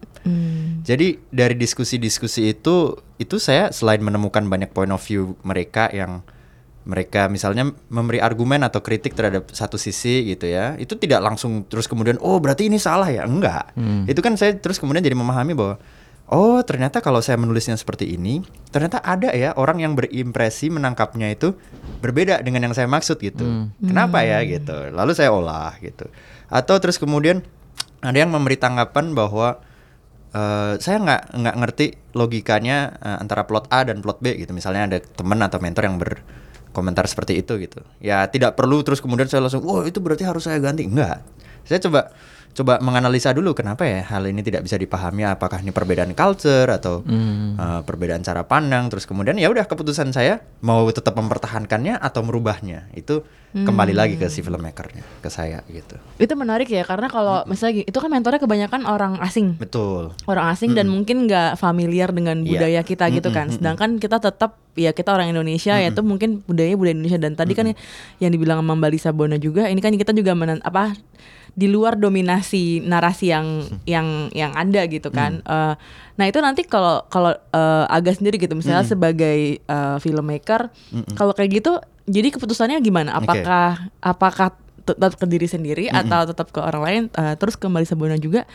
Jadi 0.86 1.18
dari 1.34 1.58
diskusi-diskusi 1.58 2.54
itu 2.54 2.94
itu 3.18 3.36
saya 3.42 3.74
selain 3.74 4.00
menemukan 4.00 4.46
banyak 4.46 4.70
point 4.70 4.94
of 4.94 5.02
view 5.02 5.34
mereka 5.42 5.90
yang 5.90 6.22
mereka 6.86 7.26
misalnya 7.26 7.74
memberi 7.90 8.22
argumen 8.22 8.62
atau 8.62 8.78
kritik 8.78 9.18
terhadap 9.18 9.50
satu 9.50 9.74
sisi 9.74 10.22
gitu 10.30 10.46
ya 10.46 10.78
itu 10.78 10.94
tidak 10.94 11.18
langsung 11.18 11.66
terus 11.66 11.90
kemudian 11.90 12.14
oh 12.22 12.38
berarti 12.38 12.70
ini 12.70 12.78
salah 12.78 13.10
ya? 13.10 13.26
Enggak. 13.26 13.74
Itu 14.06 14.22
kan 14.22 14.38
saya 14.38 14.54
terus 14.54 14.78
kemudian 14.78 15.02
jadi 15.02 15.18
memahami 15.18 15.58
bahwa 15.58 15.82
oh 16.30 16.62
ternyata 16.62 17.02
kalau 17.02 17.18
saya 17.18 17.38
menulisnya 17.38 17.74
seperti 17.78 18.14
ini 18.14 18.42
ternyata 18.70 19.02
ada 19.02 19.30
ya 19.34 19.54
orang 19.58 19.82
yang 19.82 19.98
berimpresi 19.98 20.70
menangkapnya 20.70 21.30
itu 21.34 21.54
berbeda 22.02 22.38
dengan 22.46 22.70
yang 22.70 22.74
saya 22.74 22.86
maksud 22.86 23.18
gitu. 23.18 23.66
Kenapa 23.82 24.22
ya? 24.22 24.38
Gitu. 24.46 24.94
Lalu 24.94 25.12
saya 25.18 25.34
olah 25.34 25.74
gitu. 25.82 26.06
Atau 26.46 26.78
terus 26.78 27.02
kemudian 27.02 27.42
ada 27.98 28.14
yang 28.14 28.30
memberi 28.30 28.54
tanggapan 28.54 29.10
bahwa 29.10 29.58
eh, 30.30 30.78
saya 30.78 31.02
nggak 31.02 31.22
nggak 31.34 31.56
ngerti 31.66 31.86
logikanya 32.14 32.94
eh, 33.02 33.16
antara 33.18 33.42
plot 33.42 33.66
A 33.74 33.82
dan 33.82 33.98
plot 34.06 34.22
B 34.22 34.38
gitu. 34.38 34.54
Misalnya 34.54 34.86
ada 34.86 34.98
teman 35.02 35.42
atau 35.42 35.58
mentor 35.58 35.82
yang 35.90 35.98
berkomentar 36.76 37.08
seperti 37.08 37.40
itu 37.40 37.56
gitu. 37.56 37.80
Ya 38.04 38.28
tidak 38.28 38.52
perlu 38.52 38.84
terus 38.84 39.00
kemudian 39.00 39.24
saya 39.24 39.40
langsung 39.40 39.64
oh 39.64 39.80
itu 39.88 39.96
berarti 40.04 40.28
harus 40.28 40.44
saya 40.44 40.60
ganti. 40.60 40.84
Enggak. 40.84 41.24
Saya 41.64 41.80
coba 41.80 42.12
coba 42.56 42.80
menganalisa 42.80 43.36
dulu 43.36 43.52
kenapa 43.52 43.84
ya 43.84 44.00
hal 44.08 44.24
ini 44.24 44.40
tidak 44.40 44.64
bisa 44.64 44.80
dipahami. 44.80 45.28
Apakah 45.28 45.60
ini 45.60 45.76
perbedaan 45.76 46.16
culture 46.16 46.72
atau 46.72 47.04
eh, 47.04 47.80
perbedaan 47.84 48.24
cara 48.24 48.48
pandang? 48.48 48.88
Terus 48.88 49.04
kemudian 49.04 49.36
ya 49.36 49.52
udah 49.52 49.68
keputusan 49.68 50.16
saya 50.16 50.40
mau 50.64 50.88
tetap 50.88 51.12
mempertahankannya 51.20 52.00
atau 52.00 52.24
merubahnya? 52.24 52.88
Itu 52.96 53.28
kembali 53.56 53.96
lagi 53.96 54.20
ke 54.20 54.28
si 54.28 54.44
filmmakernya 54.44 55.00
ke 55.24 55.32
saya 55.32 55.64
gitu. 55.72 55.96
Itu 56.20 56.36
menarik 56.36 56.68
ya 56.68 56.84
karena 56.84 57.08
kalau 57.08 57.40
misalnya 57.48 57.80
gini, 57.80 57.86
itu 57.88 57.98
kan 58.04 58.12
mentornya 58.12 58.40
kebanyakan 58.40 58.84
orang 58.84 59.16
asing. 59.24 59.56
betul. 59.56 60.12
Orang 60.28 60.52
asing 60.52 60.76
dan 60.76 60.92
mungkin 60.92 61.24
nggak 61.24 61.56
familiar 61.56 62.12
dengan 62.12 62.44
Iya. 62.44 62.52
budaya 62.52 62.80
kita 62.84 63.08
gitu 63.12 63.32
kan. 63.32 63.48
Sedangkan 63.48 63.96
kita 63.96 64.20
tetap 64.20 64.60
ya 64.76 64.92
kita 64.92 65.08
orang 65.12 65.32
Indonesia 65.32 65.72
ya 65.72 65.88
itu 65.88 66.04
mungkin 66.04 66.44
budaya 66.44 66.76
budaya 66.76 66.94
Indonesia. 67.00 67.16
Dan 67.20 67.32
tadi 67.32 67.56
kan 67.56 67.72
yang 68.20 68.28
dibilang 68.32 68.60
sama 68.60 68.76
Mbak 68.76 68.90
Lisa 68.92 69.10
Bona 69.16 69.40
juga 69.40 69.72
ini 69.72 69.80
kan 69.80 69.92
kita 69.96 70.12
juga 70.12 70.36
menen, 70.36 70.60
apa 70.60 70.92
di 71.56 71.72
luar 71.72 71.96
dominasi 71.96 72.84
narasi 72.84 73.32
yang 73.32 73.64
yang 73.88 74.28
yang 74.36 74.52
ada 74.52 74.84
gitu 74.84 75.08
kan. 75.08 75.40
Eh, 75.40 75.74
nah 76.20 76.24
itu 76.28 76.38
nanti 76.44 76.68
kalau 76.68 77.00
kalau 77.08 77.32
eh, 77.32 77.84
Aga 77.88 78.12
sendiri 78.12 78.36
gitu 78.36 78.52
misalnya 78.52 78.84
sebagai 78.84 79.58
eh, 79.64 79.96
filmmaker 80.04 80.68
kalau 81.16 81.32
kayak 81.32 81.64
gitu 81.64 81.80
jadi 82.06 82.28
keputusannya 82.30 82.78
gimana? 82.84 83.16
Apakah 83.16 83.90
apakah 83.98 84.54
tetap 84.86 85.18
ke 85.18 85.26
diri 85.26 85.48
sendiri 85.50 85.90
atau 85.90 86.30
tetap 86.30 86.54
ke 86.54 86.60
orang 86.62 86.82
lain? 86.84 87.02
Eh, 87.16 87.34
terus 87.40 87.58
kembali 87.58 87.88
Sabona 87.88 88.14
juga 88.20 88.46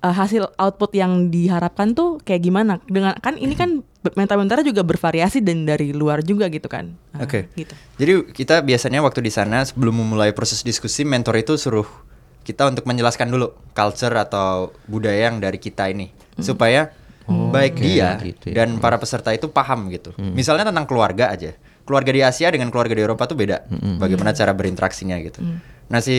eh, 0.00 0.14
hasil 0.14 0.48
output 0.56 0.96
yang 0.96 1.28
diharapkan 1.28 1.92
tuh 1.92 2.22
kayak 2.24 2.46
gimana? 2.46 2.80
Dengan 2.88 3.18
kan 3.20 3.36
ini 3.36 3.52
kan 3.52 3.84
mental-mentalnya 4.06 4.70
juga 4.70 4.86
bervariasi 4.86 5.42
dan 5.42 5.66
dari 5.66 5.90
luar 5.90 6.22
juga 6.22 6.46
gitu 6.46 6.70
kan. 6.70 6.94
Oke. 7.18 7.50
Gitu. 7.58 7.74
Jadi 7.98 8.12
kita 8.32 8.62
biasanya 8.62 9.02
waktu 9.02 9.20
di 9.20 9.34
sana 9.34 9.66
sebelum 9.66 9.98
memulai 9.98 10.30
proses 10.30 10.62
diskusi 10.62 11.02
mentor 11.02 11.42
itu 11.42 11.58
suruh 11.58 12.05
kita 12.46 12.70
untuk 12.70 12.86
menjelaskan 12.86 13.26
dulu 13.26 13.50
culture 13.74 14.14
atau 14.14 14.70
budaya 14.86 15.26
yang 15.26 15.42
dari 15.42 15.58
kita 15.58 15.90
ini 15.90 16.14
supaya 16.38 16.94
baik 17.26 17.74
oke, 17.74 17.82
dia 17.82 18.10
gitu 18.22 18.54
ya. 18.54 18.62
dan 18.62 18.78
para 18.78 19.02
peserta 19.02 19.34
itu 19.34 19.50
paham 19.50 19.90
gitu. 19.90 20.14
Misalnya 20.14 20.70
tentang 20.70 20.86
keluarga 20.86 21.34
aja. 21.34 21.58
Keluarga 21.86 22.10
di 22.10 22.22
Asia 22.22 22.50
dengan 22.50 22.70
keluarga 22.70 22.94
di 22.94 23.02
Eropa 23.02 23.26
tuh 23.26 23.38
beda. 23.38 23.66
Bagaimana 23.98 24.30
cara 24.30 24.54
berinteraksinya 24.54 25.18
gitu. 25.22 25.42
Nah, 25.86 26.02
si 26.02 26.18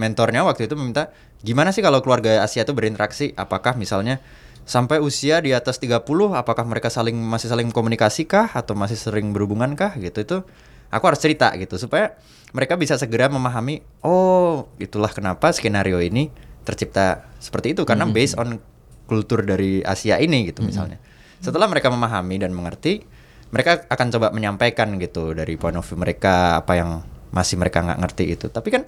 mentornya 0.00 0.40
waktu 0.44 0.68
itu 0.68 0.76
meminta 0.76 1.12
gimana 1.44 1.68
sih 1.68 1.84
kalau 1.84 2.00
keluarga 2.00 2.44
Asia 2.44 2.64
tuh 2.64 2.76
berinteraksi? 2.76 3.32
Apakah 3.36 3.76
misalnya 3.76 4.20
sampai 4.62 5.02
usia 5.02 5.42
di 5.42 5.50
atas 5.50 5.82
30 5.82 6.06
apakah 6.38 6.64
mereka 6.64 6.86
saling 6.86 7.18
masih 7.18 7.50
saling 7.50 7.74
komunikasi 7.74 8.30
kah 8.30 8.46
atau 8.54 8.78
masih 8.78 8.94
sering 8.94 9.34
berhubungan 9.34 9.74
kah 9.74 9.90
gitu 9.98 10.22
itu 10.22 10.38
aku 10.92 11.04
harus 11.08 11.20
cerita 11.24 11.48
gitu 11.56 11.80
supaya 11.80 12.14
mereka 12.52 12.76
bisa 12.76 13.00
segera 13.00 13.32
memahami 13.32 13.80
oh 14.04 14.68
itulah 14.76 15.08
kenapa 15.08 15.48
skenario 15.56 15.98
ini 16.04 16.28
tercipta 16.62 17.26
seperti 17.42 17.74
itu. 17.74 17.82
Karena 17.82 18.06
based 18.06 18.38
on 18.38 18.60
kultur 19.08 19.42
dari 19.42 19.82
Asia 19.82 20.20
ini 20.22 20.48
gitu 20.48 20.62
misalnya. 20.62 21.00
Setelah 21.42 21.66
mereka 21.66 21.90
memahami 21.90 22.38
dan 22.38 22.54
mengerti 22.54 23.02
mereka 23.52 23.84
akan 23.90 24.06
coba 24.14 24.32
menyampaikan 24.32 24.96
gitu 24.96 25.36
dari 25.36 25.60
point 25.60 25.76
of 25.76 25.84
view 25.84 26.00
mereka 26.00 26.64
apa 26.64 26.72
yang 26.78 26.90
masih 27.34 27.60
mereka 27.60 27.82
nggak 27.84 27.98
ngerti 28.00 28.24
itu. 28.32 28.46
Tapi 28.48 28.68
kan 28.72 28.82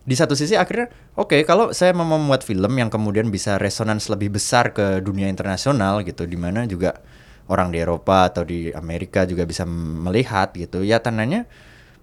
di 0.00 0.16
satu 0.16 0.32
sisi 0.32 0.56
akhirnya 0.56 0.88
oke 1.14 1.44
kalau 1.44 1.76
saya 1.76 1.92
mau 1.92 2.08
membuat 2.08 2.40
film 2.40 2.72
yang 2.72 2.88
kemudian 2.88 3.28
bisa 3.28 3.60
resonans 3.60 4.08
lebih 4.08 4.32
besar 4.32 4.72
ke 4.72 5.04
dunia 5.04 5.28
internasional 5.28 6.00
gitu 6.02 6.24
di 6.24 6.40
mana 6.40 6.64
juga 6.64 7.04
orang 7.50 7.74
di 7.74 7.82
Eropa 7.82 8.30
atau 8.30 8.46
di 8.46 8.70
Amerika 8.70 9.26
juga 9.26 9.42
bisa 9.42 9.66
melihat 9.66 10.54
gitu. 10.54 10.86
Ya 10.86 11.02
tandanya 11.02 11.50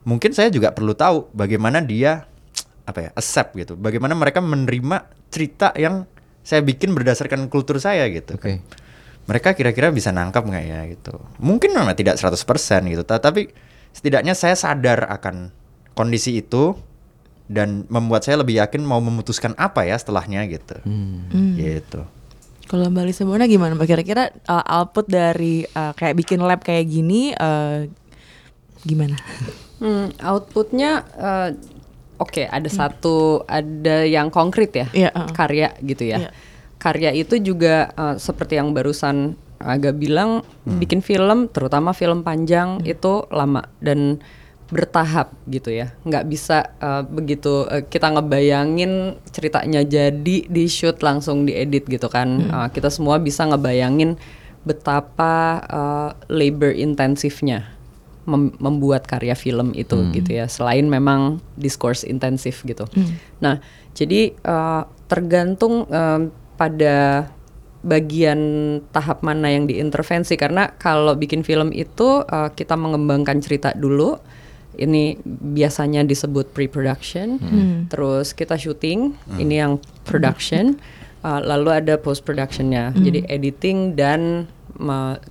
mungkin 0.04 0.36
saya 0.36 0.52
juga 0.52 0.76
perlu 0.76 0.92
tahu 0.92 1.32
bagaimana 1.32 1.80
dia 1.80 2.28
apa 2.84 3.00
ya 3.00 3.10
accept 3.16 3.56
gitu. 3.56 3.80
Bagaimana 3.80 4.12
mereka 4.14 4.44
menerima 4.44 5.08
cerita 5.32 5.72
yang 5.80 6.04
saya 6.44 6.60
bikin 6.64 6.92
berdasarkan 6.92 7.48
kultur 7.48 7.80
saya 7.80 8.06
gitu. 8.12 8.36
Oke. 8.36 8.60
mereka 9.28 9.52
kira-kira 9.52 9.92
bisa 9.92 10.16
nangkap 10.16 10.48
nggak 10.48 10.64
ya 10.64 10.80
gitu. 10.88 11.20
Mungkin 11.44 11.76
memang 11.76 11.92
tidak 12.00 12.16
100% 12.16 12.88
gitu 12.88 13.04
ta- 13.04 13.20
tapi 13.20 13.52
setidaknya 13.92 14.32
saya 14.32 14.56
sadar 14.56 15.04
akan 15.04 15.52
kondisi 16.00 16.40
itu 16.40 16.80
dan 17.52 17.84
membuat 17.92 18.24
saya 18.24 18.40
lebih 18.40 18.56
yakin 18.64 18.88
mau 18.88 19.04
memutuskan 19.04 19.52
apa 19.60 19.84
ya 19.84 20.00
setelahnya 20.00 20.48
gitu. 20.48 20.80
Gitu 21.60 22.02
Kalau 22.68 22.92
Mbak 22.92 23.06
Lisa 23.08 23.24
Bona 23.24 23.48
gimana 23.48 23.80
Mbak? 23.80 23.88
Kira-kira 23.88 24.30
uh, 24.52 24.64
output 24.84 25.08
dari 25.08 25.64
uh, 25.64 25.96
kayak 25.96 26.20
bikin 26.20 26.44
lab 26.44 26.60
kayak 26.62 26.88
gini 26.88 27.32
uh, 27.32 27.88
gimana? 28.84 29.16
Hmm, 29.78 30.10
outputnya 30.18 31.06
eh, 31.14 31.50
oke 32.18 32.50
ada 32.50 32.66
satu 32.66 33.46
ada 33.46 34.02
yang 34.10 34.34
konkret 34.34 34.74
ya 34.74 34.88
Iya, 34.90 35.10
uh. 35.14 35.30
karya 35.36 35.70
gitu 35.86 36.04
ya. 36.08 36.18
Iya. 36.28 36.30
Karya 36.78 37.10
itu 37.14 37.38
juga 37.42 37.94
eh, 37.94 38.16
seperti 38.18 38.58
yang 38.58 38.74
barusan 38.74 39.38
agak 39.58 39.98
bilang 39.98 40.46
bikin 40.70 41.02
film 41.02 41.50
terutama 41.50 41.90
film 41.90 42.22
panjang 42.22 42.78
itu 42.86 43.26
lama 43.34 43.66
dan 43.82 44.22
bertahap 44.68 45.32
gitu 45.48 45.72
ya. 45.72 45.96
Nggak 46.04 46.28
bisa 46.28 46.76
eh, 46.80 47.04
begitu 47.08 47.68
eh, 47.72 47.84
kita 47.88 48.12
ngebayangin 48.12 49.16
ceritanya 49.32 49.82
jadi 49.88 50.38
di 50.48 50.66
shoot 50.68 51.00
langsung 51.00 51.48
diedit 51.48 51.88
gitu 51.88 52.08
kan. 52.12 52.28
Eh, 52.52 52.68
kita 52.76 52.92
semua 52.92 53.20
bisa 53.20 53.48
ngebayangin 53.48 54.20
betapa 54.68 55.64
eh, 55.64 56.10
labor 56.28 56.76
intensifnya 56.76 57.72
mem- 58.28 58.56
membuat 58.60 59.08
karya 59.08 59.34
film 59.40 59.72
itu 59.72 59.96
gitu 60.12 60.30
ya 60.36 60.46
selain 60.52 60.84
memang 60.92 61.40
discourse 61.56 62.04
intensif 62.04 62.68
gitu. 62.68 62.84
Nah 63.40 63.64
jadi 63.96 64.36
eh, 64.36 64.84
tergantung 65.08 65.88
eh, 65.88 66.28
pada 66.60 67.32
bagian 67.88 68.40
tahap 68.92 69.24
mana 69.24 69.48
yang 69.48 69.64
diintervensi. 69.70 70.36
Karena 70.36 70.76
kalau 70.76 71.16
bikin 71.16 71.48
film 71.48 71.72
itu 71.72 72.28
eh, 72.28 72.50
kita 72.52 72.76
mengembangkan 72.76 73.40
cerita 73.40 73.72
dulu 73.72 74.20
ini 74.78 75.18
biasanya 75.26 76.06
disebut 76.06 76.54
pre-production. 76.54 77.42
Terus 77.90 78.32
kita 78.38 78.56
syuting 78.56 79.18
ini 79.42 79.60
yang 79.60 79.82
production. 80.06 80.78
Eh, 81.26 81.42
lalu 81.42 81.74
ada 81.74 81.98
post 81.98 82.22
productionnya 82.24 82.94
jadi 82.94 83.26
editing 83.28 83.98
dan 83.98 84.46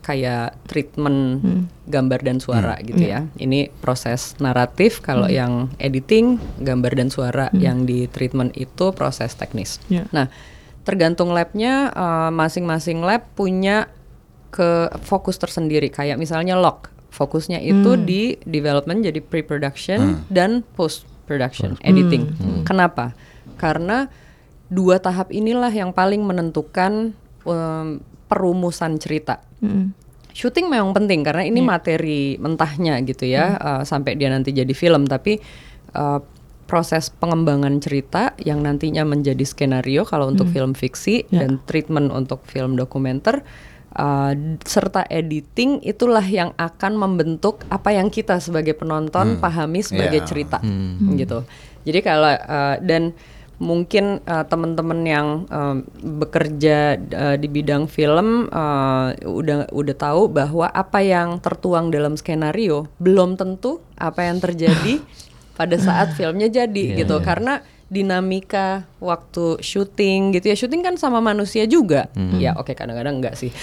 kayak 0.03 0.59
treatment 0.67 1.39
gambar 1.87 2.19
dan 2.27 2.43
suara 2.43 2.75
gitu 2.83 2.99
ya. 2.99 3.31
Ini 3.39 3.71
proses 3.79 4.35
naratif. 4.43 4.99
Kalau 4.99 5.31
yang 5.31 5.71
editing 5.79 6.43
gambar 6.59 6.99
dan 6.99 7.09
suara 7.15 7.47
yang 7.55 7.87
di 7.87 8.11
treatment 8.11 8.59
itu 8.59 8.91
proses 8.91 9.39
teknis. 9.39 9.79
Ya. 9.87 10.11
Nah, 10.11 10.27
tergantung 10.83 11.31
labnya 11.31 11.95
eh, 11.95 12.31
masing-masing 12.35 13.07
lab 13.07 13.23
punya 13.39 13.87
ke 14.51 14.91
fokus 15.07 15.39
tersendiri. 15.39 15.95
Kayak 15.95 16.19
misalnya 16.19 16.59
lock 16.59 16.91
fokusnya 17.17 17.65
itu 17.65 17.97
di 17.97 18.37
development 18.45 19.01
jadi 19.01 19.25
pre-production 19.25 19.99
dan 20.29 20.61
post 20.77 21.09
production 21.25 21.81
editing. 21.81 22.29
Kenapa? 22.63 23.17
Karena 23.57 24.07
dua 24.69 25.01
tahap 25.01 25.33
inilah 25.33 25.73
yang 25.73 25.97
paling 25.97 26.21
menentukan 26.21 27.17
em, 27.49 27.89
perumusan 28.29 29.01
cerita. 29.01 29.41
Syuting 30.37 30.69
memang 30.69 30.93
penting 30.93 31.25
karena 31.25 31.49
ini 31.49 31.65
materi 31.65 32.37
mentahnya 32.37 33.01
gitu 33.09 33.25
ya 33.25 33.57
eh, 33.57 33.83
sampai 33.89 34.21
dia 34.21 34.29
nanti 34.29 34.53
jadi 34.53 34.71
film. 34.77 35.09
Tapi 35.09 35.41
eh, 35.97 36.21
proses 36.67 37.09
pengembangan 37.15 37.79
cerita 37.79 38.35
yang 38.43 38.61
nantinya 38.61 39.07
menjadi 39.07 39.47
skenario 39.47 40.03
kalau 40.03 40.29
untuk 40.29 40.51
film 40.51 40.75
fiksi 40.75 41.25
Ya. 41.31 41.47
dan 41.47 41.63
treatment 41.65 42.11
untuk 42.11 42.43
film 42.45 42.75
dokumenter 42.75 43.47
uh, 43.97 44.33
serta 44.63 45.09
editing 45.09 45.81
itulah 45.81 46.23
yang 46.23 46.53
akan 46.55 46.93
membentuk 46.95 47.65
apa 47.67 47.91
yang 47.91 48.09
kita 48.09 48.39
sebagai 48.39 48.73
penonton 48.73 49.37
pahami 49.37 49.81
sebagai 49.81 50.21
Ya. 50.21 50.27
cerita 50.27 50.59
gitu. 51.13 51.43
Jadi 51.83 51.99
kalau 52.01 52.31
uh, 52.31 52.77
dan 52.79 53.17
mungkin 53.57 54.21
uh, 54.25 54.45
teman-teman 54.45 55.01
yang 55.03 55.29
um, 55.49 55.81
bekerja 56.21 57.01
uh, 57.01 57.37
di 57.37 57.49
bidang 57.49 57.89
film 57.89 58.53
uh, 58.53 59.17
udah 59.25 59.73
udah 59.73 59.97
tahu 59.97 60.29
bahwa 60.29 60.69
apa 60.69 61.01
yang 61.01 61.41
tertuang 61.41 61.89
dalam 61.89 62.21
skenario 62.21 62.85
belum 63.01 63.41
tentu 63.41 63.81
apa 63.97 64.29
yang 64.29 64.45
terjadi 64.45 65.01
pada 65.59 65.81
saat 65.81 66.13
filmnya 66.13 66.53
jadi 66.53 66.69
Iya, 66.93 67.01
gitu 67.01 67.17
iya. 67.17 67.25
karena 67.25 67.55
dinamika 67.87 68.83
waktu 68.99 69.63
syuting 69.63 70.35
gitu 70.35 70.51
ya. 70.51 70.57
Syuting 70.59 70.83
kan 70.83 70.95
sama 70.99 71.23
manusia 71.23 71.65
juga. 71.65 72.11
Ya 72.37 72.55
oke 72.55 72.75
kadang-kadang 72.75 73.23
enggak 73.23 73.39
sih. 73.39 73.55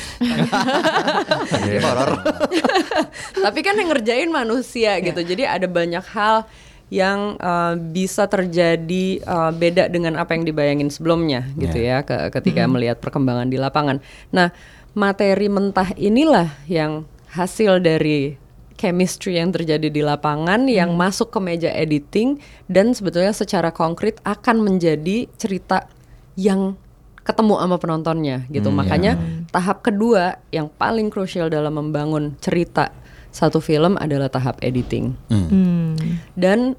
Tapi 3.36 3.60
kan 3.68 3.76
yang 3.76 3.90
ngerjain 3.92 4.32
manusia 4.32 4.96
gitu. 5.00 5.20
Jadi 5.20 5.44
ada 5.44 5.68
banyak 5.68 6.04
hal 6.16 6.48
yang 6.88 7.42
uh, 7.42 7.74
bisa 7.74 8.30
terjadi 8.30 9.18
uh, 9.26 9.50
beda 9.50 9.90
dengan 9.90 10.14
apa 10.14 10.38
yang 10.38 10.46
dibayangin 10.46 10.94
sebelumnya 10.94 11.42
gitu 11.58 11.82
ya 11.82 12.06
ke- 12.06 12.30
ketika 12.30 12.70
melihat 12.70 13.02
perkembangan 13.02 13.50
di 13.50 13.58
lapangan. 13.58 13.98
Nah 14.30 14.54
materi 14.94 15.50
mentah 15.50 15.90
inilah 15.98 16.54
yang 16.70 17.10
hasil 17.34 17.82
dari 17.82 18.38
chemistry 18.84 19.40
yang 19.40 19.56
terjadi 19.56 19.88
di 19.88 20.04
lapangan 20.04 20.68
yang 20.68 21.00
masuk 21.00 21.32
ke 21.32 21.40
meja 21.40 21.72
editing 21.72 22.36
dan 22.68 22.92
sebetulnya 22.92 23.32
secara 23.32 23.72
konkret 23.72 24.20
akan 24.28 24.60
menjadi 24.60 25.32
cerita 25.40 25.88
yang 26.36 26.76
ketemu 27.24 27.56
sama 27.64 27.78
penontonnya 27.80 28.44
gitu. 28.52 28.68
Makanya 28.68 29.16
tahap 29.56 29.88
kedua 29.88 30.44
yang 30.52 30.68
paling 30.68 31.08
krusial 31.08 31.48
dalam 31.48 31.80
membangun 31.80 32.36
cerita 32.44 32.92
satu 33.32 33.64
film 33.64 33.96
adalah 33.96 34.28
tahap 34.28 34.60
editing. 34.60 35.16
Hmm. 35.32 35.96
Dan 36.36 36.76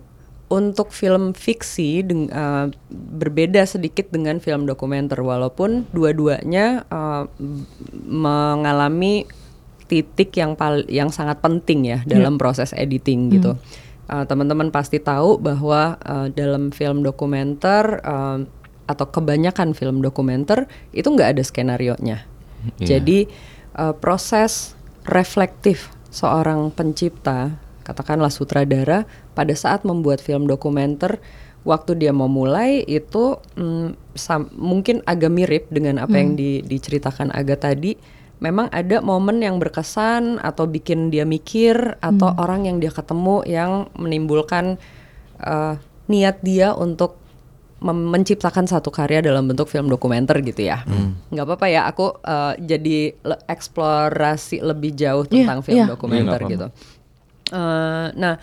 untuk 0.53 0.93
film 0.93 1.33
fiksi 1.33 2.05
deng- 2.05 2.29
uh, 2.31 2.69
berbeda 2.93 3.65
sedikit 3.65 4.13
dengan 4.13 4.39
film 4.39 4.69
dokumenter 4.69 5.19
walaupun 5.25 5.89
dua-duanya 5.91 6.85
uh, 6.93 7.25
mengalami 7.97 9.25
titik 9.95 10.35
yang 10.35 10.59
pal- 10.59 10.89
yang 10.91 11.15
sangat 11.15 11.39
penting 11.39 11.87
ya 11.87 12.03
dalam 12.03 12.35
proses 12.35 12.75
editing 12.75 13.31
gitu. 13.31 13.55
Uh, 14.11 14.27
teman-teman 14.27 14.75
pasti 14.75 14.99
tahu 14.99 15.39
bahwa 15.39 15.97
uh, 16.03 16.27
dalam 16.35 16.75
film 16.75 17.07
dokumenter 17.07 18.03
uh, 18.03 18.43
atau 18.91 19.07
kebanyakan 19.09 19.73
film 19.73 20.03
dokumenter 20.03 20.67
itu 20.91 21.07
nggak 21.07 21.39
ada 21.39 21.43
skenario 21.47 21.95
nya. 22.03 22.27
Iya. 22.83 22.99
Jadi 22.99 23.31
uh, 23.79 23.97
proses 23.97 24.77
reflektif 25.09 25.89
seorang 26.13 26.69
pencipta, 26.69 27.57
katakanlah 27.87 28.29
sutradara, 28.29 29.09
pada 29.33 29.57
saat 29.57 29.89
membuat 29.89 30.21
film 30.21 30.45
dokumenter, 30.45 31.17
waktu 31.65 31.97
dia 31.97 32.13
mau 32.13 32.29
mulai 32.29 32.85
itu 32.85 33.41
mm, 33.57 34.17
sam- 34.17 34.53
mungkin 34.53 35.01
agak 35.09 35.33
mirip 35.33 35.65
dengan 35.73 35.97
apa 35.97 36.13
yang 36.21 36.37
di- 36.37 36.61
diceritakan 36.61 37.33
Aga 37.33 37.57
tadi. 37.57 37.97
Memang 38.45 38.69
ada 38.69 39.01
momen 39.01 39.41
yang 39.41 39.57
berkesan 39.57 40.37
atau 40.39 40.69
bikin 40.69 41.09
dia 41.09 41.25
mikir 41.25 41.97
atau 41.99 42.29
orang 42.37 42.69
yang 42.69 42.77
dia 42.77 42.93
ketemu 42.93 43.41
yang 43.49 43.89
menimbulkan 43.97 44.77
uh, 45.41 45.81
niat 46.05 46.45
dia 46.45 46.77
untuk 46.77 47.17
menciptakan 47.81 48.65
satu 48.65 48.89
karya 48.89 49.21
dalam 49.21 49.45
bentuk 49.45 49.69
film 49.69 49.89
dokumenter 49.89 50.41
gitu 50.41 50.69
ya. 50.69 50.85
nggak 51.29 51.45
apa-apa 51.45 51.67
ya 51.69 51.85
aku 51.85 52.17
uh, 52.19 52.53
jadi 52.57 53.13
le- 53.15 53.43
eksplorasi 53.45 54.61
lebih 54.61 54.93
jauh 54.93 55.25
Iya, 55.25 55.33
tentang 55.45 55.59
film 55.61 55.77
iya. 55.81 55.87
dokumenter 55.89 56.21
Iya, 56.21 56.45
nggak 56.45 56.53
gitu. 56.53 56.67
Eh, 57.45 58.07
nah, 58.17 58.35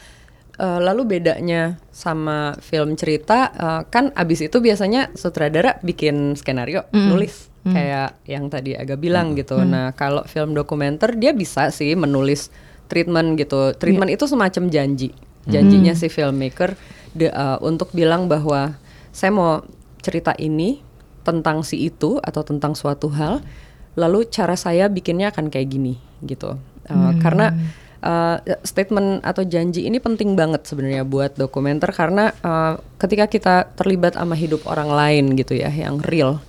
eh, 0.56 0.80
lalu 0.80 1.18
bedanya 1.18 1.82
sama 1.90 2.54
film 2.62 2.94
cerita 2.94 3.50
eh, 3.50 3.82
kan 3.90 4.14
abis 4.14 4.46
itu 4.46 4.58
biasanya 4.58 5.10
sutradara 5.18 5.82
bikin 5.82 6.38
skenario, 6.38 6.86
nulis 6.94 7.50
kayak 7.70 8.10
yang 8.26 8.50
tadi 8.50 8.74
agak 8.74 8.98
bilang 8.98 9.38
gitu. 9.38 9.62
Nah, 9.62 9.94
kalau 9.94 10.26
film 10.26 10.58
dokumenter 10.58 11.14
dia 11.14 11.30
bisa 11.30 11.70
sih 11.70 11.94
menulis 11.94 12.50
treatment 12.90 13.38
gitu. 13.38 13.78
Treatment 13.78 14.10
itu 14.10 14.26
semacam 14.26 14.68
janji, 14.74 15.14
janjinya 15.46 15.94
si 15.94 16.10
filmmaker 16.10 16.74
de- 17.14 17.30
eh, 17.32 17.58
untuk 17.62 17.94
bilang 17.94 18.26
bahwa 18.26 18.76
saya 19.14 19.32
mau 19.32 19.62
cerita 20.02 20.34
ini 20.42 20.82
tentang 21.22 21.62
si 21.62 21.86
itu 21.86 22.18
atau 22.26 22.42
tentang 22.42 22.74
suatu 22.74 23.14
hal, 23.14 23.46
lalu 23.94 24.26
cara 24.26 24.58
saya 24.58 24.90
bikinnya 24.90 25.30
akan 25.30 25.54
kayak 25.54 25.70
gini 25.70 26.02
gitu. 26.26 26.58
Uh, 26.90 27.14
Karena 27.22 27.54
uh, 28.02 28.42
statement 28.66 29.22
atau 29.22 29.46
janji 29.46 29.86
ini 29.86 30.02
penting 30.02 30.34
banget 30.34 30.66
sebenarnya 30.66 31.06
buat 31.06 31.38
dokumenter 31.38 31.94
karena 31.94 32.34
uh, 32.42 32.82
ketika 32.98 33.30
kita 33.30 33.56
terlibat 33.78 34.18
sama 34.18 34.34
hidup 34.34 34.66
orang 34.66 34.90
lain 34.90 35.38
gitu 35.38 35.54
ya, 35.54 35.70
yang 35.70 36.02
real, 36.02 36.42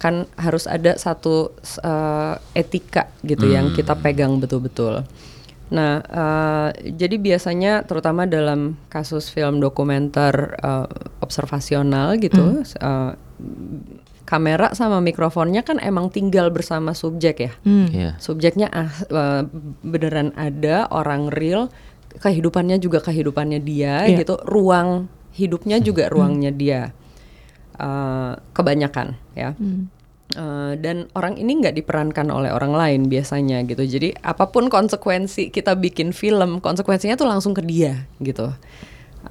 kan 0.00 0.24
harus 0.40 0.64
ada 0.64 0.96
satu 0.96 1.52
uh, 1.84 2.34
etika 2.56 3.12
gitu 3.20 3.52
yang 3.52 3.76
kita 3.76 3.92
pegang 4.00 4.40
betul-betul. 4.40 5.04
Nah, 5.70 6.02
uh, 6.02 6.68
jadi 6.74 7.20
biasanya 7.20 7.86
terutama 7.86 8.26
dalam 8.26 8.74
kasus 8.90 9.30
film 9.30 9.62
dokumenter 9.62 10.58
uh, 10.58 10.88
observasional 11.22 12.18
gitu, 12.18 12.64
uh, 12.82 13.14
kamera 14.26 14.74
sama 14.74 14.98
mikrofonnya 14.98 15.62
kan 15.62 15.78
emang 15.78 16.10
tinggal 16.10 16.50
bersama 16.50 16.90
subjek 16.96 17.36
ya. 17.38 17.52
Iya. 17.66 18.10
Subjeknya 18.18 18.66
ah, 18.72 18.90
uh, 19.10 19.42
beneran 19.86 20.34
ada 20.34 20.90
orang 20.90 21.30
real, 21.30 21.70
kehidupannya 22.18 22.82
juga 22.82 22.98
kehidupannya 23.02 23.62
dia 23.62 24.10
Iya. 24.10 24.26
gitu, 24.26 24.42
ruang 24.48 25.06
hidupnya 25.34 25.78
juga 25.78 26.10
ruangnya 26.10 26.50
dia. 26.50 26.90
Uh, 27.80 28.36
kebanyakan 28.52 29.16
ya. 29.32 29.56
Uh, 30.36 30.76
dan 30.76 31.08
orang 31.16 31.40
ini 31.40 31.64
nggak 31.64 31.80
diperankan 31.80 32.28
oleh 32.28 32.52
orang 32.52 32.76
lain 32.76 33.00
biasanya 33.08 33.64
gitu. 33.64 33.88
Jadi 33.88 34.12
apa 34.20 34.52
pun 34.52 34.68
konsekuensi 34.68 35.48
kita 35.48 35.80
bikin 35.80 36.12
film, 36.12 36.60
konsekuensinya 36.60 37.16
tuh 37.16 37.24
langsung 37.24 37.56
ke 37.56 37.64
dia 37.64 38.04
gitu. 38.20 38.52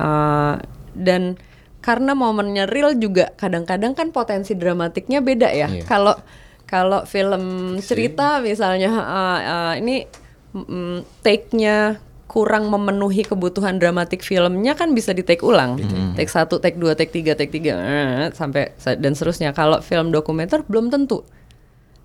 Uh, 0.01 0.57
dan 0.97 1.37
karena 1.85 2.17
momennya 2.17 2.65
real 2.65 2.97
juga 2.97 3.37
kadang-kadang 3.37 3.93
kan 3.93 4.09
potensi 4.09 4.57
dramatiknya 4.57 5.21
beda 5.21 5.53
ya. 5.53 5.69
Iya. 5.69 5.85
Kalau 5.85 6.17
kalau 6.65 7.05
film 7.05 7.77
cerita 7.85 8.41
misalnya 8.41 8.91
uh, 8.97 9.39
uh, 9.45 9.73
ini 9.77 10.09
mm, 10.57 11.21
take-nya 11.21 12.01
kurang 12.29 12.69
memenuhi 12.69 13.25
kebutuhan 13.25 13.81
dramatik 13.81 14.21
filmnya 14.21 14.77
kan 14.77 14.93
bisa 14.93 15.09
di 15.11 15.25
take 15.25 15.41
ulang, 15.41 15.81
take 16.13 16.29
satu, 16.29 16.61
take 16.61 16.77
dua, 16.77 16.93
take 16.93 17.09
tiga, 17.09 17.33
take 17.33 17.49
tiga, 17.49 17.73
eh, 17.73 18.29
sampai 18.31 18.69
dan 19.01 19.17
seterusnya. 19.17 19.49
Kalau 19.51 19.81
film 19.81 20.13
dokumenter 20.13 20.61
belum 20.61 20.93
tentu. 20.93 21.25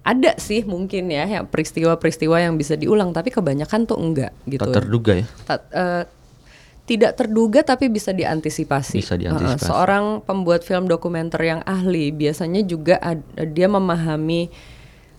Ada 0.00 0.36
sih 0.36 0.64
mungkin 0.64 1.08
ya, 1.08 1.24
ya 1.24 1.40
peristiwa-peristiwa 1.44 2.36
yang 2.36 2.56
bisa 2.56 2.72
diulang, 2.72 3.12
tapi 3.12 3.28
kebanyakan 3.28 3.84
tuh 3.84 3.96
enggak 3.96 4.32
gitu. 4.44 4.64
Tak 4.64 4.72
terduga 4.74 5.12
ya. 5.16 5.26
Ta- 5.44 5.64
eh, 5.68 6.04
tidak 6.84 7.16
terduga 7.16 7.60
tapi 7.60 7.88
bisa 7.88 8.12
diantisipasi. 8.12 9.00
Bisa 9.00 9.16
Uh, 9.16 9.20
diantisipasi. 9.20 9.64
seorang 9.64 10.20
pembuat 10.20 10.60
film 10.60 10.84
dokumenter 10.84 11.40
yang 11.40 11.60
ahli 11.64 12.12
biasanya 12.12 12.60
juga 12.60 12.96
ad- 12.96 13.24
dia 13.52 13.68
memahami 13.68 14.48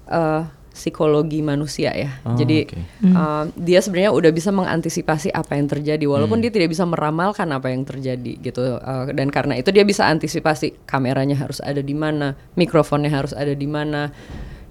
eh, 0.06 0.41
psikologi 0.76 1.39
manusia 1.39 1.95
ya. 1.95 2.19
Oh, 2.28 2.36
Jadi 2.36 2.67
oke. 2.67 2.78
eh, 3.07 3.43
dia 3.55 3.80
sebenarnya 3.80 4.11
udah 4.11 4.32
bisa 4.36 4.51
mengantisipasi 4.51 5.32
apa 5.32 5.55
yang 5.55 5.71
terjadi 5.71 6.03
walaupun 6.03 6.43
dia 6.43 6.51
tidak 6.51 6.76
bisa 6.76 6.84
meramalkan 6.84 7.47
apa 7.55 7.71
yang 7.71 7.88
terjadi 7.88 8.36
gitu. 8.43 8.76
Eh, 8.76 9.15
dan 9.15 9.32
karena 9.32 9.55
itu 9.55 9.71
dia 9.71 9.88
bisa 9.88 10.03
antisipasi 10.05 10.76
kameranya 10.84 11.39
harus 11.39 11.63
ada 11.63 11.80
di 11.80 11.95
mana, 11.95 12.36
mikrofonnya 12.59 13.09
harus 13.09 13.32
ada 13.32 13.55
di 13.55 13.65
mana, 13.65 14.11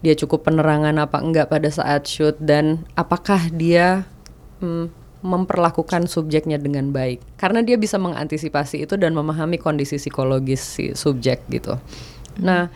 dia 0.04 0.12
cukup 0.12 0.44
penerangan 0.44 1.00
apa 1.00 1.18
enggak 1.24 1.48
pada 1.48 1.72
saat 1.72 2.04
shoot 2.04 2.36
dan 2.36 2.84
apakah 2.92 3.48
dia 3.48 4.04
mm, 4.60 4.92
memperlakukan 5.24 6.04
subjeknya 6.04 6.60
dengan 6.60 6.92
baik 6.92 7.24
karena 7.40 7.64
dia 7.64 7.80
bisa 7.80 7.96
mengantisipasi 7.96 8.84
itu 8.84 9.00
dan 9.00 9.16
memahami 9.16 9.56
kondisi 9.56 9.96
psikologis 9.96 10.60
si 10.60 10.92
subjek 10.92 11.48
gitu. 11.48 11.80
Nah, 12.44 12.68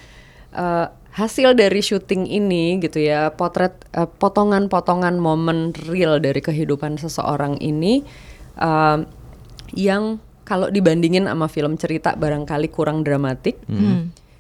eh, 0.57 0.87
hasil 1.15 1.57
dari 1.57 1.81
syuting 1.81 2.29
ini 2.29 2.79
gitu 2.83 3.03
ya, 3.03 3.33
potret 3.35 3.75
eh, 3.97 4.07
potongan-potongan 4.07 5.19
momen 5.19 5.73
real 5.89 6.21
dari 6.23 6.39
kehidupan 6.39 6.99
seseorang 7.01 7.59
ini 7.59 8.05
eh, 8.59 8.99
yang 9.77 10.23
kalau 10.49 10.73
dibandingin 10.73 11.29
sama 11.29 11.45
film 11.53 11.77
cerita 11.77 12.17
barangkali 12.17 12.73
kurang 12.73 13.05
dramatik. 13.05 13.61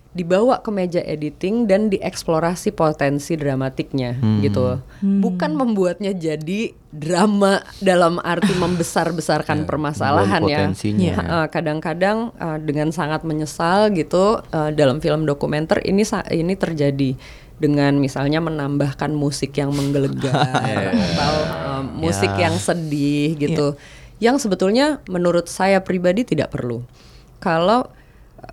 Dibawa 0.09 0.65
ke 0.65 0.73
meja 0.73 1.05
editing 1.05 1.69
dan 1.69 1.93
dieksplorasi 1.93 2.73
potensi 2.73 3.37
dramatiknya 3.37 4.17
gitu. 4.41 4.81
Bukan 5.05 5.53
membuatnya 5.55 6.17
jadi 6.17 6.73
drama 6.89 7.61
dalam 7.79 8.17
arti 8.25 8.57
membesar-besarkan 8.65 9.69
permasalahan 9.69 10.41
ya. 10.49 10.65
potensinya. 10.65 11.13
Ha, 11.13 11.23
eh, 11.23 11.47
kadang-kadang 11.53 12.33
eh, 12.35 12.59
dengan 12.65 12.89
sangat 12.91 13.23
menyesal 13.23 13.93
gitu 13.93 14.41
eh, 14.49 14.73
dalam 14.73 14.99
film 15.05 15.29
dokumenter 15.29 15.85
ini 15.85 16.03
ini 16.33 16.55
terjadi 16.57 17.13
dengan 17.59 17.99
misalnya 17.99 18.39
menambahkan 18.41 19.11
musik 19.13 19.59
yang 19.59 19.75
menggelegar 19.75 20.33
atau 20.95 21.35
eh, 21.45 21.83
musik 21.99 22.33
Ya. 22.39 22.49
yang 22.49 22.57
sedih 22.57 23.35
gitu 23.37 23.75
yang 24.19 24.39
sebetulnya 24.39 25.03
menurut 25.11 25.47
saya 25.51 25.83
pribadi 25.83 26.23
tidak 26.27 26.55
perlu 26.55 26.83
kalau 27.39 27.87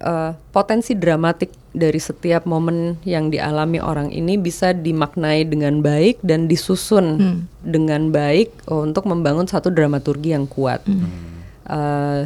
uh, 0.01 0.31
potensi 0.51 0.97
dramatik 0.97 1.51
dari 1.75 1.99
setiap 1.99 2.47
momen 2.47 2.95
yang 3.03 3.27
dialami 3.27 3.83
orang 3.83 4.07
ini 4.09 4.39
bisa 4.39 4.71
dimaknai 4.71 5.43
dengan 5.43 5.83
baik 5.83 6.23
dan 6.23 6.47
disusun 6.47 7.05
hmm. 7.19 7.39
dengan 7.67 8.09
baik 8.15 8.51
untuk 8.71 9.03
membangun 9.05 9.45
satu 9.45 9.67
dramaturgi 9.67 10.31
yang 10.31 10.47
kuat. 10.47 10.79
Hmm. 10.87 11.11
Uh, 11.67 12.21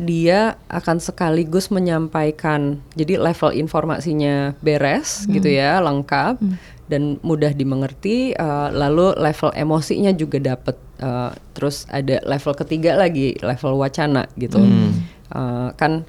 dia 0.00 0.56
akan 0.72 0.98
sekaligus 0.98 1.68
menyampaikan, 1.68 2.80
jadi 2.96 3.20
level 3.20 3.52
informasinya 3.54 4.56
beres 4.64 5.26
hmm. 5.26 5.30
gitu 5.38 5.48
ya, 5.52 5.78
lengkap 5.84 6.40
hmm. 6.40 6.56
dan 6.88 7.20
mudah 7.20 7.52
dimengerti. 7.52 8.32
Uh, 8.38 8.72
lalu 8.72 9.14
level 9.18 9.50
emosinya 9.52 10.10
juga 10.14 10.38
dapat. 10.40 10.78
Uh, 11.02 11.34
terus 11.52 11.84
ada 11.90 12.22
level 12.22 12.54
ketiga 12.54 12.94
lagi, 12.94 13.34
level 13.42 13.78
wacana 13.78 14.30
gitu. 14.38 14.62
Hmm. 14.62 14.94
Uh, 15.32 15.68
kan 15.74 16.06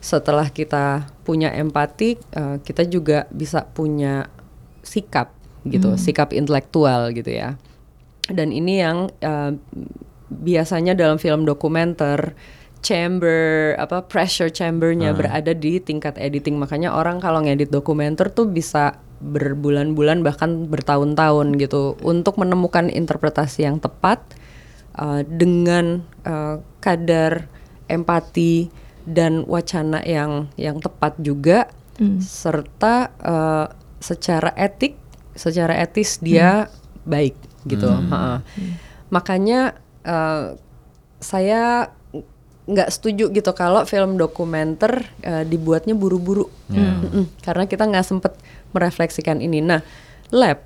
setelah 0.00 0.48
kita 0.52 1.08
punya 1.26 1.50
empati, 1.50 2.20
uh, 2.36 2.56
kita 2.62 2.86
juga 2.86 3.26
bisa 3.32 3.66
punya 3.66 4.30
sikap 4.86 5.34
gitu, 5.66 5.94
hmm. 5.94 6.00
sikap 6.00 6.30
intelektual 6.30 7.10
gitu 7.10 7.32
ya. 7.32 7.58
Dan 8.26 8.50
ini 8.54 8.82
yang 8.82 9.10
uh, 9.22 9.54
biasanya 10.30 10.94
dalam 10.98 11.18
film 11.18 11.46
dokumenter 11.46 12.34
chamber 12.86 13.74
apa 13.82 14.06
pressure 14.06 14.52
chambernya 14.52 15.10
hmm. 15.10 15.18
berada 15.18 15.52
di 15.56 15.82
tingkat 15.82 16.14
editing 16.22 16.54
makanya 16.54 16.94
orang 16.94 17.18
kalau 17.18 17.42
ngedit 17.42 17.72
dokumenter 17.72 18.30
tuh 18.30 18.46
bisa 18.46 19.02
berbulan-bulan 19.18 20.20
bahkan 20.20 20.68
bertahun-tahun 20.68 21.56
gitu 21.56 21.96
untuk 22.04 22.36
menemukan 22.36 22.92
interpretasi 22.92 23.64
yang 23.64 23.80
tepat 23.80 24.22
uh, 25.00 25.24
dengan 25.24 26.04
uh, 26.22 26.60
kadar 26.84 27.48
empati 27.88 28.68
dan 29.06 29.46
wacana 29.46 30.02
yang 30.02 30.50
yang 30.58 30.82
tepat 30.82 31.14
juga 31.22 31.70
hmm. 32.02 32.18
serta 32.20 33.14
uh, 33.22 33.66
secara 34.02 34.52
etik 34.58 34.98
secara 35.38 35.78
etis 35.78 36.18
dia 36.18 36.66
hmm. 36.66 36.70
baik 37.06 37.36
gitu 37.70 37.86
hmm. 37.86 38.10
Hmm. 38.10 38.40
makanya 39.08 39.78
uh, 40.02 40.58
saya 41.22 41.94
nggak 42.66 42.90
setuju 42.90 43.30
gitu 43.30 43.54
kalau 43.54 43.86
film 43.86 44.18
dokumenter 44.18 45.06
uh, 45.22 45.46
dibuatnya 45.46 45.94
buru-buru 45.94 46.50
hmm. 46.66 47.38
karena 47.46 47.70
kita 47.70 47.86
nggak 47.86 48.06
sempet 48.06 48.34
merefleksikan 48.74 49.38
ini 49.38 49.62
nah 49.62 49.86
lab 50.34 50.58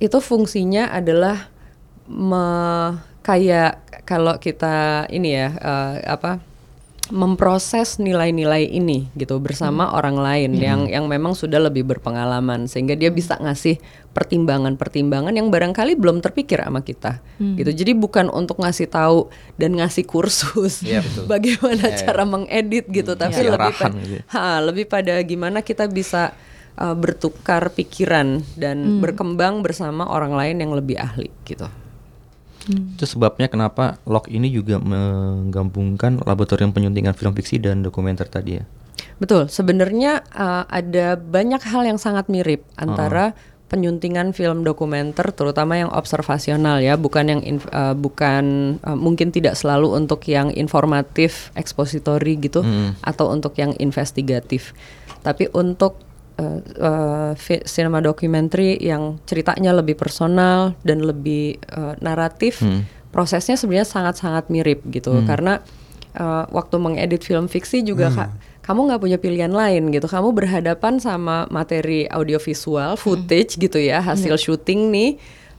itu 0.00 0.18
fungsinya 0.18 0.88
adalah 0.90 1.52
me, 2.08 2.44
kayak 3.20 4.02
kalau 4.08 4.34
kita 4.40 5.06
ini 5.12 5.36
ya 5.36 5.48
uh, 5.60 5.94
apa 6.08 6.42
memproses 7.12 8.00
nilai-nilai 8.00 8.72
ini 8.72 9.12
gitu 9.12 9.36
bersama 9.36 9.84
hmm. 9.84 9.94
orang 10.00 10.16
lain 10.16 10.50
hmm. 10.56 10.64
yang 10.64 10.80
yang 10.88 11.04
memang 11.04 11.36
sudah 11.36 11.60
lebih 11.60 11.84
berpengalaman 11.84 12.64
sehingga 12.64 12.96
dia 12.96 13.12
bisa 13.12 13.36
ngasih 13.36 13.76
pertimbangan-pertimbangan 14.16 15.36
yang 15.36 15.52
barangkali 15.52 15.92
belum 16.00 16.24
terpikir 16.24 16.64
sama 16.64 16.80
kita 16.80 17.20
hmm. 17.36 17.60
gitu 17.60 17.70
jadi 17.84 17.92
bukan 17.92 18.32
untuk 18.32 18.64
ngasih 18.64 18.88
tahu 18.88 19.28
dan 19.60 19.76
ngasih 19.76 20.08
kursus 20.08 20.80
yeah, 20.80 21.04
betul. 21.04 21.28
bagaimana 21.36 21.84
yeah, 21.92 22.00
cara 22.00 22.24
yeah. 22.24 22.32
mengedit 22.32 22.86
gitu 22.88 23.12
hmm. 23.12 23.20
tapi 23.20 23.40
yeah, 23.44 23.52
lebih 23.52 23.74
pada 23.76 24.00
gitu. 24.00 24.22
ha, 24.32 24.44
lebih 24.64 24.84
pada 24.88 25.14
gimana 25.20 25.58
kita 25.60 25.84
bisa 25.92 26.32
uh, 26.80 26.96
bertukar 26.96 27.76
pikiran 27.76 28.40
dan 28.56 28.76
hmm. 28.80 29.00
berkembang 29.04 29.60
bersama 29.60 30.08
orang 30.08 30.32
lain 30.32 30.64
yang 30.64 30.72
lebih 30.72 30.96
ahli 30.96 31.28
gitu 31.44 31.68
Hmm. 32.68 32.94
Itu 32.94 33.04
sebabnya 33.08 33.50
kenapa 33.50 33.98
Lok 34.06 34.30
ini 34.30 34.52
juga 34.52 34.78
menggabungkan 34.78 36.22
laboratorium 36.22 36.70
penyuntingan 36.70 37.16
film 37.16 37.34
fiksi 37.34 37.58
dan 37.58 37.82
dokumenter 37.82 38.30
tadi 38.30 38.62
ya. 38.62 38.64
Betul, 39.18 39.50
sebenarnya 39.50 40.22
uh, 40.34 40.66
ada 40.66 41.14
banyak 41.18 41.62
hal 41.62 41.86
yang 41.86 41.98
sangat 41.98 42.26
mirip 42.30 42.66
antara 42.78 43.34
uh 43.34 43.50
penyuntingan 43.72 44.36
film 44.36 44.68
dokumenter 44.68 45.32
terutama 45.32 45.80
yang 45.80 45.88
observasional 45.88 46.84
ya, 46.84 47.00
bukan 47.00 47.24
yang 47.32 47.40
inf, 47.40 47.64
uh, 47.72 47.96
bukan 47.96 48.76
uh, 48.84 48.92
mungkin 48.92 49.32
tidak 49.32 49.56
selalu 49.56 49.96
untuk 49.96 50.20
yang 50.28 50.52
informatif, 50.52 51.48
ekspositori 51.56 52.36
gitu 52.36 52.60
hmm. 52.60 53.00
atau 53.00 53.32
untuk 53.32 53.56
yang 53.56 53.72
investigatif. 53.80 54.76
Tapi 55.24 55.48
untuk 55.56 55.96
uh, 56.38 56.60
uh, 56.80 57.32
cinema 57.66 58.00
documentary 58.00 58.78
yang 58.80 59.18
ceritanya 59.28 59.72
lebih 59.76 59.98
personal 59.98 60.78
dan 60.86 61.02
lebih 61.02 61.58
uh, 61.72 61.98
naratif, 61.98 62.62
hmm. 62.62 63.12
prosesnya 63.12 63.58
sebenarnya 63.58 63.88
sangat-sangat 63.88 64.48
mirip 64.48 64.84
gitu 64.88 65.12
hmm. 65.12 65.26
karena 65.28 65.60
uh, 66.16 66.48
waktu 66.52 66.76
mengedit 66.80 67.24
film 67.26 67.48
fiksi 67.50 67.84
juga 67.84 68.08
hmm. 68.08 68.16
kak 68.16 68.30
kamu 68.62 68.80
nggak 68.88 69.00
punya 69.02 69.18
pilihan 69.18 69.50
lain 69.50 69.90
gitu. 69.90 70.06
Kamu 70.06 70.30
berhadapan 70.30 71.02
sama 71.02 71.50
materi 71.50 72.06
audiovisual, 72.06 72.94
hmm. 72.94 73.00
footage 73.02 73.58
hmm. 73.58 73.62
gitu 73.66 73.78
ya, 73.82 73.98
hasil 73.98 74.38
hmm. 74.38 74.42
syuting 74.42 74.80
nih 74.94 75.10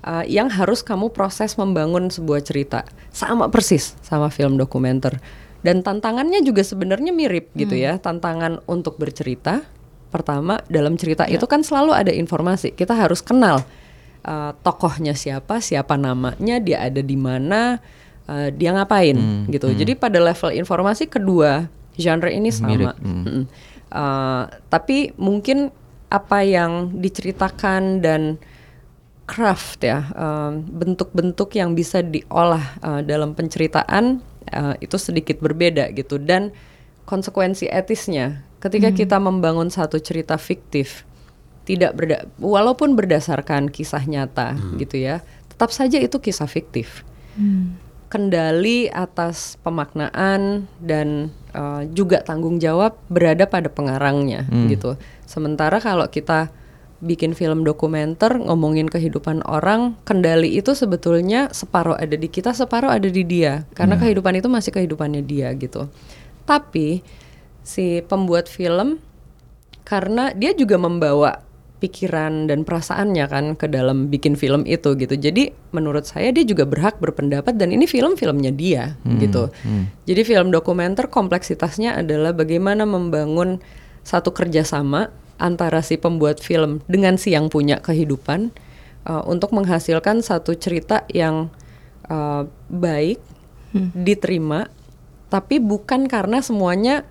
uh, 0.08 0.24
yang 0.24 0.48
harus 0.48 0.80
kamu 0.82 1.12
proses 1.12 1.60
membangun 1.60 2.08
sebuah 2.08 2.40
cerita. 2.48 2.88
Sama 3.12 3.52
persis 3.52 4.00
sama 4.02 4.32
film 4.32 4.56
dokumenter. 4.56 5.20
Dan 5.64 5.80
tantangannya 5.80 6.44
juga 6.44 6.64
sebenarnya 6.64 7.12
mirip 7.12 7.52
gitu 7.56 7.76
hmm. 7.76 7.84
ya. 7.84 7.94
Tantangan 8.00 8.64
untuk 8.72 8.96
bercerita 8.96 9.64
pertama 10.14 10.62
dalam 10.70 10.94
cerita 10.94 11.26
ya. 11.26 11.42
itu 11.42 11.46
kan 11.50 11.66
selalu 11.66 11.98
ada 11.98 12.14
informasi. 12.14 12.78
Kita 12.78 12.94
harus 12.94 13.26
kenal 13.26 13.66
uh, 14.22 14.54
tokohnya 14.62 15.18
siapa, 15.18 15.58
siapa 15.58 15.98
namanya, 15.98 16.62
dia 16.62 16.86
ada 16.86 17.02
di 17.02 17.18
mana, 17.18 17.82
uh, 18.30 18.54
dia 18.54 18.78
ngapain 18.78 19.18
hmm, 19.18 19.50
gitu. 19.50 19.74
Hmm. 19.74 19.78
Jadi 19.82 19.98
pada 19.98 20.22
level 20.22 20.54
informasi 20.54 21.10
kedua 21.10 21.66
genre 21.98 22.30
ini 22.30 22.54
sama. 22.54 22.94
Hmm. 23.02 23.50
Uh, 23.94 24.46
tapi 24.70 25.14
mungkin 25.18 25.74
apa 26.14 26.46
yang 26.46 26.94
diceritakan 27.02 28.06
dan 28.06 28.38
craft 29.26 29.82
ya 29.82 30.12
bentuk-bentuk 30.70 31.50
uh, 31.56 31.58
yang 31.58 31.74
bisa 31.74 32.04
diolah 32.04 32.76
uh, 32.84 33.02
dalam 33.02 33.34
penceritaan 33.34 34.22
uh, 34.52 34.76
itu 34.84 35.00
sedikit 35.00 35.40
berbeda 35.40 35.90
gitu 35.96 36.20
dan 36.22 36.52
konsekuensi 37.08 37.68
etisnya 37.72 38.44
Ketika 38.64 38.96
hmm. 38.96 38.98
kita 39.04 39.18
membangun 39.20 39.68
satu 39.68 40.00
cerita 40.00 40.40
fiktif, 40.40 41.04
tidak 41.68 42.00
berda 42.00 42.24
walaupun 42.40 42.96
berdasarkan 42.96 43.68
kisah 43.68 44.08
nyata 44.08 44.56
hmm. 44.56 44.80
gitu 44.80 45.04
ya, 45.04 45.20
tetap 45.52 45.76
saja 45.76 46.00
itu 46.00 46.16
kisah 46.24 46.48
fiktif. 46.48 47.04
Hmm. 47.36 47.76
Kendali 48.08 48.88
atas 48.88 49.60
pemaknaan 49.68 50.70
dan 50.80 51.34
uh, 51.52 51.84
juga 51.92 52.24
tanggung 52.24 52.62
jawab 52.62 52.96
berada 53.12 53.44
pada 53.52 53.68
pengarangnya 53.68 54.48
hmm. 54.48 54.72
gitu. 54.72 54.96
Sementara 55.28 55.84
kalau 55.84 56.08
kita 56.08 56.48
bikin 57.04 57.36
film 57.36 57.68
dokumenter 57.68 58.40
ngomongin 58.40 58.88
kehidupan 58.88 59.44
orang, 59.44 60.00
kendali 60.08 60.56
itu 60.56 60.72
sebetulnya 60.72 61.52
separuh 61.52 62.00
ada 62.00 62.16
di 62.16 62.32
kita, 62.32 62.56
separuh 62.56 62.96
ada 62.96 63.12
di 63.12 63.28
dia. 63.28 63.68
Karena 63.76 64.00
hmm. 64.00 64.04
kehidupan 64.08 64.40
itu 64.40 64.48
masih 64.48 64.72
kehidupannya 64.72 65.20
dia 65.20 65.52
gitu. 65.52 65.92
Tapi 66.48 67.04
si 67.64 68.04
pembuat 68.04 68.52
film 68.52 69.00
karena 69.84 70.32
dia 70.36 70.52
juga 70.56 70.80
membawa 70.80 71.44
pikiran 71.84 72.48
dan 72.48 72.64
perasaannya 72.64 73.26
kan 73.28 73.46
ke 73.60 73.68
dalam 73.68 74.08
bikin 74.08 74.40
film 74.40 74.64
itu 74.64 74.96
gitu. 74.96 75.20
Jadi 75.20 75.52
menurut 75.76 76.08
saya 76.08 76.32
dia 76.32 76.48
juga 76.48 76.64
berhak 76.64 76.96
berpendapat 77.04 77.60
dan 77.60 77.76
ini 77.76 77.84
film-filmnya 77.84 78.56
dia 78.56 78.96
hmm, 79.04 79.20
gitu. 79.20 79.52
Hmm. 79.68 79.92
Jadi 80.08 80.24
film 80.24 80.48
dokumenter 80.48 81.12
kompleksitasnya 81.12 82.00
adalah 82.00 82.32
bagaimana 82.32 82.88
membangun 82.88 83.60
satu 84.08 84.32
kerjasama 84.32 85.12
antara 85.44 85.84
si 85.84 86.00
pembuat 86.00 86.40
film 86.40 86.80
dengan 86.88 87.20
si 87.20 87.36
yang 87.36 87.52
punya 87.52 87.84
kehidupan 87.84 88.56
uh, 89.04 89.24
untuk 89.28 89.52
menghasilkan 89.52 90.24
satu 90.24 90.56
cerita 90.56 91.04
yang 91.12 91.52
uh, 92.08 92.48
baik, 92.72 93.20
hmm. 93.76 93.92
diterima, 93.92 94.72
tapi 95.28 95.60
bukan 95.60 96.08
karena 96.08 96.40
semuanya 96.40 97.04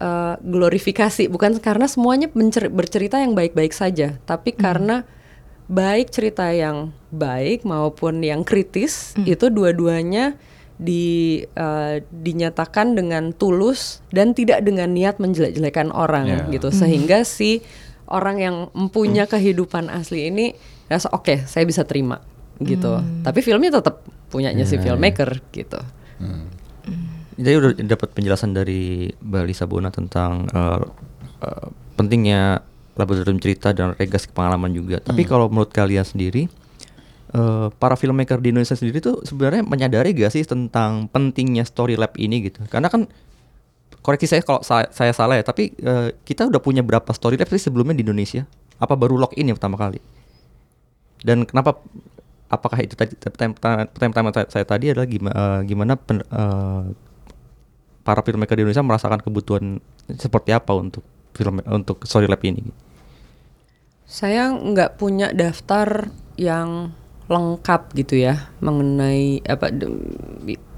uh, 0.00 0.36
glorifikasi 0.40 1.28
bukan 1.28 1.58
karena 1.60 1.86
semuanya 1.88 2.28
bercerita 2.70 3.20
yang 3.20 3.32
baik-baik 3.32 3.72
saja 3.72 4.16
tapi 4.28 4.52
hmm. 4.54 4.60
karena 4.60 4.96
baik 5.66 6.14
cerita 6.14 6.46
yang 6.54 6.94
baik 7.10 7.66
maupun 7.66 8.22
yang 8.22 8.46
kritis 8.46 9.18
hmm. 9.18 9.26
itu 9.26 9.50
dua-duanya 9.50 10.38
di 10.76 11.40
uh, 11.56 12.04
dinyatakan 12.12 12.92
dengan 12.94 13.32
tulus 13.32 14.04
dan 14.12 14.36
tidak 14.36 14.60
dengan 14.60 14.92
niat 14.92 15.16
menjelek-jelekan 15.16 15.88
orang 15.88 16.28
yeah. 16.28 16.52
gitu 16.52 16.68
hmm. 16.68 16.76
sehingga 16.76 17.18
si 17.24 17.64
orang 18.06 18.36
yang 18.38 18.56
mempunyai 18.76 19.24
hmm. 19.24 19.32
kehidupan 19.32 19.88
asli 19.88 20.28
ini 20.28 20.52
rasa 20.86 21.10
oke 21.10 21.24
okay, 21.26 21.38
saya 21.48 21.64
bisa 21.64 21.82
terima 21.88 22.20
gitu 22.60 23.00
hmm. 23.00 23.24
tapi 23.24 23.40
filmnya 23.40 23.80
tetap 23.80 24.04
punyanya 24.28 24.68
yeah. 24.68 24.70
si 24.70 24.76
iya, 24.76 24.84
filmmaker 24.84 25.30
yeah. 25.40 25.54
gitu 25.64 25.80
hmm. 26.20 26.44
Jadi 27.36 27.54
udah 27.56 27.70
dapat 27.84 28.08
penjelasan 28.16 28.56
dari 28.56 29.12
Mbak 29.12 29.44
Lisa 29.44 29.64
Bona 29.68 29.92
tentang 29.92 30.48
uh, 30.56 30.80
uh, 31.44 31.68
pentingnya 32.00 32.64
laboratorium 32.96 33.36
cerita 33.36 33.76
dan 33.76 33.92
regas 34.00 34.24
pengalaman 34.24 34.72
juga. 34.72 35.04
Hmm. 35.04 35.12
Tapi 35.12 35.22
kalau 35.28 35.52
menurut 35.52 35.68
kalian 35.68 36.04
sendiri, 36.04 36.48
uh, 37.36 37.68
para 37.76 37.94
filmmaker 37.94 38.40
di 38.40 38.56
Indonesia 38.56 38.72
sendiri 38.72 39.04
tuh 39.04 39.20
sebenarnya 39.20 39.62
menyadari 39.68 40.16
gak 40.16 40.32
sih 40.32 40.48
tentang 40.48 41.12
pentingnya 41.12 41.68
story 41.68 42.00
lab 42.00 42.16
ini 42.16 42.48
gitu? 42.48 42.64
Karena 42.72 42.88
kan 42.88 43.04
koreksi 44.00 44.30
saya 44.30 44.42
kalau 44.46 44.62
saya, 44.62 44.86
saya 44.94 45.10
salah 45.10 45.34
ya, 45.34 45.42
tapi 45.42 45.74
eh, 45.82 46.14
kita 46.22 46.46
udah 46.46 46.62
punya 46.62 46.86
berapa 46.86 47.10
story 47.10 47.34
lab 47.34 47.50
sih 47.50 47.58
sebelumnya 47.58 47.98
di 47.98 48.06
Indonesia? 48.06 48.46
Apa 48.78 48.94
baru 48.94 49.18
lock 49.18 49.34
in 49.34 49.50
yang 49.50 49.58
pertama 49.58 49.74
kali? 49.74 49.98
Dan 51.26 51.42
kenapa? 51.42 51.82
Apakah 52.46 52.78
itu 52.78 52.94
tadi 52.94 53.18
pertanyaan 53.18 53.90
pertanyaan 53.90 54.46
saya, 54.46 54.62
tadi 54.62 54.94
adalah 54.94 55.10
gimana, 55.10 55.66
gimana 55.66 55.92
pen, 55.98 56.22
eh, 56.22 56.82
para 58.06 58.22
filmmaker 58.22 58.54
di 58.54 58.62
Indonesia 58.62 58.86
merasakan 58.86 59.18
kebutuhan 59.18 59.82
seperti 60.14 60.54
apa 60.54 60.70
untuk 60.78 61.02
film 61.34 61.58
untuk 61.66 62.06
story 62.06 62.30
lab 62.30 62.38
ini? 62.46 62.62
Saya 64.06 64.54
nggak 64.54 65.02
punya 65.02 65.34
daftar 65.34 66.14
yang 66.38 66.94
lengkap 67.26 67.90
gitu 67.98 68.22
ya 68.22 68.54
mengenai 68.62 69.42
apa 69.42 69.74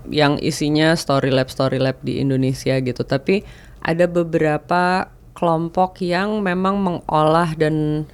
yang 0.08 0.40
isinya 0.40 0.96
story 0.96 1.28
lab 1.28 1.52
story 1.52 1.76
lab 1.76 2.00
di 2.00 2.16
Indonesia 2.24 2.80
gitu. 2.80 3.04
Tapi 3.04 3.44
ada 3.84 4.08
beberapa 4.08 5.12
kelompok 5.36 6.00
yang 6.00 6.40
memang 6.40 6.80
mengolah 6.80 7.52
dan 7.54 8.08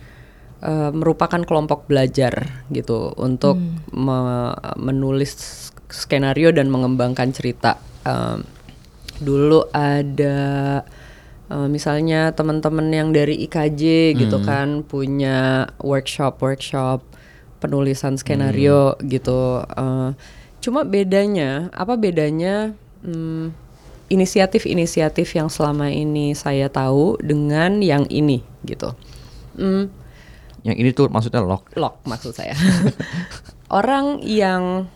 eh, 0.58 0.90
merupakan 0.90 1.40
kelompok 1.46 1.86
belajar 1.86 2.66
gitu 2.74 3.14
untuk 3.14 3.54
me- 3.94 4.58
menulis 4.76 5.70
skenario 5.94 6.50
dan 6.50 6.66
mengembangkan 6.68 7.30
cerita. 7.30 7.78
Em, 8.02 8.42
dulu 9.24 9.64
ada 9.72 10.84
eh, 11.48 11.68
misalnya 11.72 12.36
teman-teman 12.36 12.92
yang 12.92 13.08
dari 13.10 13.40
IKJ 13.48 14.14
gitu 14.20 14.44
kan 14.44 14.84
punya 14.84 15.72
workshop 15.80 16.38
workshop 16.44 17.00
penulisan 17.64 18.20
skenario 18.20 19.00
gitu. 19.08 19.64
Eh, 19.64 20.10
cuma 20.60 20.84
bedanya 20.84 21.72
apa 21.72 21.96
bedanya 21.96 22.76
hmm, 23.00 23.64
inisiatif-inisiatif 24.12 25.28
yang 25.36 25.48
selama 25.48 25.88
ini 25.88 26.36
saya 26.36 26.68
tahu 26.68 27.16
dengan 27.20 27.80
yang 27.80 28.04
ini 28.12 28.44
gitu. 28.68 28.92
Hmm, 29.56 29.88
Yang 30.64 30.76
ini 30.80 30.90
tuh 30.96 31.06
maksudnya 31.12 31.44
lock. 31.44 31.68
lock 31.76 32.00
maksud 32.08 32.32
saya. 32.32 32.56
Orang 33.78 34.24
yang 34.24 34.88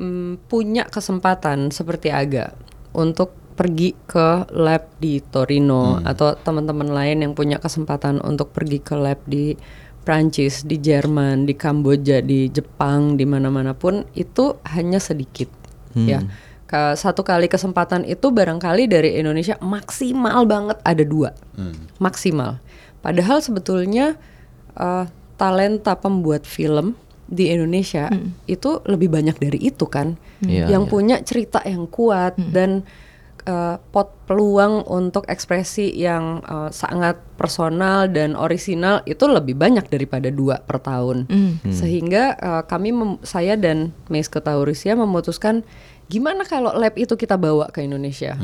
mm, 0.00 0.48
punya 0.48 0.84
kesempatan 0.88 1.72
seperti 1.72 2.12
Aga 2.12 2.52
untuk 2.96 3.32
pergi 3.56 3.96
ke 4.04 4.52
lab 4.52 4.84
di 5.00 5.18
Torino 5.24 5.96
atau 6.04 6.36
teman-teman 6.36 6.92
lain 6.92 7.24
yang 7.24 7.32
punya 7.32 7.56
kesempatan 7.56 8.20
untuk 8.20 8.52
pergi 8.52 8.84
ke 8.84 8.94
lab 8.94 9.16
di 9.24 9.56
Prancis, 10.06 10.62
di 10.62 10.78
Jerman, 10.78 11.50
di 11.50 11.58
Kamboja, 11.58 12.22
di 12.22 12.46
Jepang, 12.46 13.18
di 13.18 13.26
mana-mana 13.26 13.74
pun 13.74 14.06
itu 14.14 14.54
hanya 14.68 15.02
sedikit 15.02 15.50
ya. 15.96 16.22
Ke 16.66 16.98
satu 16.98 17.22
kali 17.22 17.46
kesempatan 17.46 18.02
itu 18.06 18.30
barangkali 18.30 18.90
dari 18.90 19.18
Indonesia 19.18 19.54
maksimal 19.62 20.46
banget 20.46 20.78
ada 20.84 21.02
dua, 21.02 21.30
maksimal. 21.98 22.62
Padahal 23.00 23.38
sebetulnya 23.38 24.18
eh, 24.76 25.04
talenta 25.38 25.94
pembuat 25.94 26.42
film 26.46 26.98
di 27.26 27.50
Indonesia 27.50 28.06
itu 28.46 28.82
lebih 28.86 29.10
banyak 29.10 29.38
dari 29.38 29.58
itu 29.58 29.86
kan, 29.90 30.14
Iya, 30.44 30.68
yang 30.68 30.84
iya. 30.84 30.90
punya 30.90 31.16
cerita 31.24 31.64
yang 31.64 31.88
kuat 31.88 32.36
dan 32.52 32.84
eh, 33.46 33.76
pot 33.90 34.10
peluang 34.26 34.82
untuk 34.84 35.24
ekspresi 35.24 35.94
yang 35.94 36.42
eh, 36.42 36.70
sangat 36.70 37.16
personal 37.36 38.06
dan 38.06 38.34
orisinal 38.34 39.00
itu 39.04 39.24
lebih 39.24 39.54
banyak 39.54 39.86
daripada 39.86 40.28
dua 40.28 40.58
per 40.58 40.78
tahun. 40.78 41.30
Sehingga 41.64 42.24
eh, 42.34 42.62
kami, 42.64 42.90
mem- 42.90 43.20
saya 43.22 43.54
dan 43.54 43.94
Meske 44.06 44.38
Taurisia 44.38 44.92
memutuskan 44.92 45.62
gimana 46.06 46.42
kalau 46.42 46.70
lab 46.70 46.94
itu 46.94 47.14
kita 47.14 47.34
bawa 47.34 47.66
ke 47.68 47.82
Indonesia. 47.82 48.38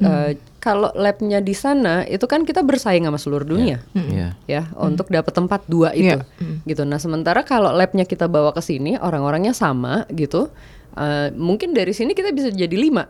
Eh, 0.00 0.30
kalau 0.58 0.88
labnya 0.94 1.38
di 1.38 1.52
sana 1.52 2.02
itu 2.02 2.24
kan 2.24 2.42
kita 2.42 2.60
bersaing 2.60 3.04
sama 3.04 3.16
seluruh 3.16 3.44
dunia 3.44 3.84
Iya. 3.92 4.32
ya 4.44 4.62
untuk 4.74 5.06
dapat 5.06 5.30
tempat 5.30 5.60
dua 5.66 5.92
itu 5.92 6.16
Iya. 6.16 6.24
gitu. 6.64 6.82
Nah 6.82 6.96
sementara 6.96 7.44
kalau 7.44 7.70
labnya 7.70 8.02
kita 8.02 8.24
bawa 8.24 8.50
ke 8.50 8.60
sini 8.60 8.96
orang-orangnya 8.96 9.52
sama 9.52 10.08
gitu, 10.10 10.48
eh, 10.94 11.28
mungkin 11.30 11.72
dari 11.72 11.92
sini 11.92 12.10
kita 12.10 12.32
bisa 12.32 12.48
jadi 12.48 12.72
lima. 12.72 13.04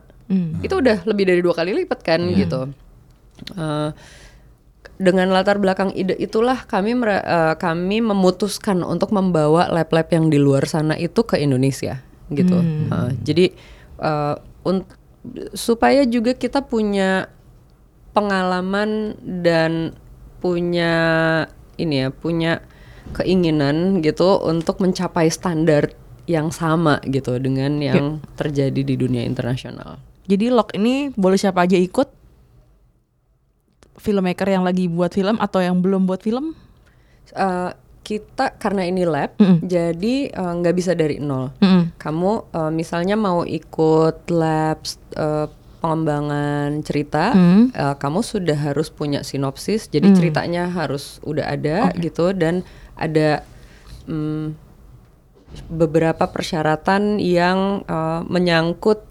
Itu 0.64 0.80
udah 0.80 1.04
lebih 1.04 1.24
dari 1.28 1.40
dua 1.44 1.54
kali 1.54 1.72
lipat 1.84 2.00
kan 2.00 2.20
gitu. 2.40 2.60
Eh, 3.54 3.90
dengan 4.94 5.26
latar 5.34 5.58
belakang 5.58 5.90
ide 5.90 6.14
itulah 6.16 6.64
kami 6.64 6.94
eh, 6.94 7.54
kami 7.58 7.98
memutuskan 7.98 8.86
untuk 8.86 9.10
membawa 9.10 9.66
lab-lab 9.66 10.06
yang 10.14 10.30
di 10.30 10.38
luar 10.38 10.64
sana 10.70 10.94
itu 10.94 11.26
ke 11.26 11.36
Indonesia 11.40 12.00
gitu. 12.30 12.58
Eh, 12.62 13.10
jadi 13.26 13.46
eh, 14.00 14.36
un- 14.64 14.86
supaya 15.56 16.04
juga 16.04 16.36
kita 16.36 16.62
punya 16.64 17.26
pengalaman 18.14 19.18
dan 19.42 19.96
punya 20.38 20.92
ini 21.80 22.06
ya 22.06 22.08
punya 22.14 22.62
keinginan 23.16 24.00
gitu 24.00 24.40
untuk 24.40 24.80
mencapai 24.80 25.28
standar 25.28 25.92
yang 26.24 26.48
sama 26.48 27.00
gitu 27.04 27.36
dengan 27.36 27.76
yang 27.82 28.24
terjadi 28.38 28.80
di 28.80 28.94
dunia 28.96 29.24
internasional. 29.26 30.00
Jadi 30.24 30.48
lock 30.48 30.72
ini 30.72 31.12
boleh 31.12 31.36
siapa 31.36 31.64
aja 31.64 31.76
ikut? 31.76 32.08
Filmmaker 33.94 34.48
yang 34.48 34.64
lagi 34.64 34.90
buat 34.90 35.14
film 35.14 35.38
atau 35.38 35.60
yang 35.60 35.78
belum 35.78 36.04
buat 36.04 36.20
film? 36.20 36.52
Eh, 37.30 37.70
kita 38.04 38.60
karena 38.60 38.84
ini 38.84 39.08
lab, 39.08 39.32
Mm-mm. 39.40 39.64
jadi 39.64 40.16
eh, 40.28 40.52
nggak 40.60 40.74
bisa 40.76 40.92
dari 40.92 41.16
nol. 41.16 41.52
Mm-mm. 41.60 41.96
Kamu 41.96 42.32
eh, 42.52 42.72
misalnya 42.72 43.16
mau 43.16 43.44
ikut 43.44 44.28
lab 44.28 44.80
eh, 45.16 45.46
pengembangan 45.80 46.80
cerita, 46.80 47.36
Hmm. 47.36 47.68
eh, 47.70 47.94
kamu 47.96 48.20
sudah 48.20 48.56
harus 48.56 48.88
punya 48.88 49.20
sinopsis, 49.20 49.92
jadi 49.92 50.16
ceritanya 50.16 50.68
harus 50.68 51.20
udah 51.20 51.44
ada 51.44 51.92
gitu 52.00 52.32
dan 52.32 52.64
ada 52.96 53.44
mm, 54.08 54.56
beberapa 55.68 56.24
persyaratan 56.24 57.20
yang 57.20 57.84
eh, 57.84 58.20
menyangkut 58.24 59.04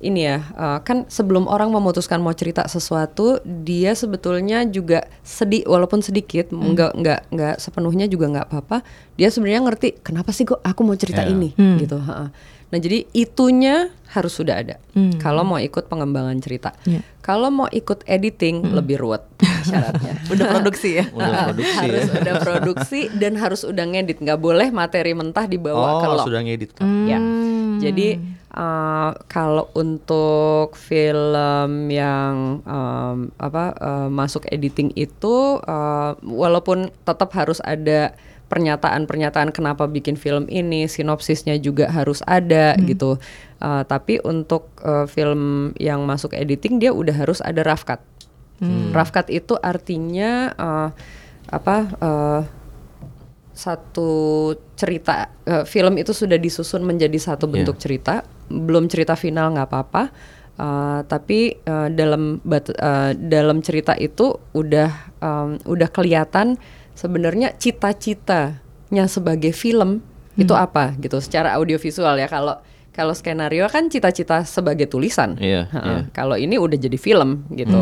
ini 0.00 0.20
ya 0.22 0.38
eh, 0.48 0.78
kan 0.80 1.04
sebelum 1.06 1.44
orang 1.44 1.68
memutuskan 1.68 2.18
mau 2.18 2.30
cerita 2.30 2.62
sesuatu 2.64 3.36
dia 3.44 3.92
sebetulnya 3.92 4.62
juga 4.64 5.02
sedih 5.20 5.64
walaupun 5.64 6.00
sedikit 6.00 6.48
nggak 6.48 6.92
nggak 6.94 7.20
nggak 7.28 7.54
sepenuhnya 7.56 8.06
juga 8.06 8.26
nggak 8.28 8.46
apa-apa 8.46 8.86
dia 9.14 9.26
sebenarnya 9.26 9.62
ngerti 9.64 9.88
kenapa 9.98 10.30
sih 10.30 10.44
kok 10.44 10.60
aku 10.60 10.80
mau 10.82 10.94
cerita 10.94 11.20
Ya. 11.20 11.28
ini 11.28 11.50
Hmm. 11.52 11.76
gitu 11.76 11.98
ha-ha. 11.98 12.30
nah 12.68 12.76
jadi 12.76 13.08
itunya 13.10 13.88
harus 14.08 14.32
sudah 14.32 14.54
ada 14.56 14.76
Hmm. 14.92 15.16
kalau 15.16 15.42
mau 15.42 15.58
ikut 15.58 15.84
pengembangan 15.84 16.38
cerita 16.38 16.70
Ya. 16.84 17.02
kalau 17.18 17.48
mau 17.48 17.66
ikut 17.66 18.04
editing 18.04 18.70
lebih 18.70 18.98
ruwet 18.98 19.26
syaratnya 19.66 20.14
Udah 20.28 20.46
produksi 20.48 20.94
ya? 20.94 21.04
Udah 21.10 21.32
produksi 21.44 21.74
harus 21.82 22.04
ya. 22.04 22.14
udah 22.18 22.34
produksi 22.38 23.00
dan 23.12 23.32
harus 23.34 23.60
udah 23.62 23.84
ngedit 23.84 24.18
nggak 24.18 24.38
boleh 24.38 24.68
materi 24.70 25.10
mentah 25.10 25.44
dibawa 25.44 25.98
ke 25.98 26.06
Oh, 26.06 26.14
log 26.14 26.24
sudah 26.24 26.40
ngedit 26.40 26.70
kan. 26.72 26.86
Ya. 27.04 27.18
Hmm. 27.18 27.76
Jadi 27.78 28.37
uh, 28.58 29.14
kalau 29.30 29.70
untuk 29.78 30.74
film 30.74 31.88
yang 31.88 32.60
um, 32.66 33.30
apa 33.38 33.72
uh, 33.78 34.08
masuk 34.10 34.44
editing 34.50 34.90
itu 34.98 35.62
uh, 35.62 36.18
walaupun 36.26 36.90
tetap 37.06 37.30
harus 37.38 37.62
ada 37.62 38.18
pernyataan-pernyataan 38.48 39.52
kenapa 39.52 39.84
bikin 39.86 40.16
film 40.16 40.48
ini, 40.48 40.88
sinopsisnya 40.88 41.60
juga 41.60 41.92
harus 41.92 42.24
ada 42.26 42.74
gitu. 42.90 43.20
Uh, 43.60 43.84
tapi 43.84 44.18
untuk 44.24 44.72
uh, 44.82 45.04
film 45.04 45.72
yang 45.76 46.02
masuk 46.08 46.32
editing 46.32 46.80
dia 46.80 46.90
udah 46.90 47.12
harus 47.12 47.44
ada 47.44 47.60
rough 47.62 47.84
cut. 47.84 48.00
Rough 48.90 49.12
cut 49.14 49.28
itu 49.30 49.54
artinya 49.60 50.50
uh, 50.56 50.90
apa? 51.52 51.76
uh, 52.00 52.42
satu 53.58 54.10
cerita 54.72 55.26
eh, 55.42 55.64
film 55.64 55.98
itu 55.98 56.14
sudah 56.14 56.38
disusun 56.38 56.82
menjadi 56.82 57.18
satu 57.18 57.44
Iya. 57.44 57.52
bentuk 57.60 57.76
cerita. 57.76 58.22
Belum 58.46 58.86
cerita 58.86 59.12
final 59.12 59.50
nggak 59.52 59.66
apa-apa. 59.66 60.02
Eh, 60.54 61.00
tapi 61.04 61.38
eh, 61.56 61.88
dalam 61.90 62.38
bat- 62.40 62.70
eh, 62.70 63.12
dalam 63.14 63.58
cerita 63.58 63.94
itu 63.94 64.30
udah 64.52 64.90
em, 65.18 65.58
udah 65.64 65.88
kelihatan 65.88 66.54
sebenarnya 66.94 67.54
cita-citanya 67.54 69.04
sebagai 69.06 69.50
film 69.50 70.00
itu 70.34 70.54
apa 70.54 70.94
gitu. 70.96 71.18
Secara 71.18 71.58
audiovisual 71.58 72.14
ya. 72.14 72.26
Kalau 72.26 72.62
kalau 72.90 73.10
skenario 73.12 73.66
kan 73.66 73.86
cita-cita 73.86 74.42
sebagai 74.42 74.86
tulisan. 74.86 75.38
Iya, 75.38 75.66
Ha-ha. 75.68 75.86
iya. 75.86 76.00
kalau 76.10 76.34
ini 76.34 76.58
udah 76.58 76.74
jadi 76.74 76.94
film 76.96 77.46
gitu 77.52 77.78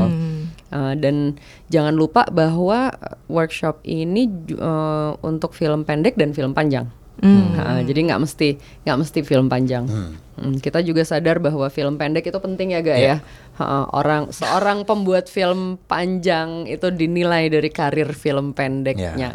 Uh, 0.67 0.99
dan 0.99 1.39
jangan 1.71 1.95
lupa 1.95 2.27
bahwa 2.27 2.91
uh, 2.91 3.14
workshop 3.31 3.79
ini 3.87 4.27
uh, 4.59 5.14
untuk 5.23 5.55
film 5.55 5.87
pendek 5.87 6.19
dan 6.19 6.35
film 6.35 6.53
panjang. 6.53 6.91
Ha, 7.17 7.81
jadi 7.81 8.12
nggak 8.12 8.21
mesti 8.29 8.61
nggak 8.85 8.99
mesti 9.01 9.25
film 9.25 9.49
panjang. 9.49 9.89
Hmm, 9.89 10.61
kita 10.61 10.85
juga 10.85 11.01
sadar 11.01 11.41
bahwa 11.41 11.64
film 11.73 11.97
pendek 11.97 12.29
itu 12.29 12.37
penting 12.37 12.77
ya, 12.77 12.85
gak 12.85 12.99
ya? 13.01 13.17
Ha, 13.57 13.89
orang 13.89 14.37
seorang 14.37 14.85
pembuat 14.85 15.33
film 15.33 15.81
panjang 15.89 16.69
itu 16.69 16.93
dinilai 16.93 17.49
dari 17.49 17.73
karir 17.73 18.12
film 18.12 18.53
pendeknya. 18.53 19.33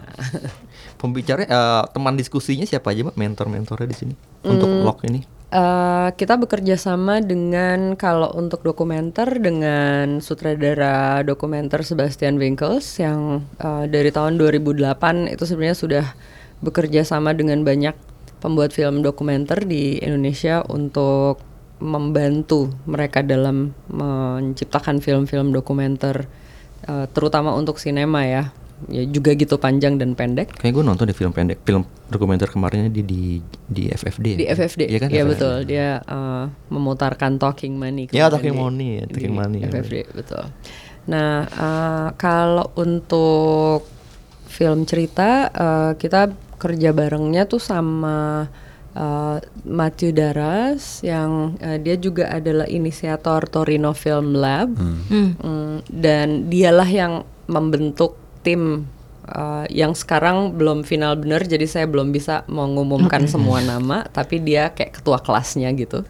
Pembicara 1.01 1.41
eh, 1.41 1.83
teman 1.89 2.13
diskusinya 2.13 2.69
siapa 2.69 2.93
aja, 2.93 3.01
Mbak? 3.09 3.17
Mentor-mentornya 3.17 3.89
di 3.89 3.97
sini 3.97 4.13
untuk 4.45 4.69
Hmm. 4.69 4.85
lock 4.85 5.01
ini. 5.09 5.25
Eh, 5.51 6.09
kita 6.15 6.39
bekerja 6.39 6.79
sama 6.79 7.19
dengan 7.19 7.99
kalau 7.99 8.31
untuk 8.33 8.63
dokumenter 8.63 9.37
dengan 9.37 10.23
sutradara 10.23 11.21
dokumenter 11.27 11.83
Sebastian 11.83 12.39
Winkels 12.39 12.87
yang 12.97 13.43
eh, 13.59 13.85
dari 13.91 14.09
tahun 14.09 14.39
2008 14.39 15.29
itu 15.29 15.43
sebenarnya 15.43 15.77
sudah 15.77 16.05
bekerja 16.63 17.03
sama 17.03 17.35
dengan 17.35 17.61
banyak 17.67 17.93
pembuat 18.41 18.73
film 18.73 19.05
dokumenter 19.05 19.67
di 19.67 20.01
Indonesia 20.01 20.65
untuk 20.65 21.43
membantu 21.81 22.69
mereka 22.85 23.25
dalam 23.25 23.73
menciptakan 23.89 25.01
film-film 25.01 25.51
dokumenter 25.51 26.29
eh, 26.87 27.05
terutama 27.11 27.53
untuk 27.57 27.77
sinema 27.81 28.23
ya. 28.25 28.53
Ya 28.87 29.03
juga 29.03 29.33
gitu 29.33 29.55
panjang 29.55 29.95
dan 29.95 30.13
pendek. 30.13 30.55
Kayak 30.55 30.73
gue 30.73 30.83
nonton 30.83 31.05
di 31.05 31.13
film 31.13 31.29
pendek, 31.29 31.61
film 31.61 31.83
dokumenter 32.07 32.47
kemarinnya 32.47 32.87
di 32.87 33.01
di 33.01 33.21
di 33.67 33.83
FFD. 33.87 34.27
Di 34.35 34.47
FFD. 34.47 34.81
Iya 34.85 34.99
kan? 34.99 35.09
Iya 35.09 35.21
FFD. 35.21 35.31
betul. 35.31 35.55
Dia 35.65 35.87
uh, 36.01 36.43
memutarkan 36.67 37.35
Talking 37.35 37.75
Money. 37.75 38.09
Ya, 38.09 38.25
kemarin 38.25 38.31
Talking 38.31 38.55
di- 38.55 38.59
Money 38.59 38.87
ya, 38.89 39.03
Talking 39.07 39.35
Money, 39.35 39.57
ya. 39.59 39.67
FFD 39.69 39.95
betul. 40.11 40.43
Nah 41.03 41.33
uh, 41.47 42.07
kalau 42.15 42.69
untuk 42.73 43.85
film 44.45 44.83
cerita 44.83 45.29
uh, 45.47 45.91
kita 45.93 46.29
kerja 46.55 46.91
barengnya 46.91 47.45
tuh 47.45 47.57
sama 47.57 48.45
uh, 48.93 49.37
Matthew 49.63 50.13
Daras 50.13 51.01
yang 51.01 51.57
uh, 51.57 51.77
dia 51.77 51.95
juga 51.95 52.29
adalah 52.29 52.67
inisiator 52.67 53.47
Torino 53.47 53.91
Film 53.91 54.35
Lab 54.35 54.69
Mm, 55.09 55.81
dan 55.89 56.27
dialah 56.47 56.85
yang 56.85 57.13
membentuk 57.47 58.20
tim 58.41 58.89
uh, 59.29 59.65
yang 59.69 59.93
sekarang 59.93 60.57
belum 60.57 60.83
final 60.83 61.17
bener 61.17 61.45
jadi 61.45 61.65
saya 61.69 61.85
belum 61.87 62.11
bisa 62.11 62.43
mengumumkan 62.49 63.25
semua 63.31 63.61
nama 63.61 64.05
tapi 64.09 64.41
dia 64.41 64.73
kayak 64.73 65.01
ketua 65.01 65.21
kelasnya 65.21 65.71
gitu 65.77 66.03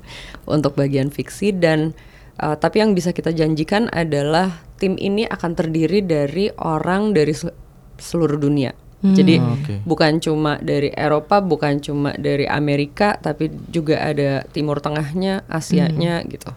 untuk 0.48 0.76
bagian 0.76 1.12
fiksi. 1.12 1.54
Dan 1.56 1.94
uh, 2.42 2.56
tapi 2.56 2.82
yang 2.82 2.96
bisa 2.96 3.12
kita 3.12 3.32
janjikan 3.36 3.92
adalah 3.92 4.64
tim 4.82 4.98
ini 4.98 5.28
akan 5.30 5.52
terdiri 5.54 6.02
dari 6.02 6.50
orang 6.58 7.14
dari 7.14 7.36
sel- 7.36 7.56
seluruh 8.02 8.40
dunia. 8.40 8.74
Jadi 9.02 9.42
Oke. 9.42 9.82
bukan 9.82 10.22
cuma 10.22 10.62
dari 10.62 10.94
Eropa 10.94 11.42
bukan 11.42 11.82
cuma 11.82 12.14
dari 12.14 12.46
Amerika 12.46 13.18
tapi 13.18 13.50
juga 13.74 13.98
ada 13.98 14.46
Timur 14.54 14.78
Tengahnya 14.78 15.42
Asianya 15.50 16.22
gitu. 16.30 16.54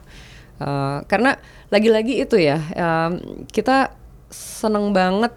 Uh, 0.61 1.01
karena 1.09 1.41
lagi-lagi 1.73 2.21
itu 2.21 2.37
ya 2.37 2.61
um, 2.77 3.17
kita 3.49 3.97
seneng 4.29 4.93
banget 4.93 5.33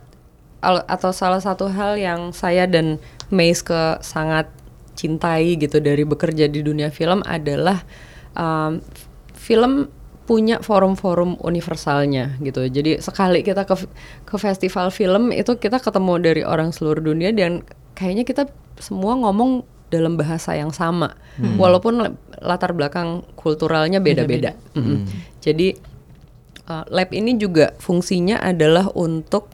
atau 0.63 1.11
salah 1.13 1.39
satu 1.39 1.69
hal 1.69 1.95
yang 2.01 2.33
saya 2.33 2.65
dan 2.65 2.97
Mace 3.29 3.61
ke 3.61 4.01
sangat 4.01 4.49
cintai 4.97 5.59
gitu 5.61 5.77
dari 5.77 6.01
bekerja 6.01 6.49
di 6.49 6.65
dunia 6.65 6.89
film 6.89 7.21
adalah 7.21 7.85
um, 8.33 8.81
film 9.37 9.93
punya 10.27 10.59
forum-forum 10.59 11.39
universalnya 11.39 12.35
gitu. 12.43 12.67
Jadi 12.67 12.99
sekali 12.99 13.45
kita 13.47 13.63
ke 13.63 13.75
ke 14.27 14.35
festival 14.35 14.91
film 14.91 15.31
itu 15.31 15.55
kita 15.55 15.79
ketemu 15.79 16.13
dari 16.19 16.41
orang 16.43 16.75
seluruh 16.75 16.99
dunia 16.99 17.31
dan 17.31 17.63
kayaknya 17.95 18.27
kita 18.27 18.43
semua 18.75 19.15
ngomong 19.15 19.63
dalam 19.87 20.19
bahasa 20.19 20.51
yang 20.51 20.75
sama. 20.75 21.15
Walaupun 21.39 21.93
la- 21.95 22.17
latar 22.43 22.75
belakang 22.75 23.23
kulturalnya 23.39 24.03
beda-beda. 24.03 24.51
Mm-mm. 24.75 25.07
Jadi 25.39 25.79
uh, 26.67 26.83
lab 26.91 27.09
ini 27.15 27.39
juga 27.39 27.71
fungsinya 27.79 28.43
adalah 28.43 28.91
untuk 28.91 29.47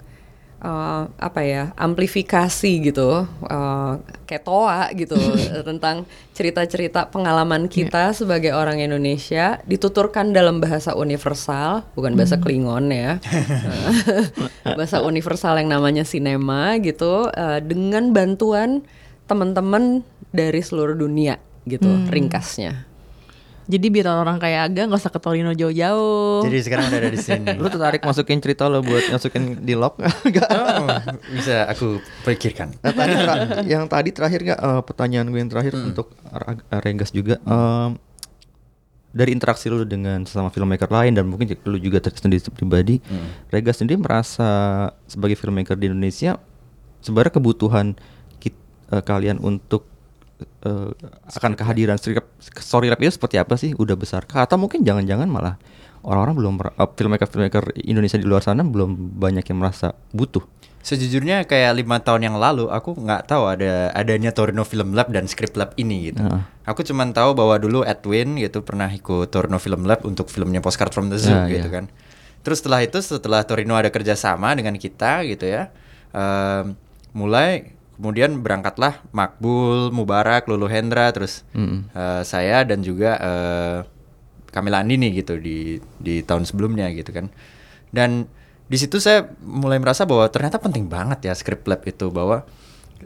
uh, 0.63 1.11
apa 1.19 1.41
ya 1.43 1.63
amplifikasi 1.75 2.71
gitu 2.89 3.27
uh, 3.27 3.93
kayak 4.25 4.43
toa 4.47 4.89
gitu 4.95 5.19
tentang 5.67 6.07
cerita-cerita 6.33 7.11
pengalaman 7.11 7.67
kita 7.69 8.15
sebagai 8.15 8.55
orang 8.55 8.79
Indonesia 8.81 9.61
dituturkan 9.67 10.31
dalam 10.31 10.63
bahasa 10.63 10.95
universal 10.95 11.85
bukan 11.93 12.15
bahasa 12.17 12.39
Klingon 12.39 12.89
ya. 12.89 13.19
Bahasa 14.79 15.03
universal 15.03 15.59
yang 15.59 15.69
namanya 15.69 16.07
sinema 16.07 16.79
gitu 16.79 17.29
uh, 17.29 17.59
dengan 17.61 18.15
bantuan 18.15 18.81
teman-teman 19.27 20.01
dari 20.33 20.63
seluruh 20.63 20.97
dunia 20.97 21.37
gitu 21.67 21.87
ringkasnya 22.09 22.92
Jadi 23.63 23.87
biar 23.87 24.11
orang 24.11 24.37
kayak 24.37 24.61
Aga 24.67 24.81
nggak 24.85 24.99
usah 24.99 25.09
ke 25.09 25.19
Torino 25.19 25.51
jauh-jauh. 25.51 26.43
Jadi 26.43 26.57
sekarang 26.59 26.91
udah 26.91 26.99
ada 26.99 27.09
di 27.09 27.17
sini. 27.17 27.55
Lu 27.55 27.67
tertarik 27.67 28.01
masukin 28.01 28.37
cerita 28.37 28.67
lo 28.67 28.79
buat 28.79 29.07
masukin 29.07 29.63
di 29.63 29.73
log? 29.73 29.95
Enggak. 30.27 30.47
Oh, 30.51 30.87
bisa 31.31 31.63
aku 31.65 31.97
pikirkan. 32.23 32.75
Nah, 32.79 32.91
tadi 32.91 33.13
yang 33.65 33.87
tadi 33.87 34.09
terakhir 34.11 34.39
nggak 34.43 34.59
eh, 34.59 34.81
pertanyaan 34.83 35.27
gue 35.27 35.39
yang 35.39 35.47
terakhir 35.47 35.73
untuk 35.75 36.11
Ra- 36.27 36.59
Regas 36.81 37.09
juga 37.09 37.39
em, 37.39 37.95
dari 39.13 39.31
interaksi 39.31 39.69
lu 39.69 39.85
dengan 39.85 40.25
sesama 40.25 40.49
filmmaker 40.49 40.89
lain 40.89 41.13
dan 41.13 41.29
mungkin 41.29 41.53
lu 41.63 41.77
juga 41.77 42.01
sendiri 42.01 42.41
pribadi, 42.49 42.97
Regas 43.47 43.77
sendiri 43.77 43.95
merasa 43.95 44.49
sebagai 45.05 45.37
filmmaker 45.37 45.77
di 45.77 45.87
Indonesia 45.87 46.35
sebenarnya 46.99 47.37
kebutuhan 47.37 47.93
kit- 48.39 48.57
eh, 48.89 48.99
kalian 48.99 49.37
untuk 49.37 49.85
eh, 50.43 50.89
akan 51.33 51.51
kehadiran 51.53 51.97
story 51.97 52.19
rap, 52.19 52.27
story 52.59 52.87
rap 52.87 52.99
itu 52.99 53.13
seperti 53.13 53.37
apa 53.37 53.55
sih? 53.55 53.73
Udah 53.73 53.95
besar 53.95 54.23
kah? 54.23 54.43
Atau 54.43 54.55
mungkin 54.57 54.83
jangan-jangan 54.83 55.27
malah 55.27 55.55
orang-orang 56.03 56.35
belum 56.35 56.53
eh, 56.59 56.89
filmmaker-filmmaker 56.93 57.77
Indonesia 57.83 58.19
di 58.19 58.27
luar 58.27 58.41
sana 58.41 58.61
belum 58.61 59.17
banyak 59.17 59.43
yang 59.43 59.59
merasa 59.59 59.95
butuh. 60.11 60.43
Sejujurnya 60.83 61.47
kayak 61.47 61.79
lima 61.79 62.03
tahun 62.03 62.27
yang 62.27 62.35
lalu 62.35 62.67
aku 62.67 62.91
nggak 62.99 63.31
tahu 63.31 63.47
ada 63.47 63.87
adanya 63.95 64.35
Torino 64.35 64.67
Film 64.67 64.91
Lab 64.91 65.15
dan 65.15 65.31
Script 65.31 65.55
Lab 65.55 65.71
ini 65.79 66.11
gitu. 66.11 66.19
Heeh. 66.19 66.43
Aku 66.67 66.83
cuman 66.83 67.15
tahu 67.15 67.31
bahwa 67.31 67.55
dulu 67.55 67.87
Edwin 67.87 68.35
gitu 68.35 68.59
pernah 68.67 68.91
ikut 68.91 69.31
Torino 69.31 69.63
Film 69.63 69.87
Lab 69.87 70.03
untuk 70.03 70.27
filmnya 70.27 70.59
Postcard 70.59 70.91
from 70.91 71.07
the 71.07 71.15
Zoo 71.15 71.31
Ya, 71.31 71.47
gitu 71.47 71.71
ya. 71.71 71.79
kan. 71.79 71.85
Terus 72.43 72.59
setelah 72.59 72.83
itu 72.83 72.99
setelah 72.99 73.47
Torino 73.47 73.79
ada 73.79 73.87
kerjasama 73.87 74.51
dengan 74.59 74.75
kita 74.75 75.23
gitu 75.23 75.47
ya, 75.47 75.71
em, 76.11 76.75
mulai 77.15 77.79
kemudian 78.03 78.43
berangkatlah 78.43 78.99
Makbul, 79.15 79.95
Mubarak, 79.95 80.43
Lulu 80.51 80.67
Hendra, 80.67 81.07
terus 81.15 81.47
Mm-mm. 81.55 81.87
eh, 81.95 82.21
saya 82.27 82.67
dan 82.67 82.83
juga 82.83 83.15
eh, 83.15 83.77
Kamila 84.51 84.83
Andini 84.83 85.15
gitu 85.15 85.39
di 85.39 85.79
di 86.03 86.19
tahun 86.19 86.43
sebelumnya 86.43 86.91
gitu 86.91 87.15
kan. 87.15 87.31
Dan 87.95 88.27
di 88.67 88.75
situ 88.75 88.99
saya 88.99 89.31
mulai 89.39 89.79
merasa 89.79 90.03
bahwa 90.03 90.27
ternyata 90.27 90.59
penting 90.59 90.91
banget 90.91 91.31
ya 91.31 91.33
script 91.33 91.63
lab 91.63 91.79
itu 91.87 92.11
bahwa 92.11 92.43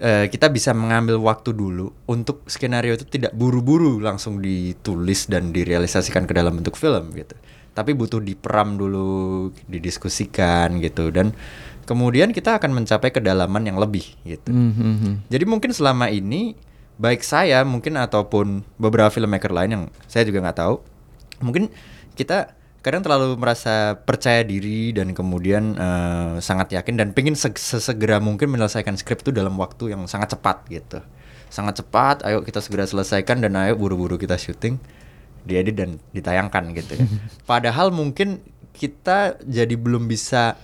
eh, 0.01 0.25
kita 0.33 0.49
bisa 0.49 0.73
mengambil 0.73 1.21
waktu 1.21 1.53
dulu 1.53 1.93
untuk 2.09 2.41
skenario 2.49 2.97
itu 2.97 3.05
tidak 3.05 3.37
buru-buru 3.37 4.01
langsung 4.01 4.41
ditulis 4.41 5.29
dan 5.29 5.53
direalisasikan 5.53 6.25
ke 6.25 6.33
dalam 6.33 6.57
bentuk 6.57 6.73
film 6.73 7.13
gitu. 7.13 7.37
Tapi 7.77 7.93
butuh 7.93 8.17
diperam 8.17 8.73
dulu, 8.73 9.53
didiskusikan 9.69 10.81
gitu 10.81 11.13
dan 11.13 11.37
kemudian 11.87 12.35
kita 12.35 12.59
akan 12.59 12.75
mencapai 12.75 13.15
kedalaman 13.15 13.63
yang 13.63 13.79
lebih 13.79 14.03
gitu. 14.27 14.51
Mhm. 14.51 15.31
Jadi 15.31 15.45
mungkin 15.47 15.71
selama 15.71 16.11
ini 16.11 16.59
baik 16.99 17.23
saya 17.23 17.63
mungkin 17.63 17.95
ataupun 17.95 18.67
beberapa 18.75 19.07
filmmaker 19.07 19.55
lain 19.55 19.69
yang 19.71 19.83
saya 20.05 20.27
juga 20.27 20.43
nggak 20.43 20.59
tahu, 20.59 20.83
mungkin 21.39 21.71
kita 22.19 22.57
kadang 22.83 23.03
terlalu 23.03 23.39
merasa 23.39 23.95
percaya 24.03 24.43
diri 24.43 24.91
dan 24.91 25.15
kemudian 25.15 25.79
eh, 25.79 26.33
sangat 26.43 26.75
yakin 26.75 26.99
dan 26.99 27.07
pengen 27.15 27.39
seg- 27.39 27.59
sesegera 27.59 28.19
mungkin 28.19 28.51
menyelesaikan 28.51 28.99
skrip 28.99 29.23
itu 29.23 29.31
dalam 29.31 29.55
waktu 29.55 29.95
yang 29.95 30.03
sangat 30.11 30.35
cepat 30.35 30.67
gitu, 30.67 30.99
sangat 31.47 31.79
cepat. 31.79 32.27
Ayo 32.27 32.43
kita 32.43 32.59
segera 32.59 32.83
selesaikan 32.83 33.39
dan 33.39 33.55
ayo 33.55 33.79
buru-buru 33.79 34.19
kita 34.19 34.35
syuting, 34.35 34.75
diedit 35.47 35.75
dan 35.79 36.03
ditayangkan 36.11 36.75
gitu. 36.75 36.99
ya. 36.99 37.05
Padahal 37.49 37.95
mungkin 37.95 38.43
kita 38.77 39.41
jadi 39.41 39.73
belum 39.73 40.05
bisa 40.05 40.57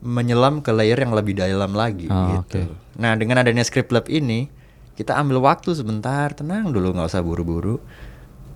menyelam 0.00 0.58
ke 0.58 0.70
layer 0.70 0.96
yang 0.96 1.10
lebih 1.10 1.34
dalam 1.34 1.72
lagi 1.72 2.06
Oh, 2.06 2.38
gitu. 2.40 2.62
oke. 2.62 2.76
Nah 2.96 3.14
dengan 3.14 3.38
adanya 3.38 3.60
script 3.60 3.90
lab 3.90 4.06
ini 4.06 4.46
kita 4.94 5.14
ambil 5.14 5.38
waktu 5.40 5.72
sebentar, 5.72 6.30
tenang 6.32 6.68
dulu 6.68 6.90
nggak 6.92 7.08
usah 7.08 7.20
buru-buru. 7.20 7.78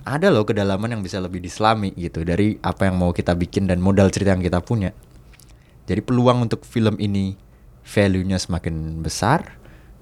Ada 0.03 0.29
loh 0.29 0.43
kedalaman 0.43 0.91
yang 0.91 1.01
bisa 1.01 1.17
lebih 1.17 1.39
diselami 1.39 1.95
gitu 1.95 2.23
dari 2.23 2.59
apa 2.59 2.85
yang 2.85 2.97
mau 2.97 3.11
kita 3.11 3.33
bikin 3.33 3.65
dan 3.65 3.79
modal 3.79 4.11
cerita 4.11 4.33
yang 4.33 4.43
kita 4.43 4.59
punya. 4.59 4.91
Jadi 5.85 6.01
peluang 6.01 6.43
untuk 6.43 6.63
film 6.63 6.95
ini 6.97 7.39
value-nya 7.83 8.37
semakin 8.37 8.99
besar 8.99 9.59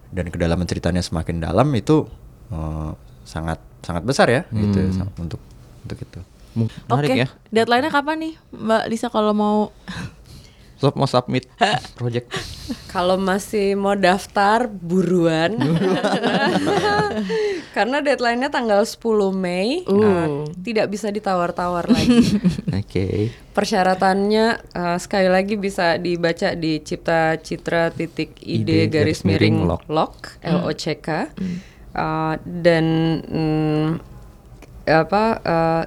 dan 0.09 0.28
kedalaman 0.28 0.64
ceritanya 0.64 1.01
semakin 1.01 1.41
dalam 1.41 1.68
itu 1.70 2.09
eh, 2.49 2.93
sangat 3.22 3.61
sangat 3.80 4.03
besar 4.03 4.26
ya 4.26 4.43
gitu 4.51 4.80
Hmm. 4.82 4.93
sa- 4.95 5.12
untuk 5.14 5.41
untuk 5.80 5.99
itu. 5.99 6.20
Menarik 6.51 7.09
Oke, 7.09 7.14
ya. 7.14 7.28
deadline-nya 7.49 7.88
kapan 7.88 8.16
nih 8.18 8.34
Mbak 8.51 8.82
Lisa 8.88 9.07
kalau 9.07 9.30
mau 9.30 9.70
So, 10.81 10.89
mau 10.97 11.05
submit 11.05 11.45
project. 12.01 12.33
Kalau 12.89 13.20
masih 13.20 13.76
mau 13.76 13.93
daftar 13.93 14.64
buruan. 14.64 15.61
Karena 17.76 18.01
deadline-nya 18.01 18.49
tanggal 18.49 18.89
10 18.89 18.97
Mei. 19.37 19.85
Uh. 19.85 20.01
uh, 20.01 20.26
tidak 20.64 20.89
bisa 20.89 21.12
ditawar-tawar 21.12 21.85
lagi. 21.85 22.41
Oke. 22.81 23.28
Persyaratannya 23.53 24.72
uh, 24.72 24.97
sekali 24.97 25.28
lagi 25.28 25.61
bisa 25.61 26.01
dibaca 26.01 26.57
di 26.57 26.81
cipta 26.81 27.37
citra 27.37 27.93
titik 27.93 28.41
id 28.41 28.64
Ide 28.64 28.89
garis 28.89 28.91
garis 28.91 29.20
miring 29.28 29.61
miring 29.61 29.68
lock. 29.68 29.83
lock 29.93 30.41
L 30.41 30.64
O 30.64 30.72
C 30.72 30.97
K 30.97 31.28
Uh, 31.91 32.39
dan 32.47 33.18
mm, 33.18 33.89
apa 34.87 35.24
uh, 35.43 35.83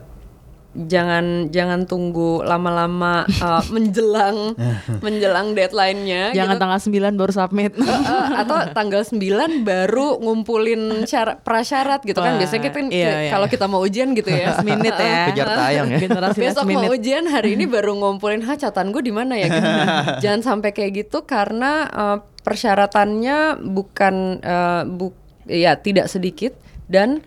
jangan 0.73 1.53
jangan 1.53 1.85
tunggu 1.85 2.41
lama-lama 2.41 3.29
uh, 3.45 3.61
menjelang 3.69 4.57
menjelang 5.05 5.53
deadline-nya 5.53 6.33
Jangan 6.33 6.57
gitu. 6.57 6.61
tanggal 6.61 6.79
9 7.13 7.21
baru 7.21 7.31
submit. 7.31 7.71
Uh, 7.77 7.93
uh, 7.93 8.27
atau 8.41 8.57
tanggal 8.73 9.01
9 9.05 9.21
baru 9.61 10.17
ngumpulin 10.17 11.05
syarat 11.05 11.45
prasyarat 11.45 12.01
gitu 12.01 12.17
kan 12.19 12.41
biasanya 12.41 12.61
kita 12.65 12.75
kan 12.81 12.87
iya, 12.89 13.29
iya. 13.29 13.31
kalau 13.31 13.45
kita 13.45 13.65
mau 13.69 13.85
ujian 13.85 14.17
gitu 14.17 14.33
ya 14.33 14.57
Last 14.57 14.65
minute 14.69 14.97
ya. 14.97 15.29
Kejar 15.29 15.47
tayang 15.53 15.87
ya. 15.93 15.97
Generasi 16.01 16.39
besok 16.41 16.65
mau 16.73 16.89
ujian 16.89 17.23
hari 17.29 17.53
ini 17.53 17.69
baru 17.69 17.93
ngumpulin 17.93 18.41
ha 18.49 18.57
catatan 18.57 18.89
gue 18.89 19.03
di 19.05 19.13
mana 19.13 19.37
ya 19.37 19.47
gitu. 19.47 19.69
jangan 20.25 20.41
sampai 20.41 20.73
kayak 20.73 21.05
gitu 21.05 21.23
karena 21.29 21.85
uh, 21.93 22.17
persyaratannya 22.43 23.61
bukan 23.61 24.41
uh, 24.41 24.83
bu 24.89 25.13
ya 25.47 25.77
tidak 25.77 26.09
sedikit 26.09 26.55
dan 26.87 27.23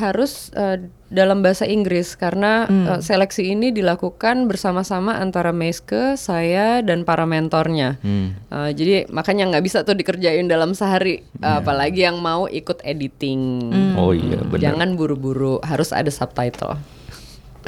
harus 0.00 0.48
uh, 0.56 0.80
dalam 1.12 1.44
bahasa 1.44 1.68
Inggris 1.68 2.16
karena 2.16 2.64
uh, 2.64 2.98
seleksi 3.04 3.52
ini 3.52 3.68
dilakukan 3.68 4.48
bersama-sama 4.48 5.20
antara 5.20 5.52
Meske, 5.52 6.16
saya 6.16 6.80
dan 6.80 7.04
para 7.04 7.28
mentornya. 7.28 8.00
Hmm. 8.00 8.32
Uh, 8.48 8.72
jadi 8.72 9.04
makanya 9.12 9.52
nggak 9.52 9.64
bisa 9.68 9.84
tuh 9.84 9.92
dikerjain 9.92 10.48
dalam 10.48 10.72
sehari, 10.72 11.20
Iya. 11.36 11.60
apalagi 11.60 12.00
yang 12.08 12.16
mau 12.24 12.48
ikut 12.48 12.80
editing. 12.80 13.68
Oh 14.00 14.16
iya 14.16 14.40
benar. 14.40 14.72
Jangan 14.72 14.96
buru-buru, 14.96 15.60
harus 15.60 15.92
ada 15.92 16.08
subtitle. 16.08 16.80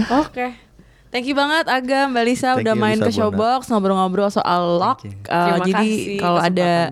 Oke. 0.24 0.72
Thank 1.12 1.28
you 1.28 1.36
banget 1.36 1.68
Aga, 1.68 2.08
Mbak 2.08 2.24
Lisa 2.24 2.56
Thank 2.56 2.64
udah 2.64 2.72
you, 2.72 2.80
main 2.80 2.96
Lisa 2.96 3.04
ke 3.04 3.10
Showbox 3.12 3.68
ngobrol-ngobrol 3.68 4.32
soal 4.32 4.80
lock. 4.80 5.04
Uh, 5.28 5.60
Terima 5.60 5.64
jadi 5.68 5.88
kalau 6.16 6.40
ada. 6.40 6.88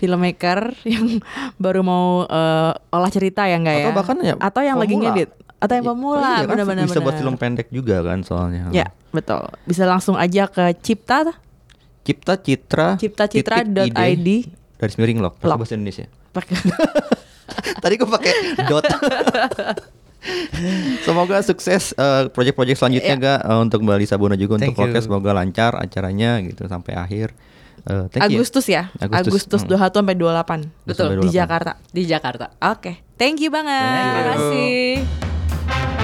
Filmmaker 0.00 0.72
yang 0.96 1.20
baru 1.60 1.84
mau 1.84 2.24
uh, 2.24 2.72
olah 2.88 3.12
cerita 3.12 3.44
ya 3.44 3.60
enggak 3.60 3.76
ya? 3.76 3.84
Atau 3.84 3.92
bahkan 3.94 4.16
ya 4.24 4.34
atau 4.40 4.62
yang 4.64 4.80
lagi 4.80 4.96
ngedit 4.96 5.30
atau 5.60 5.76
yang 5.76 5.84
pemula 5.84 6.24
iya 6.40 6.48
kan, 6.48 6.56
benar-benar 6.56 6.84
bisa 6.88 6.98
buat 6.98 7.12
benar. 7.12 7.20
film 7.20 7.34
pendek 7.36 7.68
juga 7.68 8.00
kan 8.00 8.24
soalnya. 8.24 8.72
Ya, 8.72 8.88
betul. 9.12 9.44
Bisa 9.68 9.84
langsung 9.84 10.16
aja 10.16 10.48
ke 10.48 10.72
Cipta 10.80 11.36
Cipta 12.00 12.40
Citra 12.40 12.96
ciptacitra.id 12.96 13.76
titik 13.76 13.92
ide 13.92 14.38
dari 14.80 14.92
miring 14.96 15.20
loh 15.20 15.36
pakai 15.36 15.48
Lock. 15.52 15.58
bahasa 15.60 15.76
Indonesia. 15.76 16.08
pakai 16.32 16.56
Tadi 17.84 17.94
gue 17.98 18.08
pakai 18.08 18.32
dot. 18.64 18.86
Semoga 21.02 21.40
sukses 21.40 21.92
eh, 21.92 22.28
proyek-proyek 22.30 22.76
selanjutnya 22.76 23.16
Iya. 23.16 23.20
ga 23.20 23.34
eh, 23.42 23.58
untuk 23.58 23.80
Mbak 23.80 23.98
Lisa 23.98 24.16
Bono 24.16 24.36
juga 24.36 24.56
untuk 24.56 24.72
Thank 24.72 24.78
you. 24.78 24.84
podcast 24.86 25.04
semoga 25.08 25.32
lancar 25.32 25.72
acaranya 25.76 26.40
gitu 26.40 26.64
sampai 26.64 26.96
akhir. 26.96 27.32
You. 27.86 28.40
Agustus 28.40 28.66
ya. 28.66 28.92
Agustus. 28.96 29.28
Agustus, 29.48 29.60
Hmm. 29.64 29.70
21 29.72 29.96
sampai 29.96 30.16
28. 30.16 30.60
Betul, 30.84 31.06
Di 31.18 31.28
28. 31.28 31.32
Jakarta. 31.32 31.72
Di 31.90 32.02
Jakarta. 32.04 32.46
Oke. 32.68 32.92
Thank 33.16 33.40
you 33.40 33.50
banget. 33.50 33.80
Terima 33.80 34.22
kasih. 34.32 35.99